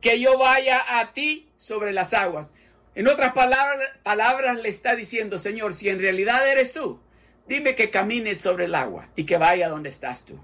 que 0.00 0.18
yo 0.18 0.38
vaya 0.38 0.98
a 0.98 1.12
ti 1.12 1.50
sobre 1.58 1.92
las 1.92 2.14
aguas. 2.14 2.48
En 2.94 3.08
otras 3.08 3.34
palabras, 3.34 3.90
palabras 4.02 4.56
le 4.56 4.70
está 4.70 4.96
diciendo, 4.96 5.38
Señor, 5.38 5.74
si 5.74 5.90
en 5.90 5.98
realidad 5.98 6.48
eres 6.48 6.72
tú, 6.72 6.98
dime 7.46 7.74
que 7.74 7.90
camines 7.90 8.40
sobre 8.40 8.64
el 8.64 8.74
agua 8.74 9.10
y 9.16 9.26
que 9.26 9.36
vaya 9.36 9.68
donde 9.68 9.90
estás 9.90 10.24
tú. 10.24 10.40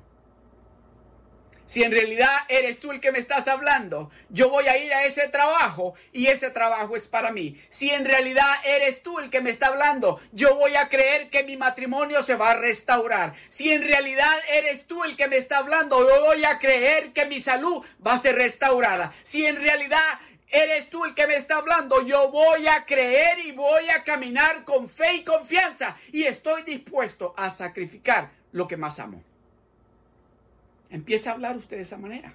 Si 1.73 1.83
en 1.83 1.91
realidad 1.91 2.37
eres 2.51 2.81
tú 2.81 2.93
el 2.93 3.01
que 3.01 3.13
me 3.13 3.19
estás 3.19 3.49
hablando, 3.49 4.11
yo 4.29 4.51
voy 4.51 4.69
a 4.69 4.77
ir 4.77 4.93
a 4.93 5.05
ese 5.05 5.29
trabajo 5.29 5.95
y 6.13 6.27
ese 6.27 6.51
trabajo 6.51 6.97
es 6.97 7.09
para 7.09 7.33
mí. 7.33 7.59
Si 7.71 7.89
en 7.89 8.05
realidad 8.05 8.57
eres 8.63 9.03
tú 9.03 9.19
el 9.19 9.31
que 9.31 9.41
me 9.41 9.49
está 9.49 9.69
hablando, 9.69 10.21
yo 10.33 10.55
voy 10.57 10.75
a 10.75 10.91
creer 10.91 11.31
que 11.31 11.45
mi 11.45 11.57
matrimonio 11.57 12.23
se 12.25 12.37
va 12.37 12.51
a 12.51 12.57
restaurar. 12.57 13.33
Si 13.49 13.73
en 13.73 13.85
realidad 13.85 14.35
eres 14.51 14.87
tú 14.87 15.03
el 15.03 15.17
que 15.17 15.29
me 15.29 15.39
está 15.39 15.57
hablando, 15.57 16.07
yo 16.07 16.21
voy 16.21 16.45
a 16.45 16.59
creer 16.59 17.15
que 17.15 17.25
mi 17.25 17.41
salud 17.41 17.83
va 18.07 18.13
a 18.13 18.19
ser 18.19 18.35
restaurada. 18.35 19.15
Si 19.23 19.47
en 19.47 19.57
realidad 19.57 20.21
eres 20.51 20.91
tú 20.91 21.07
el 21.07 21.15
que 21.15 21.27
me 21.27 21.37
está 21.37 21.57
hablando. 21.57 22.03
Yo 22.03 22.31
voy 22.31 22.67
a 22.67 22.85
creer 22.85 23.39
y 23.47 23.53
voy 23.53 23.89
a 23.89 24.05
caminar 24.05 24.65
con 24.65 24.91
fe 24.91 25.15
y 25.15 25.25
confianza. 25.25 25.97
Y 26.13 26.25
estoy 26.25 26.65
dispuesto 26.65 27.33
a 27.35 27.51
sacrificar 27.51 28.31
lo 28.53 28.69
que 28.69 28.77
más 28.77 28.99
amo. 28.99 29.25
Empieza 30.93 31.31
a 31.31 31.33
hablar 31.33 31.57
usted 31.57 31.77
de 31.77 31.83
esa 31.83 31.97
manera. 31.97 32.35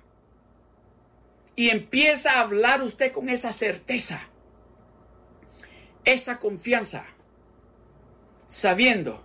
Y 1.56 1.70
empieza 1.70 2.34
a 2.34 2.42
hablar 2.42 2.82
usted 2.82 3.12
con 3.12 3.30
esa 3.30 3.54
certeza. 3.54 4.20
Esa 6.04 6.40
confianza. 6.40 7.06
Sabiendo 8.48 9.24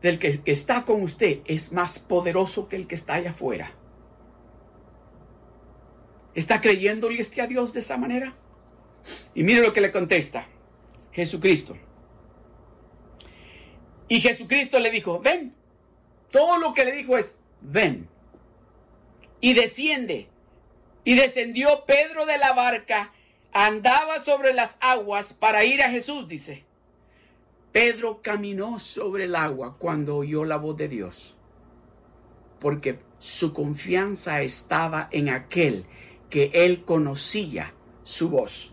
del 0.00 0.20
que, 0.20 0.40
que 0.40 0.52
está 0.52 0.84
con 0.84 1.02
usted 1.02 1.40
es 1.44 1.72
más 1.72 1.98
poderoso 1.98 2.68
que 2.68 2.76
el 2.76 2.86
que 2.86 2.94
está 2.94 3.14
allá 3.14 3.30
afuera. 3.30 3.72
¿Está 6.36 6.60
creyéndole 6.60 7.20
este 7.20 7.42
a 7.42 7.48
Dios 7.48 7.72
de 7.72 7.80
esa 7.80 7.96
manera? 7.96 8.36
Y 9.34 9.42
mire 9.42 9.60
lo 9.60 9.72
que 9.72 9.80
le 9.80 9.90
contesta 9.90 10.46
Jesucristo. 11.10 11.76
Y 14.06 14.20
Jesucristo 14.20 14.78
le 14.78 14.92
dijo, 14.92 15.18
ven. 15.18 15.52
Todo 16.30 16.58
lo 16.58 16.74
que 16.74 16.84
le 16.84 16.92
dijo 16.92 17.18
es, 17.18 17.34
ven. 17.60 18.08
Y 19.40 19.54
desciende. 19.54 20.28
Y 21.04 21.14
descendió 21.14 21.84
Pedro 21.86 22.26
de 22.26 22.38
la 22.38 22.52
barca, 22.52 23.12
andaba 23.52 24.20
sobre 24.20 24.52
las 24.52 24.76
aguas 24.80 25.32
para 25.32 25.64
ir 25.64 25.82
a 25.82 25.90
Jesús, 25.90 26.28
dice. 26.28 26.64
Pedro 27.72 28.20
caminó 28.22 28.78
sobre 28.78 29.24
el 29.24 29.34
agua 29.34 29.76
cuando 29.78 30.16
oyó 30.16 30.44
la 30.44 30.56
voz 30.56 30.76
de 30.76 30.88
Dios, 30.88 31.36
porque 32.60 32.98
su 33.18 33.52
confianza 33.52 34.42
estaba 34.42 35.08
en 35.12 35.28
aquel 35.28 35.86
que 36.30 36.50
él 36.54 36.84
conocía 36.84 37.74
su 38.02 38.30
voz, 38.30 38.72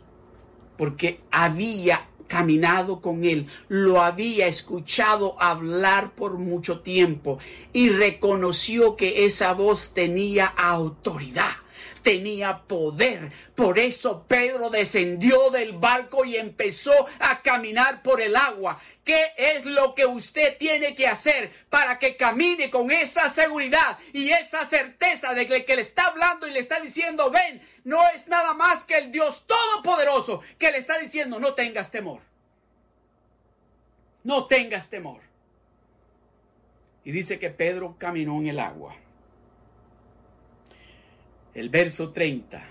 porque 0.77 1.19
había 1.31 2.09
caminado 2.27 3.01
con 3.01 3.23
él, 3.23 3.47
lo 3.67 4.01
había 4.01 4.47
escuchado 4.47 5.35
hablar 5.41 6.11
por 6.11 6.37
mucho 6.37 6.79
tiempo 6.79 7.39
y 7.73 7.89
reconoció 7.89 8.95
que 8.95 9.25
esa 9.25 9.53
voz 9.53 9.93
tenía 9.93 10.45
autoridad 10.45 11.64
tenía 12.01 12.63
poder. 12.63 13.31
Por 13.55 13.79
eso 13.79 14.25
Pedro 14.27 14.69
descendió 14.69 15.49
del 15.49 15.73
barco 15.73 16.25
y 16.25 16.35
empezó 16.35 16.93
a 17.19 17.41
caminar 17.41 18.01
por 18.03 18.21
el 18.21 18.35
agua. 18.35 18.79
¿Qué 19.03 19.33
es 19.37 19.65
lo 19.65 19.93
que 19.93 20.05
usted 20.05 20.57
tiene 20.57 20.95
que 20.95 21.07
hacer 21.07 21.51
para 21.69 21.99
que 21.99 22.17
camine 22.17 22.69
con 22.69 22.91
esa 22.91 23.29
seguridad 23.29 23.97
y 24.13 24.29
esa 24.29 24.65
certeza 24.65 25.33
de 25.33 25.47
que 25.47 25.65
que 25.65 25.75
le 25.75 25.81
está 25.81 26.07
hablando 26.07 26.47
y 26.47 26.51
le 26.51 26.59
está 26.59 26.79
diciendo, 26.79 27.31
ven, 27.31 27.61
no 27.83 28.01
es 28.15 28.27
nada 28.27 28.53
más 28.53 28.85
que 28.85 28.97
el 28.97 29.11
Dios 29.11 29.45
Todopoderoso 29.45 30.41
que 30.57 30.71
le 30.71 30.79
está 30.79 30.97
diciendo, 30.99 31.39
no 31.39 31.53
tengas 31.53 31.91
temor. 31.91 32.21
No 34.23 34.47
tengas 34.47 34.89
temor. 34.89 35.21
Y 37.03 37.11
dice 37.11 37.37
que 37.37 37.51
Pedro 37.51 37.95
caminó 37.99 38.39
en 38.39 38.47
el 38.47 38.59
agua 38.59 38.95
el 41.55 41.69
verso 41.69 42.11
30. 42.11 42.63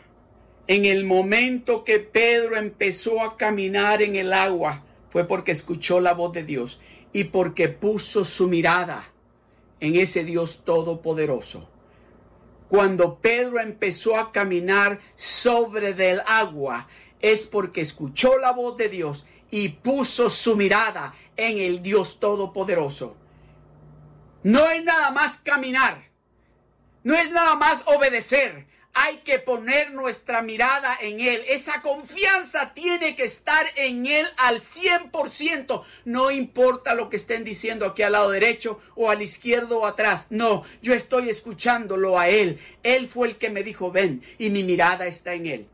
En 0.66 0.84
el 0.84 1.04
momento 1.04 1.84
que 1.84 1.98
Pedro 1.98 2.56
empezó 2.56 3.22
a 3.22 3.36
caminar 3.36 4.02
en 4.02 4.14
el 4.14 4.32
agua, 4.32 4.84
fue 5.08 5.26
porque 5.26 5.52
escuchó 5.52 6.00
la 6.00 6.12
voz 6.12 6.32
de 6.32 6.44
Dios 6.44 6.80
y 7.12 7.24
porque 7.24 7.68
puso 7.68 8.24
su 8.24 8.46
mirada 8.46 9.10
en 9.80 9.96
ese 9.96 10.22
Dios 10.22 10.62
todopoderoso. 10.64 11.68
Cuando 12.68 13.18
Pedro 13.20 13.60
empezó 13.60 14.16
a 14.16 14.32
caminar 14.32 15.00
sobre 15.16 15.94
del 15.94 16.20
agua, 16.26 16.86
es 17.20 17.46
porque 17.46 17.80
escuchó 17.80 18.38
la 18.38 18.52
voz 18.52 18.76
de 18.76 18.88
Dios 18.88 19.24
y 19.50 19.70
puso 19.70 20.28
su 20.28 20.56
mirada 20.56 21.14
en 21.36 21.58
el 21.58 21.82
Dios 21.82 22.20
todopoderoso. 22.20 23.16
No 24.42 24.68
es 24.70 24.84
nada 24.84 25.10
más 25.10 25.38
caminar, 25.38 26.02
no 27.02 27.14
es 27.14 27.30
nada 27.30 27.54
más 27.54 27.82
obedecer, 27.86 28.66
hay 28.94 29.18
que 29.18 29.40
poner 29.40 29.92
nuestra 29.92 30.40
mirada 30.40 30.96
en 31.00 31.20
Él. 31.20 31.42
Esa 31.48 31.82
confianza 31.82 32.72
tiene 32.74 33.16
que 33.16 33.24
estar 33.24 33.66
en 33.74 34.06
Él 34.06 34.26
al 34.36 34.60
100%. 34.60 35.82
No 36.04 36.30
importa 36.30 36.94
lo 36.94 37.10
que 37.10 37.16
estén 37.16 37.42
diciendo 37.42 37.86
aquí 37.86 38.02
al 38.02 38.12
lado 38.12 38.30
derecho 38.30 38.80
o 38.94 39.10
al 39.10 39.20
izquierdo 39.20 39.80
o 39.80 39.86
atrás. 39.86 40.26
No, 40.30 40.62
yo 40.80 40.94
estoy 40.94 41.28
escuchándolo 41.28 42.18
a 42.18 42.28
Él. 42.28 42.60
Él 42.84 43.08
fue 43.08 43.28
el 43.28 43.36
que 43.36 43.50
me 43.50 43.64
dijo, 43.64 43.90
ven, 43.90 44.22
y 44.38 44.50
mi 44.50 44.62
mirada 44.62 45.06
está 45.06 45.34
en 45.34 45.46
Él. 45.46 45.66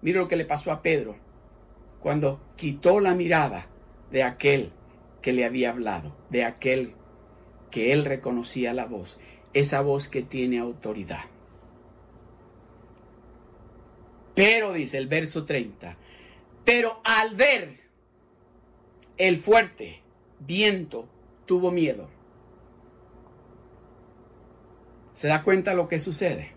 Mira 0.00 0.18
lo 0.18 0.28
que 0.28 0.36
le 0.36 0.44
pasó 0.44 0.72
a 0.72 0.82
Pedro. 0.82 1.16
Cuando 2.00 2.40
quitó 2.56 2.98
la 2.98 3.14
mirada 3.14 3.68
de 4.10 4.24
aquel 4.24 4.72
que 5.22 5.32
le 5.32 5.44
había 5.44 5.70
hablado, 5.70 6.16
de 6.28 6.44
aquel 6.44 6.94
que 7.70 7.92
él 7.92 8.04
reconocía 8.04 8.74
la 8.74 8.86
voz, 8.86 9.20
esa 9.54 9.80
voz 9.80 10.08
que 10.08 10.22
tiene 10.22 10.58
autoridad. 10.58 11.31
Pero, 14.44 14.72
dice 14.72 14.98
el 14.98 15.06
verso 15.06 15.44
30, 15.44 15.96
pero 16.64 17.00
al 17.04 17.36
ver 17.36 17.78
el 19.16 19.36
fuerte 19.36 20.02
viento, 20.40 21.08
tuvo 21.46 21.70
miedo. 21.70 22.08
¿Se 25.14 25.28
da 25.28 25.44
cuenta 25.44 25.74
lo 25.74 25.86
que 25.86 26.00
sucede? 26.00 26.50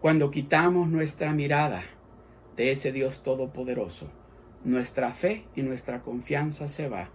Cuando 0.00 0.30
quitamos 0.30 0.88
nuestra 0.88 1.34
mirada 1.34 1.84
de 2.56 2.70
ese 2.70 2.92
Dios 2.92 3.22
todopoderoso, 3.22 4.10
nuestra 4.64 5.12
fe 5.12 5.44
y 5.54 5.60
nuestra 5.60 6.00
confianza 6.00 6.66
se 6.66 6.88
va 6.88 7.10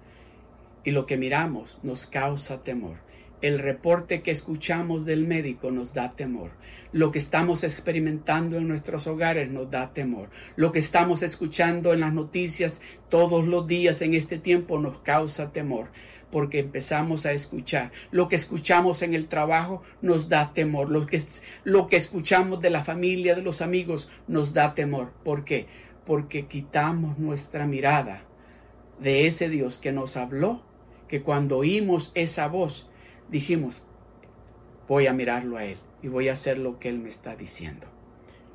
y 0.83 0.91
lo 0.91 1.07
que 1.07 1.17
miramos 1.17 1.79
nos 1.81 2.05
causa 2.05 2.63
temor. 2.63 2.97
El 3.45 3.59
reporte 3.59 4.23
que 4.23 4.31
escuchamos 4.31 5.05
del 5.05 5.27
médico 5.27 5.69
nos 5.69 5.93
da 5.93 6.15
temor. 6.15 6.49
Lo 6.91 7.11
que 7.11 7.19
estamos 7.19 7.63
experimentando 7.63 8.57
en 8.57 8.67
nuestros 8.67 9.05
hogares 9.05 9.51
nos 9.51 9.69
da 9.69 9.93
temor. 9.93 10.31
Lo 10.55 10.71
que 10.71 10.79
estamos 10.79 11.21
escuchando 11.21 11.93
en 11.93 11.99
las 11.99 12.11
noticias 12.11 12.81
todos 13.07 13.45
los 13.45 13.67
días 13.67 14.01
en 14.01 14.15
este 14.15 14.39
tiempo 14.39 14.79
nos 14.79 14.97
causa 14.97 15.53
temor 15.53 15.89
porque 16.31 16.57
empezamos 16.57 17.27
a 17.27 17.33
escuchar. 17.33 17.91
Lo 18.09 18.29
que 18.29 18.35
escuchamos 18.35 19.03
en 19.03 19.13
el 19.13 19.27
trabajo 19.27 19.83
nos 20.01 20.27
da 20.27 20.51
temor. 20.55 20.89
Lo 20.89 21.05
que, 21.05 21.21
lo 21.63 21.85
que 21.85 21.97
escuchamos 21.97 22.61
de 22.61 22.71
la 22.71 22.83
familia, 22.83 23.35
de 23.35 23.43
los 23.43 23.61
amigos, 23.61 24.09
nos 24.27 24.55
da 24.55 24.73
temor. 24.73 25.11
¿Por 25.23 25.45
qué? 25.45 25.67
Porque 26.03 26.47
quitamos 26.47 27.19
nuestra 27.19 27.67
mirada 27.67 28.23
de 28.99 29.27
ese 29.27 29.49
Dios 29.49 29.77
que 29.77 29.91
nos 29.91 30.17
habló, 30.17 30.63
que 31.07 31.21
cuando 31.21 31.59
oímos 31.59 32.11
esa 32.15 32.47
voz, 32.47 32.89
dijimos, 33.29 33.83
voy 34.87 35.07
a 35.07 35.13
mirarlo 35.13 35.57
a 35.57 35.65
Él 35.65 35.77
y 36.01 36.07
voy 36.07 36.29
a 36.29 36.33
hacer 36.33 36.57
lo 36.57 36.79
que 36.79 36.89
Él 36.89 36.99
me 36.99 37.09
está 37.09 37.35
diciendo. 37.35 37.87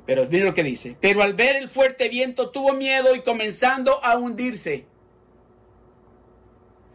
Pero 0.05 0.25
miren 0.27 0.47
lo 0.47 0.53
que 0.53 0.63
dice. 0.63 0.97
Pero 0.99 1.21
al 1.21 1.33
ver 1.33 1.55
el 1.55 1.69
fuerte 1.69 2.09
viento 2.09 2.49
tuvo 2.49 2.73
miedo 2.73 3.15
y 3.15 3.21
comenzando 3.21 4.03
a 4.03 4.17
hundirse. 4.17 4.85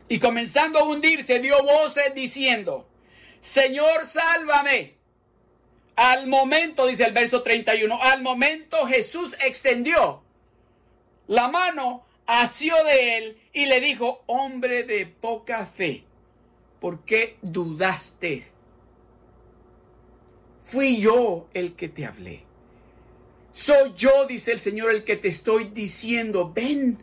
Y 0.08 0.18
comenzando 0.18 0.78
a 0.78 0.84
hundirse 0.84 1.40
dio 1.40 1.62
voces 1.62 2.14
diciendo, 2.14 2.88
Señor, 3.40 4.06
sálvame. 4.06 4.96
Al 5.94 6.26
momento, 6.26 6.86
dice 6.86 7.04
el 7.04 7.14
verso 7.14 7.42
31, 7.42 8.02
al 8.02 8.22
momento 8.22 8.86
Jesús 8.86 9.34
extendió 9.40 10.22
la 11.26 11.48
mano, 11.48 12.04
asió 12.26 12.74
de 12.84 13.18
él 13.18 13.38
y 13.52 13.66
le 13.66 13.80
dijo, 13.80 14.22
hombre 14.26 14.84
de 14.84 15.06
poca 15.06 15.66
fe, 15.66 16.04
¿por 16.80 17.04
qué 17.04 17.36
dudaste? 17.42 18.48
Fui 20.64 21.00
yo 21.00 21.48
el 21.54 21.74
que 21.74 21.88
te 21.88 22.06
hablé. 22.06 22.42
Soy 23.52 23.94
yo, 23.96 24.26
dice 24.26 24.52
el 24.52 24.60
Señor, 24.60 24.90
el 24.90 25.04
que 25.04 25.16
te 25.16 25.28
estoy 25.28 25.70
diciendo, 25.72 26.52
ven. 26.52 27.02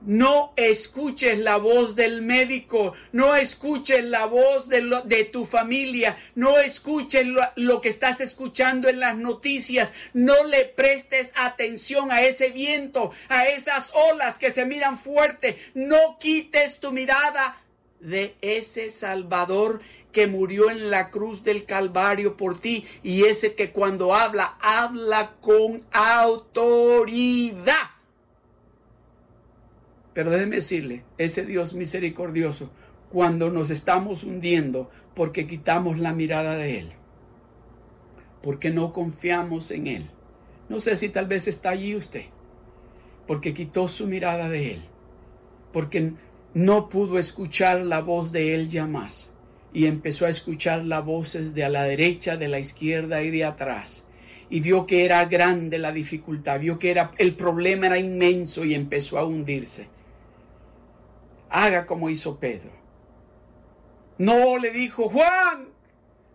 No 0.00 0.52
escuches 0.56 1.38
la 1.38 1.56
voz 1.56 1.96
del 1.96 2.22
médico, 2.22 2.94
no 3.12 3.34
escuches 3.34 4.04
la 4.04 4.26
voz 4.26 4.68
de, 4.68 5.02
de 5.04 5.24
tu 5.24 5.44
familia, 5.46 6.16
no 6.36 6.58
escuches 6.58 7.26
lo, 7.26 7.42
lo, 7.56 7.80
que 7.80 7.88
estás 7.88 8.20
escuchando 8.20 8.88
en 8.88 9.00
las 9.00 9.16
noticias, 9.16 9.90
no 10.14 10.44
le 10.44 10.64
prestes 10.64 11.32
atención 11.34 12.12
a 12.12 12.22
ese 12.22 12.50
viento, 12.50 13.10
a 13.28 13.46
esas 13.46 13.90
olas 13.94 14.38
que 14.38 14.52
se 14.52 14.64
miran 14.64 14.98
fuerte, 14.98 15.58
no 15.74 16.18
quites 16.20 16.78
tu 16.78 16.92
mirada 16.92 17.65
de 18.00 18.36
ese 18.40 18.90
Salvador 18.90 19.80
que 20.12 20.26
murió 20.26 20.70
en 20.70 20.90
la 20.90 21.10
cruz 21.10 21.42
del 21.42 21.66
Calvario 21.66 22.36
por 22.36 22.58
ti 22.58 22.86
y 23.02 23.24
ese 23.24 23.54
que 23.54 23.70
cuando 23.70 24.14
habla, 24.14 24.56
habla 24.60 25.34
con 25.40 25.82
autoridad. 25.92 27.90
Pero 30.14 30.30
déjeme 30.30 30.56
decirle, 30.56 31.04
ese 31.18 31.44
Dios 31.44 31.74
misericordioso, 31.74 32.70
cuando 33.12 33.50
nos 33.50 33.68
estamos 33.68 34.24
hundiendo 34.24 34.90
porque 35.14 35.46
quitamos 35.46 35.98
la 35.98 36.14
mirada 36.14 36.56
de 36.56 36.78
Él, 36.78 36.88
porque 38.42 38.70
no 38.70 38.94
confiamos 38.94 39.70
en 39.70 39.86
Él. 39.86 40.06
No 40.68 40.80
sé 40.80 40.96
si 40.96 41.10
tal 41.10 41.26
vez 41.26 41.46
está 41.48 41.70
allí 41.70 41.94
usted, 41.94 42.24
porque 43.26 43.52
quitó 43.52 43.88
su 43.88 44.06
mirada 44.06 44.48
de 44.48 44.72
Él, 44.72 44.82
porque 45.72 46.14
no 46.56 46.88
pudo 46.88 47.18
escuchar 47.18 47.82
la 47.82 48.00
voz 48.00 48.32
de 48.32 48.54
Él 48.54 48.68
ya 48.68 48.86
más 48.86 49.32
y 49.72 49.86
empezó 49.86 50.26
a 50.26 50.30
escuchar 50.30 50.84
las 50.84 51.04
voces 51.04 51.54
de 51.54 51.64
a 51.64 51.68
la 51.68 51.84
derecha, 51.84 52.36
de 52.36 52.48
la 52.48 52.58
izquierda 52.58 53.22
y 53.22 53.30
de 53.30 53.44
atrás. 53.44 54.04
Y 54.48 54.60
vio 54.60 54.86
que 54.86 55.04
era 55.04 55.24
grande 55.24 55.78
la 55.78 55.92
dificultad, 55.92 56.60
vio 56.60 56.78
que 56.78 56.90
era, 56.90 57.10
el 57.18 57.34
problema 57.34 57.86
era 57.86 57.98
inmenso 57.98 58.64
y 58.64 58.74
empezó 58.74 59.18
a 59.18 59.24
hundirse 59.24 59.88
haga 61.50 61.86
como 61.86 62.10
hizo 62.10 62.38
Pedro. 62.38 62.72
No 64.18 64.58
le 64.58 64.70
dijo, 64.70 65.08
Juan, 65.08 65.68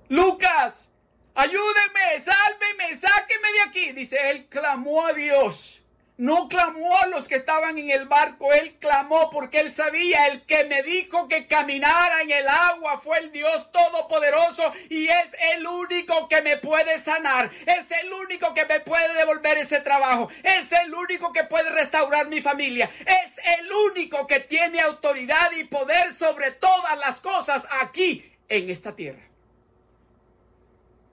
Lucas, 0.10 0.90
ayúdeme, 1.34 2.20
sálveme, 2.20 2.96
sáqueme 2.96 3.52
de 3.54 3.62
aquí. 3.70 3.92
Dice, 3.94 4.18
él 4.30 4.48
clamó 4.48 5.06
a 5.06 5.14
Dios. 5.14 5.81
No 6.22 6.48
clamó 6.48 7.00
a 7.00 7.08
los 7.08 7.28
que 7.28 7.34
estaban 7.34 7.80
en 7.80 7.90
el 7.90 8.08
barco, 8.08 8.54
él 8.54 8.76
clamó 8.78 9.32
porque 9.32 9.60
él 9.60 9.72
sabía, 9.72 10.28
el 10.28 10.44
que 10.44 10.66
me 10.66 10.84
dijo 10.84 11.28
que 11.28 11.48
caminara 11.48 12.22
en 12.22 12.30
el 12.30 12.48
agua 12.48 13.00
fue 13.00 13.18
el 13.18 13.32
Dios 13.32 13.72
Todopoderoso 13.72 14.72
y 14.88 15.08
es 15.08 15.36
el 15.56 15.66
único 15.66 16.28
que 16.28 16.44
me 16.44 16.58
puede 16.58 17.00
sanar, 17.00 17.50
es 17.66 17.90
el 17.90 18.14
único 18.14 18.54
que 18.54 18.68
me 18.68 18.82
puede 18.82 19.12
devolver 19.16 19.58
ese 19.58 19.80
trabajo, 19.80 20.30
es 20.44 20.72
el 20.72 20.94
único 20.94 21.34
que 21.34 21.46
puede 21.46 21.72
restaurar 21.72 22.28
mi 22.28 22.40
familia, 22.40 22.92
es 23.00 23.40
el 23.60 23.72
único 23.90 24.28
que 24.28 24.42
tiene 24.42 24.80
autoridad 24.80 25.52
y 25.54 25.64
poder 25.64 26.14
sobre 26.14 26.52
todas 26.52 27.00
las 27.00 27.20
cosas 27.20 27.66
aquí 27.82 28.32
en 28.48 28.70
esta 28.70 28.96
tierra. 28.96 29.28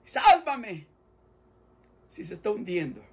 Sálvame 0.05 0.85
si 2.09 2.23
se 2.23 2.35
está 2.35 2.51
hundiendo 2.51 3.08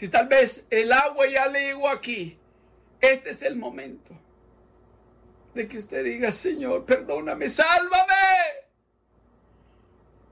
si 0.00 0.08
tal 0.08 0.28
vez 0.28 0.64
el 0.70 0.90
agua 0.92 1.28
ya 1.28 1.46
le 1.48 1.60
llegó 1.60 1.86
aquí, 1.86 2.38
este 3.02 3.30
es 3.30 3.42
el 3.42 3.56
momento 3.56 4.18
de 5.52 5.68
que 5.68 5.76
usted 5.76 6.02
diga, 6.02 6.32
Señor, 6.32 6.86
perdóname, 6.86 7.50
sálvame. 7.50 8.14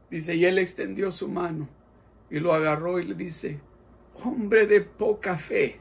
Dice, 0.08 0.34
y 0.36 0.46
él 0.46 0.58
extendió 0.58 1.12
su 1.12 1.28
mano 1.28 1.68
y 2.30 2.38
lo 2.38 2.54
agarró 2.54 2.98
y 2.98 3.08
le 3.08 3.14
dice, 3.14 3.60
hombre 4.24 4.66
de 4.66 4.80
poca 4.80 5.36
fe, 5.36 5.78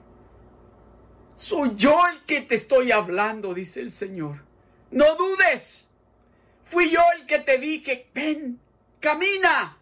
soy 1.37 1.71
yo 1.77 1.97
el 2.11 2.25
que 2.25 2.41
te 2.41 2.55
estoy 2.55 2.91
hablando, 2.91 3.53
dice 3.53 3.79
el 3.79 3.91
Señor. 3.91 4.43
No 4.91 5.15
dudes. 5.15 5.89
Fui 6.61 6.89
yo 6.89 6.99
el 7.17 7.25
que 7.25 7.39
te 7.39 7.57
dije, 7.57 8.09
ven, 8.13 8.59
camina. 8.99 9.77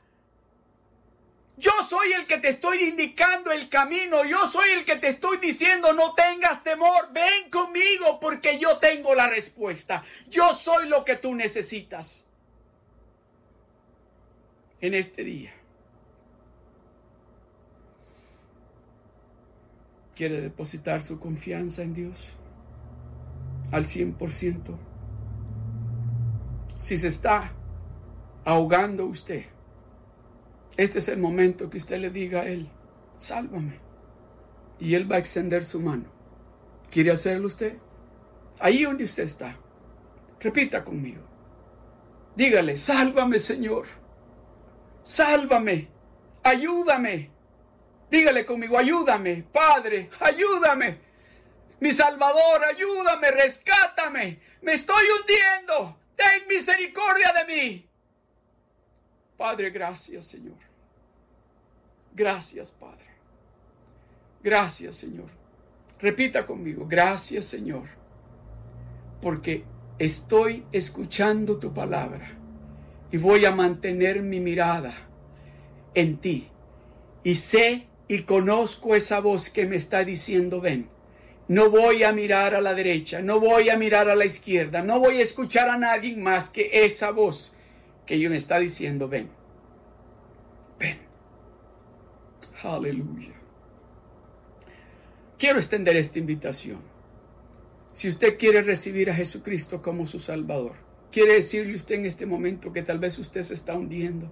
Yo 1.58 1.72
soy 1.88 2.12
el 2.12 2.26
que 2.26 2.38
te 2.38 2.50
estoy 2.50 2.84
indicando 2.84 3.52
el 3.52 3.70
camino. 3.70 4.26
Yo 4.26 4.46
soy 4.48 4.70
el 4.72 4.86
que 4.86 4.98
te 4.98 5.10
estoy 5.10 5.38
diciendo 5.38 5.94
no 5.94 6.14
tengas 6.14 6.64
temor. 6.64 7.10
Ven 7.14 7.50
conmigo 7.50 8.20
porque 8.20 8.60
yo 8.60 8.78
tengo 8.78 9.16
la 9.16 9.30
respuesta. 9.30 10.04
Yo 10.30 10.54
soy 10.54 10.90
lo 10.90 11.06
que 11.06 11.16
tú 11.16 11.34
necesitas. 11.34 12.26
En 14.82 14.94
este 14.94 15.24
día. 15.24 15.54
¿Quiere 20.14 20.42
depositar 20.42 21.02
su 21.02 21.20
confianza 21.20 21.82
en 21.84 21.94
Dios? 21.94 22.34
Al 23.72 23.86
100%. 23.86 24.78
Si 26.78 26.98
se 26.98 27.08
está 27.08 27.54
ahogando 28.44 29.06
usted 29.06 29.55
este 30.78 31.00
es 31.00 31.08
el 31.08 31.18
momento 31.18 31.70
que 31.70 31.78
usted 31.78 31.98
le 31.98 32.10
diga 32.10 32.42
a 32.42 32.48
Él, 32.48 32.70
sálvame. 33.18 33.80
Y 34.80 34.96
Él 34.96 35.10
va 35.10 35.16
a 35.16 35.20
extender 35.20 35.64
su 35.64 35.80
mano. 35.80 36.06
¿Quiere 36.92 37.12
hacerlo 37.12 37.48
usted? 37.48 37.78
Ahí 38.60 38.84
donde 38.84 39.06
usted 39.06 39.24
está. 39.24 39.58
Repita 40.40 40.84
conmigo. 40.84 41.22
Dígale, 42.36 42.78
sálvame 42.78 43.40
Señor. 43.40 43.86
Sálvame. 45.04 45.88
Ayúdame. 46.44 47.32
Dígale 48.10 48.46
conmigo, 48.46 48.78
ayúdame. 48.78 49.44
Padre, 49.52 50.10
ayúdame. 50.20 51.00
Mi 51.80 51.92
Salvador, 51.92 52.64
ayúdame, 52.64 53.32
rescátame. 53.32 54.40
Me 54.62 54.74
estoy 54.74 55.04
hundiendo. 55.20 56.00
Ten 56.16 56.48
misericordia 56.48 57.34
de 57.34 57.54
mí. 57.54 57.85
Padre, 59.38 59.70
gracias 59.70 60.26
Señor. 60.26 60.58
Gracias 62.14 62.72
Padre. 62.72 63.06
Gracias 64.44 64.96
Señor. 64.96 65.30
Repita 66.00 66.46
conmigo, 66.46 66.86
gracias 66.88 67.46
Señor, 67.46 67.88
porque 69.22 69.64
estoy 69.98 70.66
escuchando 70.72 71.58
tu 71.58 71.74
palabra 71.74 72.32
y 73.12 73.18
voy 73.18 73.46
a 73.46 73.52
mantener 73.52 74.22
mi 74.22 74.40
mirada 74.40 74.94
en 75.94 76.18
ti. 76.18 76.50
Y 77.24 77.36
sé 77.36 77.88
y 78.08 78.24
conozco 78.24 78.96
esa 78.96 79.20
voz 79.20 79.50
que 79.50 79.66
me 79.66 79.78
está 79.78 80.04
diciendo, 80.04 80.62
ven. 80.62 80.90
No 81.48 81.70
voy 81.70 82.04
a 82.04 82.12
mirar 82.12 82.56
a 82.56 82.62
la 82.62 82.74
derecha, 82.74 83.22
no 83.22 83.40
voy 83.40 83.70
a 83.70 83.78
mirar 83.78 84.10
a 84.10 84.16
la 84.16 84.26
izquierda, 84.26 84.82
no 84.82 85.00
voy 85.00 85.20
a 85.20 85.22
escuchar 85.22 85.70
a 85.70 85.78
nadie 85.78 86.18
más 86.18 86.50
que 86.50 86.70
esa 86.86 87.12
voz 87.12 87.55
que 88.06 88.30
me 88.30 88.38
está 88.38 88.60
diciendo, 88.60 89.08
ven. 89.08 89.30
Ven. 90.80 91.00
Aleluya. 92.64 93.34
Quiero 95.38 95.60
extender 95.60 95.96
esta 95.98 96.20
invitación. 96.20 96.80
Si 97.94 98.08
usted 98.08 98.38
quiere 98.38 98.62
recibir 98.62 99.10
a 99.10 99.16
Jesucristo 99.16 99.82
como 99.82 100.06
su 100.06 100.20
Salvador, 100.20 100.74
quiere 101.12 101.36
decirle 101.36 101.76
usted 101.76 101.96
en 101.96 102.06
este 102.06 102.26
momento 102.26 102.74
que 102.74 102.82
tal 102.82 103.00
vez 103.00 103.18
usted 103.20 103.42
se 103.42 103.54
está 103.54 103.74
hundiendo. 103.74 104.32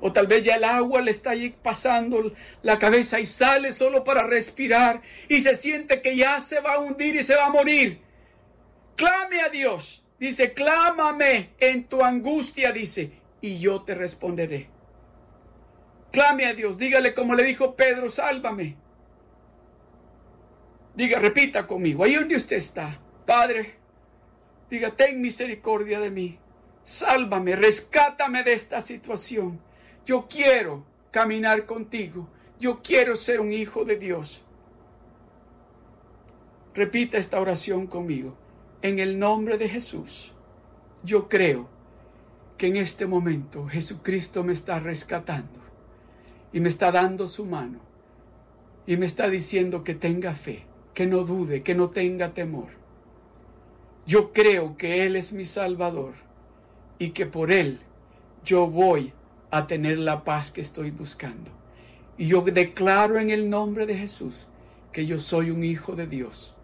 O 0.00 0.12
tal 0.12 0.26
vez 0.26 0.44
ya 0.44 0.56
el 0.56 0.64
agua 0.64 1.00
le 1.00 1.10
está 1.10 1.32
pasando 1.62 2.32
la 2.62 2.78
cabeza 2.78 3.20
y 3.20 3.26
sale 3.26 3.72
solo 3.72 4.04
para 4.04 4.26
respirar 4.26 5.02
y 5.28 5.40
se 5.40 5.56
siente 5.56 6.02
que 6.02 6.16
ya 6.16 6.40
se 6.40 6.60
va 6.60 6.74
a 6.74 6.78
hundir 6.78 7.16
y 7.16 7.24
se 7.24 7.34
va 7.34 7.46
a 7.46 7.50
morir. 7.50 8.00
Clame 8.96 9.40
a 9.40 9.48
Dios. 9.48 10.03
Dice, 10.18 10.52
clámame 10.52 11.50
en 11.58 11.84
tu 11.84 12.02
angustia, 12.02 12.72
dice, 12.72 13.12
y 13.40 13.58
yo 13.58 13.82
te 13.82 13.94
responderé. 13.94 14.68
Clame 16.12 16.46
a 16.46 16.54
Dios, 16.54 16.78
dígale 16.78 17.12
como 17.12 17.34
le 17.34 17.42
dijo 17.42 17.74
Pedro, 17.74 18.08
sálvame. 18.08 18.76
Diga, 20.94 21.18
repita 21.18 21.66
conmigo, 21.66 22.04
ahí 22.04 22.14
donde 22.14 22.36
usted 22.36 22.56
está, 22.56 23.00
Padre, 23.26 23.74
diga, 24.70 24.92
ten 24.92 25.20
misericordia 25.20 25.98
de 25.98 26.10
mí, 26.10 26.38
sálvame, 26.84 27.56
rescátame 27.56 28.44
de 28.44 28.52
esta 28.52 28.80
situación. 28.80 29.60
Yo 30.06 30.28
quiero 30.28 30.86
caminar 31.10 31.66
contigo, 31.66 32.28
yo 32.60 32.80
quiero 32.80 33.16
ser 33.16 33.40
un 33.40 33.52
hijo 33.52 33.84
de 33.84 33.96
Dios. 33.96 34.44
Repita 36.74 37.18
esta 37.18 37.40
oración 37.40 37.88
conmigo. 37.88 38.36
En 38.84 38.98
el 38.98 39.18
nombre 39.18 39.56
de 39.56 39.66
Jesús, 39.66 40.30
yo 41.02 41.30
creo 41.30 41.70
que 42.58 42.66
en 42.66 42.76
este 42.76 43.06
momento 43.06 43.66
Jesucristo 43.66 44.44
me 44.44 44.52
está 44.52 44.78
rescatando 44.78 45.58
y 46.52 46.60
me 46.60 46.68
está 46.68 46.92
dando 46.92 47.26
su 47.26 47.46
mano 47.46 47.78
y 48.86 48.98
me 48.98 49.06
está 49.06 49.30
diciendo 49.30 49.84
que 49.84 49.94
tenga 49.94 50.34
fe 50.34 50.66
que 50.92 51.06
no 51.06 51.24
dude, 51.24 51.62
que 51.62 51.74
no 51.74 51.88
tenga 51.88 52.34
temor. 52.34 52.68
Yo 54.06 54.34
creo 54.34 54.76
que 54.76 55.06
Él 55.06 55.16
es 55.16 55.32
mi 55.32 55.46
Salvador 55.46 56.12
y 56.98 57.12
que 57.12 57.24
por 57.24 57.52
Él 57.52 57.80
yo 58.44 58.66
voy 58.66 59.14
a 59.50 59.66
tener 59.66 59.96
la 59.96 60.24
paz 60.24 60.50
que 60.50 60.60
estoy 60.60 60.90
buscando. 60.90 61.50
Y 62.18 62.26
yo 62.26 62.42
declaro 62.42 63.18
en 63.18 63.30
el 63.30 63.48
nombre 63.48 63.86
de 63.86 63.96
Jesús 63.96 64.46
que 64.92 65.06
yo 65.06 65.20
soy 65.20 65.48
un 65.48 65.64
hijo 65.64 65.96
de 65.96 66.06
Dios, 66.06 66.54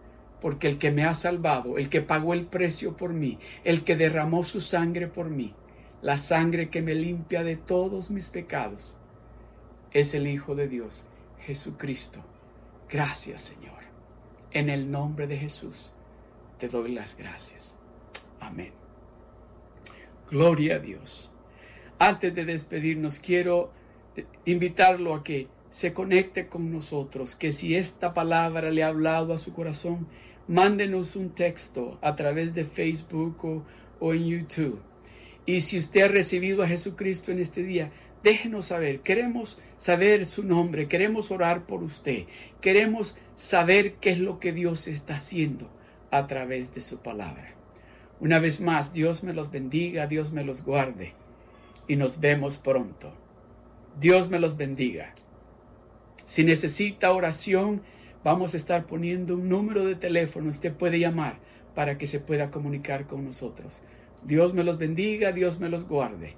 porque 0.41 0.69
el 0.69 0.79
que 0.79 0.91
me 0.91 1.05
ha 1.05 1.15
salvado, 1.15 1.79
el 1.79 1.89
que 1.89 2.01
pagó 2.01 2.35
el 2.35 2.47
precio 2.47 2.97
por 2.97 3.13
mí, 3.13 3.39
el 3.65 3.85
que 3.85 3.97
derramó 3.97 4.43
su 4.43 4.61
sangre 4.61 5.07
por 5.07 5.31
mí, 5.31 5.55
la 6.03 6.19
sangre 6.19 6.71
que 6.71 6.83
me 6.83 6.95
limpia 6.95 7.43
de 7.43 7.57
todos 7.57 8.11
mis 8.11 8.31
pecados, 8.31 8.95
es 9.93 10.15
el 10.15 10.27
Hijo 10.27 10.55
de 10.55 10.69
Dios, 10.69 11.05
Jesucristo. 11.41 12.25
Gracias, 12.89 13.43
Señor. 13.43 13.81
En 14.53 14.69
el 14.69 14.91
nombre 14.91 15.27
de 15.27 15.37
Jesús 15.37 15.93
te 16.59 16.69
doy 16.69 16.93
las 16.93 17.17
gracias. 17.17 17.77
Amén. 18.41 18.73
Gloria 20.31 20.77
a 20.77 20.79
Dios. 20.79 21.31
Antes 21.99 22.35
de 22.35 22.45
despedirnos, 22.45 23.19
quiero 23.19 23.73
invitarlo 24.45 25.15
a 25.15 25.23
que 25.23 25.49
se 25.71 25.93
conecte 25.93 26.49
con 26.49 26.73
nosotros, 26.73 27.37
que 27.37 27.53
si 27.53 27.77
esta 27.77 28.13
palabra 28.13 28.71
le 28.71 28.83
ha 28.83 28.89
hablado 28.89 29.33
a 29.33 29.39
su 29.39 29.53
corazón, 29.53 30.09
mándenos 30.51 31.15
un 31.15 31.31
texto 31.31 31.97
a 32.03 32.17
través 32.17 32.55
de 32.55 32.65
Facebook 32.65 33.65
o, 34.01 34.13
en 34.13 34.27
YouTube. 34.27 34.81
Y 35.47 35.61
si 35.61 35.79
usted 35.79 36.03
ha 36.03 36.09
recibido 36.09 36.65
a 36.65 36.67
Jesucristo 36.67 37.31
en 37.31 37.39
este 37.39 37.63
día, 37.63 37.93
déjenos 38.25 38.67
saber. 38.67 39.01
Queremos 39.01 39.61
saber 39.77 40.27
su 40.27 40.43
nombre, 40.43 40.89
queremos 40.89 41.31
orar 41.31 41.67
por 41.67 41.85
usted, 41.85 42.25
queremos 42.61 43.17
saber 43.37 43.95
qué 44.01 44.11
es 44.11 44.19
lo 44.19 44.41
que 44.41 44.53
Dios 44.53 44.89
está 44.89 45.15
haciendo 45.15 45.71
a 46.11 46.27
través 46.27 46.75
de 46.75 46.81
su 46.81 46.99
palabra. 46.99 47.55
Una 48.19 48.41
vez 48.41 48.61
más, 48.61 48.93
Dios 48.93 49.23
me 49.23 49.33
los 49.33 49.53
bendiga, 49.53 50.09
Dios 50.09 50.33
me 50.33 50.43
los 50.43 50.65
guarde 50.65 51.15
y 51.87 51.95
nos 51.95 52.19
vemos 52.19 52.59
pronto. 52.59 53.15
Dios 54.01 54.29
me 54.29 54.41
los 54.41 54.57
bendiga. 54.57 55.15
Si 56.27 56.43
necesita 56.43 57.13
oración, 57.13 57.83
vamos 58.25 58.55
a 58.55 58.57
estar 58.57 58.87
poniendo 58.87 59.35
un 59.35 59.49
número 59.49 59.85
de 59.85 59.95
teléfono. 59.95 60.51
Usted 60.51 60.73
puede 60.73 60.99
llamar 60.99 61.39
para 61.75 61.99
que 61.99 62.07
se 62.07 62.21
pueda 62.21 62.51
comunicar 62.51 63.07
con 63.07 63.25
nosotros. 63.25 63.83
Dios 64.25 64.55
me 64.55 64.65
los 64.65 64.79
bendiga, 64.79 65.33
Dios 65.33 65.59
me 65.59 65.69
los 65.69 65.87
guarde. 65.87 66.35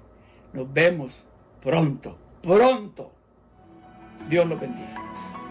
Nos 0.53 0.71
vemos 0.71 1.25
pronto, 1.61 2.17
pronto. 2.41 3.11
Dios 4.29 4.47
los 4.47 4.59
bendiga. 4.59 5.42